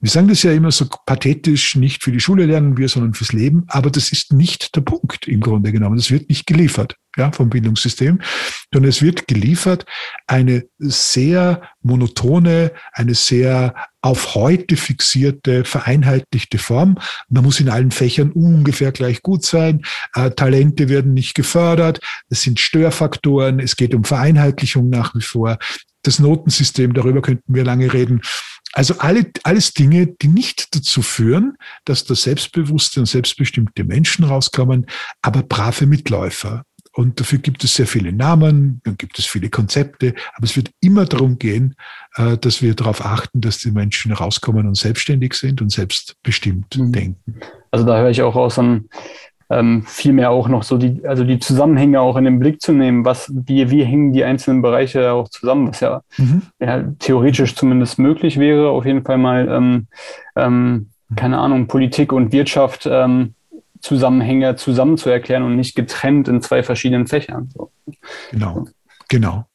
Wir 0.00 0.10
sagen 0.10 0.28
das 0.28 0.42
ja 0.42 0.52
immer 0.52 0.70
so 0.70 0.86
pathetisch, 1.06 1.76
nicht 1.76 2.02
für 2.02 2.12
die 2.12 2.20
Schule 2.20 2.46
lernen 2.46 2.76
wir, 2.76 2.88
sondern 2.88 3.14
fürs 3.14 3.32
Leben. 3.32 3.64
Aber 3.68 3.90
das 3.90 4.10
ist 4.10 4.32
nicht 4.32 4.74
der 4.74 4.80
Punkt 4.80 5.28
im 5.28 5.40
Grunde 5.40 5.72
genommen. 5.72 5.96
Das 5.96 6.10
wird 6.10 6.28
nicht 6.28 6.46
geliefert 6.46 6.96
ja, 7.16 7.32
vom 7.32 7.50
Bildungssystem, 7.50 8.20
sondern 8.72 8.88
es 8.88 9.02
wird 9.02 9.26
geliefert 9.26 9.84
eine 10.26 10.64
sehr 10.78 11.62
monotone, 11.82 12.72
eine 12.92 13.14
sehr 13.14 13.74
auf 14.00 14.34
heute 14.34 14.76
fixierte, 14.76 15.64
vereinheitlichte 15.64 16.58
Form. 16.58 16.98
Man 17.28 17.44
muss 17.44 17.60
in 17.60 17.68
allen 17.68 17.90
Fächern 17.90 18.30
ungefähr 18.30 18.92
gleich 18.92 19.22
gut 19.22 19.44
sein. 19.44 19.82
Äh, 20.14 20.30
Talente 20.30 20.88
werden 20.88 21.14
nicht 21.14 21.34
gefördert. 21.34 22.00
Es 22.28 22.42
sind 22.42 22.60
Störfaktoren. 22.60 23.58
Es 23.58 23.76
geht 23.76 23.94
um 23.94 24.04
Vereinheitlichung 24.04 24.88
nach 24.88 25.14
wie 25.16 25.22
vor. 25.22 25.58
Das 26.02 26.18
Notensystem, 26.18 26.94
darüber 26.94 27.22
könnten 27.22 27.54
wir 27.54 27.64
lange 27.64 27.92
reden. 27.92 28.20
Also 28.72 28.94
alle, 28.98 29.30
alles 29.44 29.72
Dinge, 29.72 30.06
die 30.06 30.28
nicht 30.28 30.74
dazu 30.74 31.02
führen, 31.02 31.56
dass 31.84 32.04
da 32.04 32.14
selbstbewusste 32.14 33.00
und 33.00 33.06
selbstbestimmte 33.06 33.84
Menschen 33.84 34.24
rauskommen, 34.24 34.86
aber 35.22 35.42
brave 35.42 35.86
Mitläufer. 35.86 36.64
Und 36.92 37.20
dafür 37.20 37.38
gibt 37.38 37.62
es 37.62 37.74
sehr 37.74 37.86
viele 37.86 38.12
Namen, 38.12 38.80
dann 38.82 38.96
gibt 38.96 39.18
es 39.18 39.26
viele 39.26 39.50
Konzepte, 39.50 40.14
aber 40.34 40.44
es 40.44 40.56
wird 40.56 40.70
immer 40.80 41.04
darum 41.04 41.38
gehen, 41.38 41.76
äh, 42.16 42.36
dass 42.36 42.60
wir 42.60 42.74
darauf 42.74 43.04
achten, 43.04 43.40
dass 43.40 43.58
die 43.58 43.70
Menschen 43.70 44.12
rauskommen 44.12 44.66
und 44.66 44.76
selbstständig 44.76 45.34
sind 45.34 45.62
und 45.62 45.70
selbstbestimmt 45.70 46.76
mhm. 46.76 46.92
denken. 46.92 47.40
Also 47.70 47.86
da 47.86 47.98
höre 47.98 48.10
ich 48.10 48.22
auch 48.22 48.34
aus, 48.34 48.58
um, 48.58 48.88
ähm, 49.50 49.84
vielmehr 49.86 50.30
auch 50.30 50.48
noch 50.48 50.62
so 50.62 50.76
die, 50.76 51.06
also 51.06 51.24
die 51.24 51.38
Zusammenhänge 51.38 52.00
auch 52.00 52.16
in 52.16 52.24
den 52.24 52.38
Blick 52.38 52.60
zu 52.60 52.72
nehmen, 52.72 53.04
was, 53.04 53.32
wie, 53.32 53.70
wie 53.70 53.84
hängen 53.84 54.12
die 54.12 54.24
einzelnen 54.24 54.62
Bereiche 54.62 55.12
auch 55.12 55.28
zusammen, 55.28 55.68
was 55.68 55.80
ja, 55.80 56.02
mhm. 56.16 56.42
ja 56.60 56.84
theoretisch 56.98 57.54
zumindest 57.54 57.98
möglich 57.98 58.38
wäre, 58.38 58.68
auf 58.70 58.84
jeden 58.84 59.04
Fall 59.04 59.18
mal, 59.18 59.48
ähm, 59.48 59.86
ähm, 60.36 60.90
keine 61.16 61.38
Ahnung, 61.38 61.66
Politik 61.66 62.12
und 62.12 62.32
Wirtschaft 62.32 62.86
ähm, 62.90 63.34
Zusammenhänge 63.80 64.56
zusammen 64.56 64.98
zu 64.98 65.08
erklären 65.08 65.44
und 65.44 65.56
nicht 65.56 65.74
getrennt 65.74 66.28
in 66.28 66.42
zwei 66.42 66.62
verschiedenen 66.62 67.06
Fächern. 67.06 67.48
So. 67.54 67.70
Genau, 68.30 68.66
genau. 69.08 69.46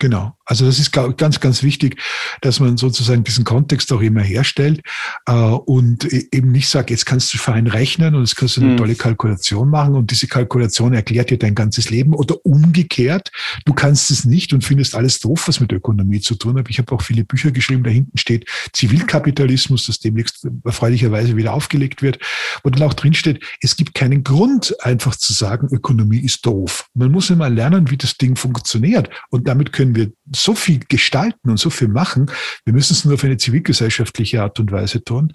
Genau. 0.00 0.34
Also 0.46 0.64
das 0.64 0.80
ist 0.80 0.90
ganz, 0.92 1.38
ganz 1.38 1.62
wichtig, 1.62 2.00
dass 2.40 2.58
man 2.58 2.76
sozusagen 2.78 3.22
diesen 3.22 3.44
Kontext 3.44 3.92
auch 3.92 4.00
immer 4.00 4.22
herstellt 4.22 4.80
äh, 5.26 5.32
und 5.32 6.10
e-, 6.12 6.26
eben 6.32 6.50
nicht 6.50 6.68
sagt, 6.68 6.90
jetzt 6.90 7.04
kannst 7.04 7.32
du 7.32 7.38
fein 7.38 7.68
rechnen 7.68 8.14
und 8.14 8.22
jetzt 8.22 8.34
kannst 8.34 8.56
du 8.56 8.62
eine 8.62 8.72
mhm. 8.72 8.76
tolle 8.78 8.94
Kalkulation 8.96 9.68
machen 9.68 9.94
und 9.94 10.10
diese 10.10 10.26
Kalkulation 10.26 10.94
erklärt 10.94 11.30
dir 11.30 11.38
dein 11.38 11.54
ganzes 11.54 11.90
Leben 11.90 12.14
oder 12.14 12.44
umgekehrt, 12.44 13.30
du 13.66 13.74
kannst 13.74 14.10
es 14.10 14.24
nicht 14.24 14.54
und 14.54 14.64
findest 14.64 14.94
alles 14.94 15.20
doof, 15.20 15.46
was 15.46 15.60
mit 15.60 15.70
Ökonomie 15.70 16.20
zu 16.20 16.34
tun 16.34 16.58
hat. 16.58 16.70
Ich 16.70 16.78
habe 16.78 16.92
auch 16.92 17.02
viele 17.02 17.24
Bücher 17.24 17.50
geschrieben, 17.50 17.84
da 17.84 17.90
hinten 17.90 18.16
steht 18.16 18.48
Zivilkapitalismus, 18.72 19.86
das 19.86 20.00
demnächst 20.00 20.48
erfreulicherweise 20.64 21.36
wieder 21.36 21.52
aufgelegt 21.52 22.00
wird, 22.00 22.18
wo 22.64 22.70
dann 22.70 22.88
auch 22.88 22.94
drin 22.94 23.12
steht, 23.12 23.44
es 23.60 23.76
gibt 23.76 23.94
keinen 23.94 24.24
Grund, 24.24 24.74
einfach 24.80 25.14
zu 25.14 25.34
sagen, 25.34 25.68
Ökonomie 25.70 26.20
ist 26.20 26.44
doof. 26.46 26.88
Man 26.94 27.12
muss 27.12 27.28
immer 27.28 27.50
lernen, 27.50 27.90
wie 27.90 27.98
das 27.98 28.16
Ding 28.16 28.34
funktioniert 28.34 29.10
und 29.28 29.46
damit 29.46 29.72
können 29.72 29.89
können 29.92 29.96
wir 29.96 30.12
so 30.34 30.54
viel 30.54 30.80
gestalten 30.88 31.50
und 31.50 31.58
so 31.58 31.70
viel 31.70 31.88
machen. 31.88 32.30
Wir 32.64 32.72
müssen 32.72 32.92
es 32.92 33.04
nur 33.04 33.14
auf 33.14 33.24
eine 33.24 33.36
zivilgesellschaftliche 33.36 34.42
Art 34.42 34.60
und 34.60 34.72
Weise 34.72 35.02
tun 35.02 35.32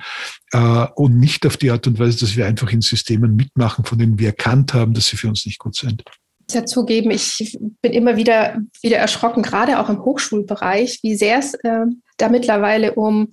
äh, 0.52 0.88
und 0.96 1.20
nicht 1.20 1.46
auf 1.46 1.58
die 1.58 1.72
Art 1.72 1.88
und 1.88 2.00
Weise, 2.00 2.20
dass 2.20 2.36
wir 2.36 2.46
einfach 2.46 2.72
in 2.72 2.82
Systemen 2.82 3.36
mitmachen, 3.36 3.86
von 3.86 3.98
denen 3.98 4.20
wir 4.20 4.28
erkannt 4.28 4.74
haben, 4.74 4.94
dass 4.94 5.08
sie 5.08 5.18
für 5.18 5.28
uns 5.28 5.46
nicht 5.46 5.60
gut 5.60 5.76
sind. 5.76 6.04
Ich 6.48 6.54
muss 6.54 6.62
ja 6.62 6.66
zugeben, 6.66 7.12
ich 7.12 7.58
bin 7.82 7.92
immer 7.92 8.18
wieder, 8.18 8.62
wieder 8.82 8.98
erschrocken, 8.98 9.42
gerade 9.42 9.80
auch 9.80 9.90
im 9.90 10.04
Hochschulbereich, 10.04 11.00
wie 11.02 11.16
sehr 11.16 11.40
es 11.40 11.56
äh, 11.56 11.86
da 12.18 12.30
mittlerweile 12.30 12.94
um 12.94 13.32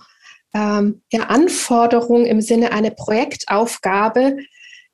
ähm, 0.54 1.02
ja, 1.12 1.24
Anforderungen 1.24 2.26
im 2.26 2.40
Sinne 2.40 2.72
einer 2.72 2.90
Projektaufgabe 2.90 4.36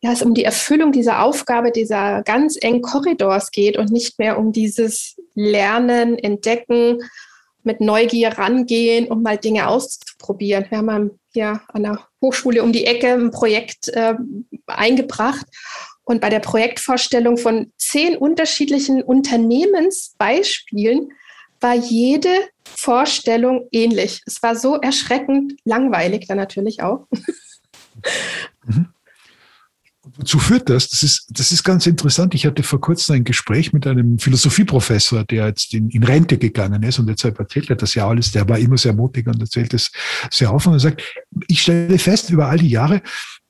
ja, 0.01 0.13
es 0.13 0.23
um 0.23 0.35
die 0.35 0.45
Erfüllung 0.45 0.93
dieser 0.93 1.23
Aufgabe, 1.23 1.73
dieser 1.73 2.23
ganz 2.23 2.57
engen 2.61 2.83
Korridors 2.83 3.51
geht 3.51 3.77
und 3.77 3.91
nicht 3.91 4.17
mehr 4.19 4.39
um 4.39 4.53
dieses 4.53 5.17
Lernen, 5.35 6.17
Entdecken, 6.19 7.01
mit 7.65 7.81
Neugier 7.81 8.39
rangehen, 8.39 9.09
um 9.09 9.23
mal 9.23 9.37
Dinge 9.37 9.67
auszuprobieren. 9.69 10.67
Wir 10.71 10.79
haben 10.79 11.19
hier 11.33 11.61
an 11.69 11.83
der 11.83 12.07
Hochschule 12.23 12.63
um 12.63 12.73
die 12.73 12.87
Ecke 12.87 13.13
ein 13.13 13.31
Projekt 13.31 13.89
äh, 13.89 14.15
eingebracht 14.67 15.47
und 16.05 16.21
bei 16.21 16.31
der 16.31 16.41
Projektvorstellung 16.41 17.37
von 17.37 17.73
zehn 17.77 18.17
unterschiedlichen 18.17 19.03
Unternehmensbeispielen 19.03 21.11
war 21.61 21.75
jede 21.75 22.31
Vorstellung 22.65 23.69
ähnlich. 23.73 24.23
Es 24.25 24.43
war 24.43 24.57
so 24.57 24.77
erschreckend 24.77 25.55
langweilig 25.65 26.27
dann 26.27 26.39
natürlich 26.39 26.83
auch. 26.83 27.07
Mhm. 28.65 28.89
Wozu 30.21 30.41
führt 30.41 30.69
das? 30.69 30.89
Das 30.89 31.05
ist, 31.05 31.27
das 31.31 31.53
ist 31.53 31.63
ganz 31.63 31.87
interessant. 31.87 32.35
Ich 32.35 32.45
hatte 32.45 32.65
vor 32.65 32.81
kurzem 32.81 33.15
ein 33.15 33.25
Gespräch 33.25 33.73
mit 33.73 33.87
einem 33.87 34.19
Philosophieprofessor, 34.19 35.23
der 35.23 35.47
jetzt 35.47 35.73
in, 35.73 35.91
in 35.91 36.03
Rente 36.03 36.39
gegangen 36.39 36.83
ist 36.83 36.99
und 36.99 37.07
deshalb 37.07 37.39
erzählt 37.39 37.71
er 37.71 37.77
das 37.77 37.95
ja 37.95 38.09
alles. 38.09 38.33
Der 38.33 38.49
war 38.49 38.59
immer 38.59 38.77
sehr 38.77 38.95
mutig 38.95 39.29
und 39.29 39.41
erzählt 39.41 39.73
es 39.75 39.93
sehr 40.33 40.53
offen 40.53 40.73
und 40.73 40.81
sagt, 40.81 41.03
ich 41.47 41.63
stelle 41.63 41.99
fest 42.01 42.31
über 42.31 42.49
all 42.49 42.59
die 42.59 42.69
Jahre, 42.69 43.01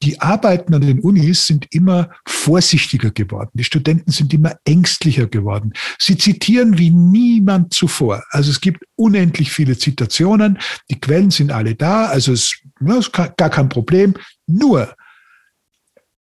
die 0.03 0.21
Arbeiten 0.21 0.75
an 0.75 0.83
den 0.83 1.01
Unis 1.01 1.47
sind 1.47 1.67
immer 1.71 2.11
vorsichtiger 2.27 3.13
geworden. 3.13 3.51
Die 3.55 3.65
Studenten 3.65 4.13
sind 4.13 4.35
immer 4.35 4.55
ängstlicher 4.67 5.27
geworden. 5.27 5.73
Sie 5.99 6.19
zitieren 6.19 6.77
wie 6.77 6.91
niemand 6.91 7.73
zuvor. 7.73 8.23
Also 8.31 8.51
es 8.51 8.61
gibt 8.61 8.85
unendlich 8.95 9.51
viele 9.51 9.79
Zitationen. 9.79 10.59
Die 10.91 11.01
Quellen 11.01 11.31
sind 11.31 11.51
alle 11.51 11.75
da. 11.75 12.07
Also 12.07 12.33
es 12.33 12.61
ist 12.81 13.13
gar 13.13 13.51
kein 13.51 13.71
Problem. 13.71 14.13
Nur 14.47 14.95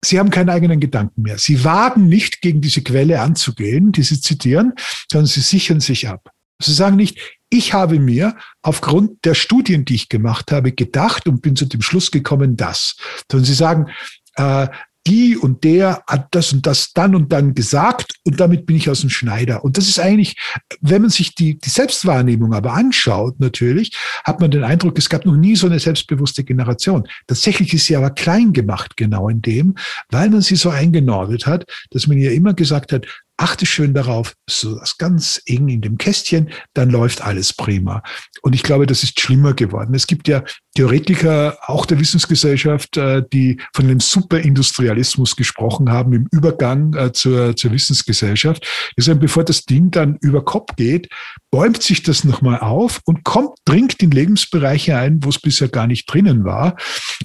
Sie 0.04 0.20
haben 0.20 0.30
keinen 0.30 0.50
eigenen 0.50 0.80
Gedanken 0.80 1.22
mehr. 1.22 1.38
Sie 1.38 1.64
wagen 1.64 2.08
nicht, 2.08 2.41
gegen 2.41 2.62
diese 2.62 2.82
Quelle 2.82 3.22
anzugehen, 3.22 3.91
die 3.91 4.04
Sie 4.04 4.22
zitieren, 4.22 4.74
sondern 5.12 5.28
Sie 5.28 5.41
sichern 5.41 5.80
sich 5.80 6.08
ab. 6.08 6.30
Sie 6.62 6.74
sagen 6.74 6.95
nicht, 6.95 7.18
ich 7.50 7.74
habe 7.74 8.00
mir 8.00 8.36
aufgrund 8.62 9.26
der 9.26 9.34
Studien, 9.34 9.86
die 9.86 9.95
ich 9.95 10.10
gemacht 10.10 10.52
habe, 10.52 10.72
gedacht 10.72 11.28
und 11.28 11.41
bin 11.41 11.56
zu 11.56 11.66
dem 11.66 11.82
Schluss 11.82 12.12
gekommen, 12.12 12.58
dass. 12.58 12.95
Sondern 13.32 13.45
Sie 13.45 13.54
sagen, 13.54 13.88
äh, 14.36 14.68
die 15.10 15.36
und 15.36 15.64
der 15.64 16.03
hat 16.07 16.28
das 16.32 16.53
und 16.53 16.66
das 16.66 16.93
dann 16.93 17.16
und 17.16 17.32
dann 17.34 17.55
gesagt 17.55 18.14
und 18.26 18.39
damit 18.39 18.66
bin 18.66 18.76
ich 18.76 18.89
aus 18.89 19.01
dem 19.01 19.10
Schneider. 19.10 19.64
Und 19.64 19.78
das 19.78 19.89
ist 19.89 19.99
eigentlich, 19.99 20.38
wenn 20.82 21.01
man 21.01 21.10
sich 21.10 21.34
die, 21.36 21.57
die 21.57 21.70
Selbstwahrnehmung 21.70 22.53
aber 22.53 22.74
anschaut, 22.74 23.39
natürlich, 23.39 23.97
hat 24.24 24.39
man 24.39 24.51
den 24.51 24.64
Eindruck, 24.64 24.97
es 24.97 25.10
gab 25.10 25.26
noch 25.26 25.36
nie 25.36 25.55
so 25.55 25.68
eine 25.68 25.80
selbstbewusste 25.80 26.43
Generation. 26.43 27.07
Tatsächlich 27.28 27.74
ist 27.74 27.86
sie 27.86 27.95
aber 27.95 28.12
klein 28.12 28.53
gemacht, 28.53 28.95
genau 28.97 29.30
in 29.30 29.41
dem, 29.41 29.76
weil 30.10 30.30
man 30.30 30.41
sie 30.41 30.55
so 30.55 30.70
eingenordet 30.70 31.47
hat, 31.47 31.66
dass 31.91 32.07
man 32.07 32.18
ihr 32.18 32.32
immer 32.32 32.53
gesagt 32.53 32.91
hat, 32.91 33.05
achte 33.40 33.66
schön 33.66 33.94
darauf, 33.94 34.36
so 34.50 34.78
das 34.78 34.98
ganz 34.98 35.42
eng 35.46 35.70
in 35.70 35.82
dem 35.82 35.98
Kästchen, 35.98 36.50
dann 36.74 36.90
läuft 36.90 37.22
alles 37.22 37.54
prima. 37.54 38.04
Und 38.42 38.54
ich 38.54 38.64
glaube, 38.64 38.86
das 38.86 39.04
ist 39.04 39.20
schlimmer 39.20 39.54
geworden. 39.54 39.96
Es 39.96 40.08
gibt 40.08 40.28
ja 40.28 40.44
Theoretiker, 40.76 41.58
auch 41.66 41.86
der 41.86 42.00
Wissensgesellschaft, 42.00 42.98
äh, 42.98 43.24
die 43.34 43.60
von 43.74 43.86
einem 43.86 44.00
Superindustrialismus 44.00 45.36
gesprochen 45.36 45.90
haben 45.90 46.14
im 46.14 46.28
Übergang 46.32 46.94
äh, 46.94 47.12
zur, 47.12 47.56
zur 47.56 47.72
Wissensgesellschaft. 47.72 48.66
Die 48.98 49.14
bevor 49.16 49.44
das 49.44 49.66
Ding 49.66 49.92
dann 49.92 50.18
über 50.22 50.46
Kopf 50.46 50.76
geht, 50.76 51.10
bäumt 51.52 51.82
sich 51.82 52.04
das 52.04 52.24
nochmal 52.24 52.60
auf 52.60 53.02
und 53.06 53.24
kommt, 53.24 53.58
dringt 53.66 54.02
in 54.02 54.12
Lebensbereiche 54.12 54.96
ein, 54.96 55.24
wo 55.24 55.30
es 55.30 55.40
bisher 55.40 55.68
gar 55.68 55.88
nicht 55.88 56.06
drinnen 56.06 56.46
war. 56.46 56.78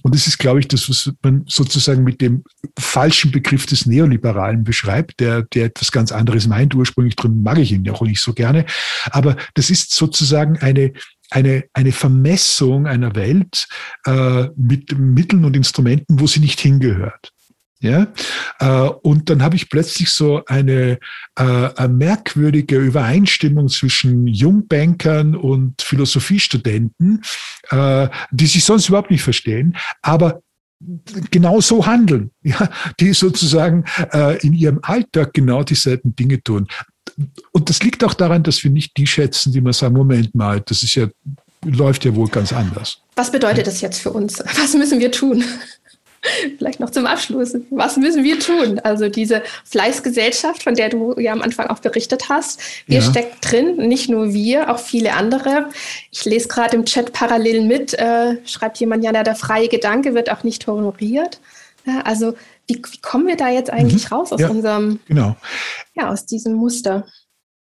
Und 0.03 0.15
das 0.15 0.27
ist, 0.27 0.39
glaube 0.39 0.61
ich, 0.61 0.69
das, 0.69 0.89
was 0.89 1.13
man 1.23 1.45
sozusagen 1.47 2.03
mit 2.03 2.21
dem 2.21 2.45
falschen 2.79 3.31
Begriff 3.31 3.67
des 3.67 3.87
Neoliberalen 3.87 4.65
beschreibt, 4.65 5.21
der, 5.21 5.43
der 5.43 5.67
etwas 5.67 5.93
ganz 5.93 6.04
anderes 6.13 6.47
meint. 6.47 6.75
Ursprünglich 6.75 7.17
drin 7.17 7.43
mag 7.43 7.59
ich 7.59 7.73
ihn 7.73 7.85
ja 7.85 7.93
auch 7.93 8.03
nicht 8.03 8.21
so 8.21 8.33
gerne. 8.33 8.65
Aber 9.11 9.37
das 9.55 9.71
ist 9.71 9.95
sozusagen 9.95 10.59
eine, 10.59 10.93
eine, 11.31 11.65
eine 11.73 11.93
Vermessung 11.93 12.87
einer 12.87 13.15
Welt 13.15 13.67
äh, 14.07 14.49
mit 14.57 14.97
Mitteln 14.99 15.45
und 15.45 15.57
Instrumenten, 15.57 16.21
wo 16.21 16.27
sie 16.27 16.41
nicht 16.41 16.61
hingehört. 16.61 17.33
Ja? 17.85 18.07
Äh, 18.61 18.89
und 19.03 19.29
dann 19.29 19.43
habe 19.43 19.57
ich 19.57 19.69
plötzlich 19.69 20.11
so 20.11 20.43
eine, 20.47 20.99
äh, 21.37 21.43
eine 21.77 21.93
merkwürdige 21.93 22.79
Übereinstimmung 22.79 23.69
zwischen 23.69 24.27
Jungbankern 24.27 25.37
und 25.37 25.83
Philosophiestudenten, 25.83 27.23
äh, 27.71 28.09
die 28.31 28.47
sich 28.47 28.65
sonst 28.65 28.89
überhaupt 28.89 29.11
nicht 29.11 29.23
verstehen, 29.23 29.77
aber 30.01 30.41
genau 31.31 31.61
so 31.61 31.87
handeln, 31.87 32.31
ja, 32.43 32.71
die 33.01 33.13
sozusagen 33.13 33.85
äh, 34.13 34.39
in 34.45 34.55
ihrem 34.55 34.81
Alltag 34.83 35.33
genau 35.33 35.63
dieselben 35.63 36.15
Dinge 36.17 36.43
tun. 36.43 36.67
Und 37.53 37.71
das 37.71 37.83
liegt 37.83 38.03
auch 38.03 38.15
daran, 38.15 38.43
dass 38.43 38.65
wir 38.65 38.71
nicht 38.71 38.97
die 38.97 39.07
schätzen, 39.07 39.53
die 39.53 39.61
man 39.61 39.73
sagen, 39.73 39.95
Moment 39.95 40.35
mal, 40.35 40.61
das 40.61 40.83
ist 40.83 40.95
ja, 40.95 41.07
läuft 41.65 42.05
ja 42.05 42.15
wohl 42.15 42.29
ganz 42.29 42.53
anders. 42.53 43.01
Was 43.15 43.31
bedeutet 43.31 43.67
das 43.67 43.81
jetzt 43.81 44.01
für 44.01 44.11
uns? 44.11 44.41
Was 44.41 44.75
müssen 44.75 44.99
wir 44.99 45.13
tun? 45.13 45.45
Vielleicht 46.59 46.81
noch 46.81 46.91
zum 46.91 47.07
Abschluss. 47.07 47.55
Was 47.71 47.97
müssen 47.97 48.25
wir 48.25 48.39
tun? 48.39 48.79
Also 48.81 49.09
diese 49.09 49.43
Fleißgesellschaft, 49.65 50.63
von 50.63 50.75
der 50.75 50.89
du 50.89 51.19
ja 51.19 51.33
am 51.33 51.43
Anfang 51.43 51.69
auch 51.69 51.81
berichtet 51.81 52.29
hast, 52.29 52.61
wir 52.87 53.01
ja. 53.01 53.03
steckt 53.03 53.51
drin, 53.51 53.77
nicht 53.77 54.09
nur 54.09 54.33
wir, 54.33 54.71
auch 54.71 54.79
viele 54.79 55.15
andere. 55.15 55.69
Ich 56.11 56.25
lese 56.25 56.49
gerade 56.49 56.77
im 56.77 56.85
Chat 56.85 57.13
parallel 57.13 57.63
mit, 57.63 57.95
äh, 57.95 58.37
schreibt 58.47 58.79
jemand, 58.79 59.05
ja, 59.05 59.13
der 59.13 59.35
freie 59.35 59.69
Gedanke 59.69 60.15
wird 60.15 60.31
auch 60.31 60.45
nicht 60.45 60.67
honoriert. 60.67 61.41
Ja, 61.87 62.01
also 62.01 62.35
wie, 62.67 62.77
wie, 62.77 62.99
kommen 62.99 63.27
wir 63.27 63.37
da 63.37 63.51
jetzt 63.51 63.71
eigentlich 63.71 64.11
mhm. 64.11 64.17
raus 64.17 64.33
aus 64.33 64.41
ja, 64.41 64.49
unserem, 64.49 65.01
genau. 65.07 65.37
ja, 65.95 66.11
aus 66.11 66.25
diesem 66.25 66.55
Muster? 66.55 67.07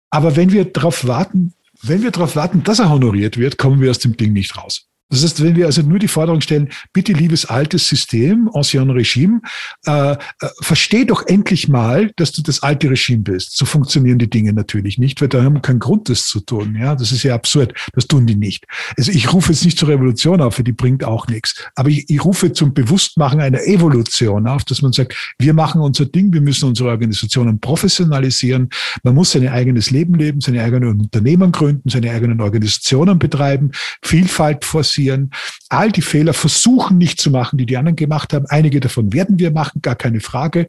Aber 0.10 0.36
wenn 0.36 0.52
wir 0.52 0.66
darauf 0.66 1.06
warten, 1.06 1.54
wenn 1.82 2.02
wir 2.02 2.12
darauf 2.12 2.36
warten, 2.36 2.64
dass 2.64 2.80
er 2.80 2.90
honoriert 2.90 3.38
wird, 3.38 3.58
kommen 3.58 3.82
wir 3.82 3.92
aus 3.92 4.00
dem 4.00 4.16
Ding 4.16 4.34
nicht 4.34 4.58
raus. 4.58 4.88
Das 5.10 5.24
heißt, 5.24 5.42
wenn 5.42 5.56
wir 5.56 5.68
also 5.68 5.82
nur 5.82 6.00
die 6.00 6.10
Forderung 6.10 6.42
stellen, 6.42 6.70
bitte 6.92 7.14
liebes 7.14 7.46
altes 7.46 7.88
System, 7.88 8.50
Ancien 8.54 8.90
Regime, 8.90 9.42
äh, 9.86 10.12
äh, 10.12 10.16
versteh 10.62 11.06
doch 11.06 11.26
endlich 11.28 11.70
mal, 11.70 12.12
dass 12.18 12.34
du 12.34 12.42
das 12.42 12.62
alte 12.62 12.90
Regime 12.90 13.22
bist. 13.24 13.56
So 13.56 13.66
funktionieren 13.66 14.20
die 14.20 14.30
Dinge 14.30 14.52
natürlich 14.52 14.98
nicht, 14.98 15.22
weil 15.22 15.30
da 15.30 15.44
haben 15.44 15.56
wir 15.56 15.62
keinen 15.62 15.80
Grund, 15.80 16.10
das 16.10 16.28
zu 16.28 16.42
tun. 16.42 16.76
Ja, 16.78 16.96
das 16.96 17.14
ist 17.14 17.24
ja 17.24 17.36
absurd. 17.36 17.74
Das 17.94 18.08
tun 18.08 18.26
die 18.26 18.36
nicht. 18.36 18.66
Also 18.98 19.12
ich 19.12 19.32
rufe 19.32 19.54
jetzt 19.54 19.64
nicht 19.64 19.80
zur 19.80 19.88
Revolution 19.88 20.42
auf, 20.42 20.62
die 20.62 20.74
bringt 20.74 21.06
auch 21.06 21.28
nichts. 21.28 21.56
Aber 21.76 21.90
ich, 21.90 22.10
ich 22.10 22.26
rufe 22.26 22.52
zum 22.52 22.74
Bewusstmachen 22.74 23.40
einer 23.40 23.64
Evolution 23.64 24.46
auf, 24.48 24.66
dass 24.66 24.82
man 24.82 24.92
sagt, 24.92 25.36
wir 25.40 25.54
machen 25.54 25.80
unser 25.80 26.06
Ding, 26.06 26.34
wir 26.34 26.42
müssen 26.42 26.68
unsere 26.68 26.90
Organisationen 26.90 27.62
professionalisieren. 27.62 28.70
Man 29.04 29.16
muss 29.16 29.32
sein 29.32 29.48
eigenes 29.48 29.90
Leben 29.90 30.16
leben, 30.16 30.42
seine 30.42 30.64
eigenen 30.64 31.00
Unternehmen 31.00 31.54
gründen, 31.54 31.90
seine 31.90 32.12
eigenen 32.12 32.42
Organisationen 32.42 33.20
betreiben, 33.20 33.72
Vielfalt 34.04 34.66
forcieren 34.66 34.97
passieren. 34.98 35.32
All 35.70 35.92
die 35.92 36.02
Fehler 36.02 36.34
versuchen 36.34 36.98
nicht 36.98 37.20
zu 37.20 37.30
machen, 37.30 37.58
die 37.58 37.66
die 37.66 37.78
anderen 37.78 37.96
gemacht 37.96 38.34
haben. 38.34 38.46
Einige 38.48 38.80
davon 38.80 39.14
werden 39.14 39.40
wir 39.40 39.52
machen, 39.52 39.82
gar 39.82 39.96
keine 39.96 40.20
Frage. 40.20 40.68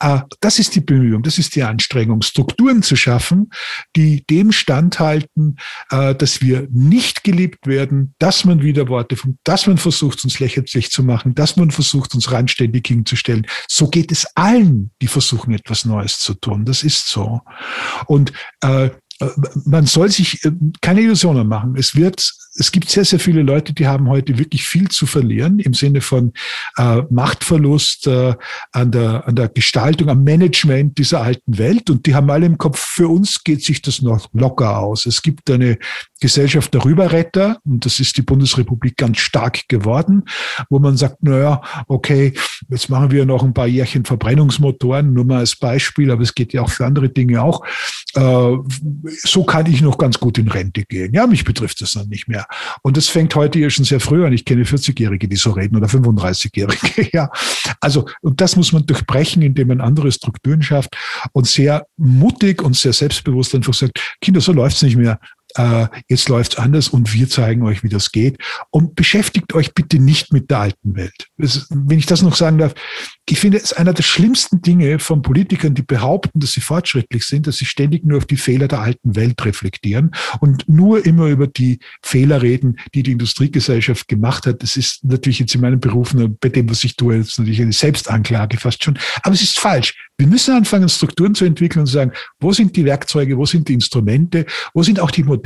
Äh, 0.00 0.20
das 0.40 0.58
ist 0.58 0.74
die 0.74 0.80
Bemühung, 0.80 1.22
das 1.22 1.38
ist 1.38 1.56
die 1.56 1.62
Anstrengung, 1.62 2.22
Strukturen 2.22 2.82
zu 2.82 2.96
schaffen, 2.96 3.50
die 3.96 4.24
dem 4.28 4.52
standhalten, 4.52 5.56
äh, 5.90 6.14
dass 6.14 6.40
wir 6.40 6.68
nicht 6.70 7.24
geliebt 7.24 7.66
werden, 7.66 8.14
dass 8.18 8.44
man 8.44 8.62
wieder 8.62 8.88
Worte 8.88 9.16
dass 9.44 9.66
man 9.66 9.78
versucht, 9.78 10.22
uns 10.24 10.38
lächerlich 10.38 10.90
zu 10.90 11.02
machen, 11.02 11.34
dass 11.34 11.56
man 11.56 11.70
versucht, 11.70 12.14
uns 12.14 12.30
randständig 12.30 12.86
hinzustellen. 12.86 13.46
So 13.68 13.88
geht 13.88 14.12
es 14.12 14.26
allen, 14.34 14.90
die 15.00 15.06
versuchen, 15.06 15.54
etwas 15.54 15.84
Neues 15.84 16.18
zu 16.18 16.34
tun. 16.34 16.64
Das 16.64 16.82
ist 16.82 17.08
so. 17.08 17.40
Und 18.06 18.32
äh, 18.60 18.90
man 19.64 19.86
soll 19.86 20.10
sich 20.10 20.40
keine 20.80 21.00
Illusionen 21.00 21.48
machen. 21.48 21.74
Es 21.76 21.94
wird 21.94 22.32
es 22.58 22.72
gibt 22.72 22.88
sehr, 22.88 23.04
sehr 23.04 23.20
viele 23.20 23.42
Leute, 23.42 23.72
die 23.72 23.86
haben 23.86 24.08
heute 24.08 24.38
wirklich 24.38 24.66
viel 24.66 24.88
zu 24.88 25.06
verlieren 25.06 25.58
im 25.58 25.74
Sinne 25.74 26.00
von 26.00 26.32
äh, 26.76 27.02
Machtverlust 27.10 28.06
äh, 28.06 28.34
an, 28.72 28.90
der, 28.90 29.26
an 29.26 29.36
der 29.36 29.48
Gestaltung, 29.48 30.08
am 30.08 30.24
Management 30.24 30.98
dieser 30.98 31.20
alten 31.22 31.58
Welt. 31.58 31.90
Und 31.90 32.06
die 32.06 32.14
haben 32.14 32.30
alle 32.30 32.46
im 32.46 32.58
Kopf, 32.58 32.78
für 32.78 33.08
uns 33.08 33.44
geht 33.44 33.62
sich 33.62 33.82
das 33.82 34.02
noch 34.02 34.28
locker 34.32 34.78
aus. 34.78 35.06
Es 35.06 35.22
gibt 35.22 35.50
eine 35.50 35.78
Gesellschaft 36.20 36.72
der 36.72 36.84
Rüberretter 36.84 37.58
und 37.64 37.84
das 37.84 38.00
ist 38.00 38.16
die 38.16 38.22
Bundesrepublik 38.22 38.96
ganz 38.96 39.18
stark 39.18 39.68
geworden, 39.68 40.24
wo 40.70 40.78
man 40.78 40.96
sagt, 40.96 41.22
naja, 41.22 41.60
okay, 41.88 42.32
jetzt 42.70 42.88
machen 42.88 43.10
wir 43.10 43.26
noch 43.26 43.42
ein 43.42 43.52
paar 43.52 43.66
Jährchen 43.66 44.04
Verbrennungsmotoren, 44.04 45.12
nur 45.12 45.26
mal 45.26 45.38
als 45.38 45.56
Beispiel, 45.56 46.10
aber 46.10 46.22
es 46.22 46.34
geht 46.34 46.52
ja 46.54 46.62
auch 46.62 46.70
für 46.70 46.86
andere 46.86 47.10
Dinge 47.10 47.42
auch. 47.42 47.64
Äh, 48.14 48.56
so 49.22 49.44
kann 49.44 49.66
ich 49.66 49.82
noch 49.82 49.98
ganz 49.98 50.18
gut 50.18 50.38
in 50.38 50.48
Rente 50.48 50.84
gehen. 50.84 51.12
Ja, 51.12 51.26
mich 51.26 51.44
betrifft 51.44 51.82
das 51.82 51.92
dann 51.92 52.08
nicht 52.08 52.28
mehr. 52.28 52.45
Und 52.82 52.96
das 52.96 53.08
fängt 53.08 53.34
heute 53.34 53.58
ja 53.58 53.70
schon 53.70 53.84
sehr 53.84 54.00
früh 54.00 54.24
an. 54.24 54.32
Ich 54.32 54.44
kenne 54.44 54.64
40-Jährige, 54.64 55.28
die 55.28 55.36
so 55.36 55.50
reden 55.50 55.76
oder 55.76 55.86
35-Jährige. 55.86 57.10
Ja, 57.16 57.30
also, 57.80 58.06
und 58.20 58.40
das 58.40 58.56
muss 58.56 58.72
man 58.72 58.84
durchbrechen, 58.84 59.40
indem 59.40 59.68
man 59.68 59.80
andere 59.80 60.10
Strukturen 60.12 60.62
schafft 60.62 60.96
und 61.32 61.46
sehr 61.46 61.86
mutig 61.96 62.62
und 62.62 62.76
sehr 62.76 62.92
selbstbewusst 62.92 63.54
einfach 63.54 63.72
sagt, 63.74 64.16
Kinder, 64.20 64.40
so 64.40 64.52
läuft's 64.52 64.82
nicht 64.82 64.96
mehr 64.96 65.18
äh, 65.56 65.86
jetzt 66.08 66.28
läuft's 66.28 66.56
anders 66.56 66.88
und 66.88 67.12
wir 67.12 67.28
zeigen 67.28 67.62
euch, 67.62 67.82
wie 67.82 67.88
das 67.88 68.12
geht. 68.12 68.38
Und 68.70 68.94
beschäftigt 68.94 69.54
euch 69.54 69.74
bitte 69.74 69.98
nicht 69.98 70.32
mit 70.32 70.50
der 70.50 70.60
alten 70.60 70.96
Welt. 70.96 71.28
Das, 71.38 71.66
wenn 71.70 71.98
ich 71.98 72.06
das 72.06 72.22
noch 72.22 72.36
sagen 72.36 72.58
darf, 72.58 72.74
ich 73.28 73.40
finde 73.40 73.58
es 73.58 73.72
einer 73.72 73.92
der 73.92 74.02
schlimmsten 74.02 74.62
Dinge 74.62 74.98
von 74.98 75.22
Politikern, 75.22 75.74
die 75.74 75.82
behaupten, 75.82 76.38
dass 76.40 76.52
sie 76.52 76.60
fortschrittlich 76.60 77.24
sind, 77.24 77.46
dass 77.46 77.56
sie 77.56 77.64
ständig 77.64 78.04
nur 78.04 78.18
auf 78.18 78.26
die 78.26 78.36
Fehler 78.36 78.68
der 78.68 78.80
alten 78.80 79.16
Welt 79.16 79.44
reflektieren 79.44 80.12
und 80.40 80.68
nur 80.68 81.04
immer 81.04 81.26
über 81.26 81.46
die 81.46 81.80
Fehler 82.02 82.42
reden, 82.42 82.78
die 82.94 83.02
die 83.02 83.12
Industriegesellschaft 83.12 84.06
gemacht 84.06 84.46
hat. 84.46 84.62
Das 84.62 84.76
ist 84.76 85.04
natürlich 85.04 85.40
jetzt 85.40 85.54
in 85.54 85.60
meinem 85.60 85.80
Beruf, 85.80 86.14
bei 86.40 86.48
dem, 86.48 86.70
was 86.70 86.84
ich 86.84 86.96
tue, 86.96 87.16
jetzt 87.16 87.38
natürlich 87.38 87.60
eine 87.60 87.72
Selbstanklage 87.72 88.58
fast 88.58 88.84
schon. 88.84 88.98
Aber 89.22 89.34
es 89.34 89.42
ist 89.42 89.58
falsch. 89.58 89.94
Wir 90.18 90.26
müssen 90.26 90.54
anfangen, 90.54 90.88
Strukturen 90.88 91.34
zu 91.34 91.44
entwickeln 91.44 91.80
und 91.80 91.86
sagen, 91.86 92.12
wo 92.40 92.52
sind 92.52 92.76
die 92.76 92.84
Werkzeuge, 92.84 93.36
wo 93.36 93.44
sind 93.44 93.68
die 93.68 93.74
Instrumente, 93.74 94.46
wo 94.72 94.82
sind 94.82 95.00
auch 95.00 95.10
die 95.10 95.24
Modelle 95.24 95.45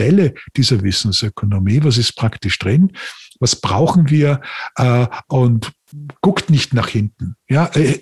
dieser 0.56 0.82
Wissensökonomie, 0.82 1.80
was 1.82 1.98
ist 1.98 2.16
praktisch 2.16 2.58
drin, 2.58 2.92
was 3.40 3.56
brauchen 3.56 4.10
wir 4.10 4.40
äh, 4.76 5.06
und 5.28 5.72
guckt 6.20 6.50
nicht 6.50 6.74
nach 6.74 6.88
hinten. 6.88 7.36
Ja, 7.48 7.70
äh, 7.74 7.98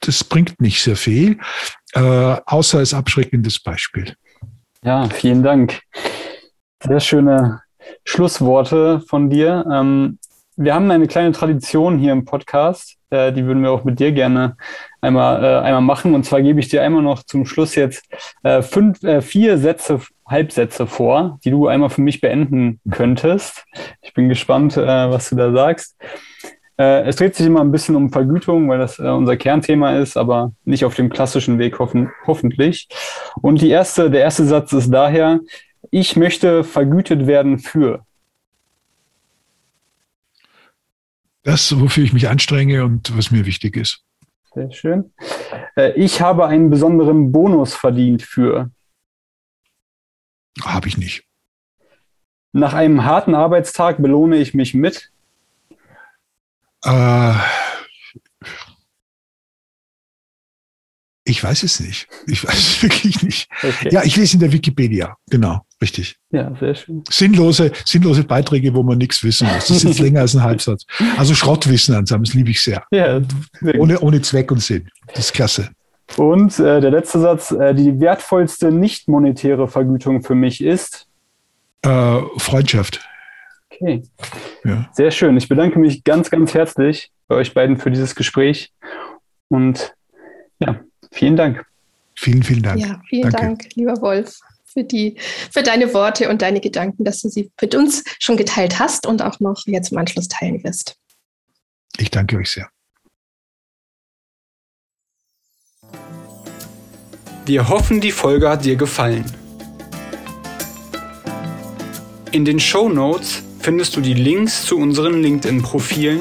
das 0.00 0.24
bringt 0.24 0.60
nicht 0.60 0.82
sehr 0.82 0.96
viel, 0.96 1.38
äh, 1.94 2.36
außer 2.46 2.78
als 2.78 2.94
abschreckendes 2.94 3.60
Beispiel. 3.60 4.14
Ja, 4.84 5.08
vielen 5.08 5.42
Dank. 5.42 5.80
Sehr 6.82 7.00
schöne 7.00 7.62
Schlussworte 8.04 9.00
von 9.00 9.30
dir. 9.30 9.64
Ähm, 9.70 10.18
wir 10.56 10.74
haben 10.74 10.90
eine 10.90 11.06
kleine 11.06 11.32
Tradition 11.32 11.98
hier 11.98 12.12
im 12.12 12.24
Podcast, 12.24 12.96
äh, 13.10 13.32
die 13.32 13.44
würden 13.46 13.62
wir 13.62 13.70
auch 13.70 13.84
mit 13.84 14.00
dir 14.00 14.12
gerne 14.12 14.56
einmal, 15.00 15.42
äh, 15.42 15.58
einmal 15.60 15.82
machen. 15.82 16.14
Und 16.14 16.24
zwar 16.24 16.42
gebe 16.42 16.60
ich 16.60 16.68
dir 16.68 16.82
einmal 16.82 17.02
noch 17.02 17.22
zum 17.22 17.46
Schluss 17.46 17.74
jetzt 17.74 18.04
äh, 18.42 18.60
fünf, 18.60 19.02
äh, 19.02 19.22
vier 19.22 19.58
Sätze, 19.58 20.00
Halbsätze 20.32 20.88
vor, 20.88 21.38
die 21.44 21.50
du 21.50 21.68
einmal 21.68 21.90
für 21.90 22.00
mich 22.00 22.20
beenden 22.20 22.80
könntest. 22.90 23.64
Ich 24.00 24.12
bin 24.14 24.28
gespannt, 24.28 24.76
äh, 24.76 24.86
was 24.86 25.30
du 25.30 25.36
da 25.36 25.52
sagst. 25.52 25.96
Äh, 26.78 27.02
es 27.02 27.16
dreht 27.16 27.36
sich 27.36 27.46
immer 27.46 27.60
ein 27.60 27.70
bisschen 27.70 27.94
um 27.94 28.10
Vergütung, 28.10 28.68
weil 28.68 28.78
das 28.78 28.98
unser 28.98 29.36
Kernthema 29.36 29.98
ist, 29.98 30.16
aber 30.16 30.52
nicht 30.64 30.84
auf 30.84 30.96
dem 30.96 31.10
klassischen 31.10 31.58
Weg 31.58 31.78
hoffen, 31.78 32.10
hoffentlich. 32.26 32.88
Und 33.40 33.60
die 33.60 33.70
erste, 33.70 34.10
der 34.10 34.22
erste 34.22 34.44
Satz 34.44 34.72
ist 34.72 34.90
daher, 34.90 35.40
ich 35.90 36.16
möchte 36.16 36.64
vergütet 36.64 37.26
werden 37.26 37.58
für. 37.58 38.04
Das, 41.44 41.78
wofür 41.78 42.04
ich 42.04 42.12
mich 42.12 42.28
anstrenge 42.28 42.84
und 42.84 43.16
was 43.16 43.30
mir 43.30 43.46
wichtig 43.46 43.76
ist. 43.76 44.04
Sehr 44.54 44.70
schön. 44.70 45.12
Äh, 45.76 45.92
ich 45.92 46.20
habe 46.20 46.46
einen 46.46 46.70
besonderen 46.70 47.32
Bonus 47.32 47.74
verdient 47.74 48.22
für. 48.22 48.70
Habe 50.60 50.88
ich 50.88 50.98
nicht. 50.98 51.24
Nach 52.52 52.74
einem 52.74 53.04
harten 53.04 53.34
Arbeitstag 53.34 54.02
belohne 54.02 54.36
ich 54.36 54.52
mich 54.52 54.74
mit. 54.74 55.10
Äh, 56.84 57.34
Ich 61.24 61.42
weiß 61.42 61.62
es 61.62 61.78
nicht. 61.78 62.08
Ich 62.26 62.44
weiß 62.44 62.54
es 62.58 62.82
wirklich 62.82 63.22
nicht. 63.22 63.48
Okay. 63.62 63.90
Ja, 63.92 64.02
ich 64.02 64.16
lese 64.16 64.34
in 64.34 64.40
der 64.40 64.52
Wikipedia. 64.52 65.16
Genau, 65.30 65.60
richtig. 65.80 66.16
Ja, 66.30 66.52
sehr 66.58 66.74
schön. 66.74 67.04
Sinnlose, 67.08 67.70
sinnlose 67.84 68.24
Beiträge, 68.24 68.74
wo 68.74 68.82
man 68.82 68.98
nichts 68.98 69.22
wissen 69.22 69.46
muss. 69.46 69.68
Das 69.68 69.70
ist 69.70 69.84
jetzt 69.84 69.98
länger 70.00 70.20
als 70.22 70.34
ein 70.34 70.42
Halbsatz. 70.42 70.84
Also 71.16 71.34
Schrottwissen 71.34 71.94
ansammeln, 71.94 72.24
das 72.24 72.34
liebe 72.34 72.50
ich 72.50 72.60
sehr. 72.60 72.84
Ja, 72.90 73.20
sehr 73.60 73.78
ohne, 73.80 74.00
ohne 74.00 74.20
Zweck 74.20 74.50
und 74.50 74.60
Sinn. 74.60 74.88
Das 75.08 75.26
ist 75.26 75.32
klasse. 75.32 75.70
Und 76.16 76.58
äh, 76.58 76.80
der 76.80 76.90
letzte 76.90 77.20
Satz, 77.20 77.50
äh, 77.50 77.74
die 77.74 78.00
wertvollste 78.00 78.70
nicht 78.70 79.08
monetäre 79.08 79.68
Vergütung 79.68 80.22
für 80.22 80.34
mich 80.34 80.62
ist? 80.62 81.06
Äh, 81.82 82.20
Freundschaft. 82.36 83.00
Okay. 83.70 84.02
Ja. 84.64 84.88
Sehr 84.92 85.10
schön. 85.10 85.36
Ich 85.36 85.48
bedanke 85.48 85.78
mich 85.78 86.04
ganz, 86.04 86.30
ganz 86.30 86.54
herzlich 86.54 87.10
bei 87.28 87.36
euch 87.36 87.54
beiden 87.54 87.78
für 87.78 87.90
dieses 87.90 88.14
Gespräch. 88.14 88.72
Und 89.48 89.94
ja, 90.60 90.80
Vielen 91.12 91.36
Dank. 91.36 91.64
Vielen, 92.16 92.42
vielen 92.42 92.62
Dank. 92.62 92.80
Ja, 92.80 93.00
vielen 93.08 93.30
Danke. 93.30 93.38
Dank, 93.38 93.74
lieber 93.74 94.00
Wolf. 94.00 94.38
für, 94.64 94.84
die, 94.84 95.18
für 95.50 95.62
deine 95.62 95.92
Worte 95.92 96.30
und 96.30 96.40
deine 96.40 96.60
Gedanken, 96.60 97.04
dass 97.04 97.20
du 97.20 97.28
sie 97.28 97.50
mit 97.60 97.74
uns 97.74 98.02
schon 98.18 98.38
geteilt 98.38 98.78
hast 98.78 99.06
und 99.06 99.20
auch 99.20 99.38
noch 99.38 99.62
jetzt 99.66 99.92
im 99.92 99.98
Anschluss 99.98 100.28
teilen 100.28 100.64
wirst. 100.64 100.96
Ich 101.98 102.10
danke 102.10 102.38
euch 102.38 102.50
sehr. 102.50 102.68
Wir 107.44 107.68
hoffen, 107.68 108.00
die 108.00 108.12
Folge 108.12 108.48
hat 108.48 108.64
dir 108.64 108.76
gefallen. 108.76 109.24
In 112.30 112.44
den 112.44 112.60
Show 112.60 112.88
Notes 112.88 113.42
findest 113.58 113.96
du 113.96 114.00
die 114.00 114.14
Links 114.14 114.64
zu 114.64 114.78
unseren 114.78 115.20
LinkedIn-Profilen. 115.20 116.20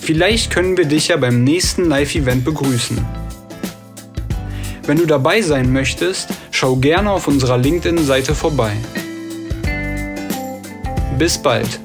Vielleicht 0.00 0.52
können 0.52 0.76
wir 0.76 0.84
dich 0.84 1.08
ja 1.08 1.16
beim 1.16 1.42
nächsten 1.42 1.86
Live-Event 1.86 2.44
begrüßen. 2.44 3.04
Wenn 4.86 4.98
du 4.98 5.06
dabei 5.06 5.42
sein 5.42 5.72
möchtest, 5.72 6.28
schau 6.52 6.76
gerne 6.76 7.10
auf 7.10 7.26
unserer 7.26 7.58
LinkedIn-Seite 7.58 8.36
vorbei. 8.36 8.72
Bis 11.18 11.36
bald! 11.36 11.80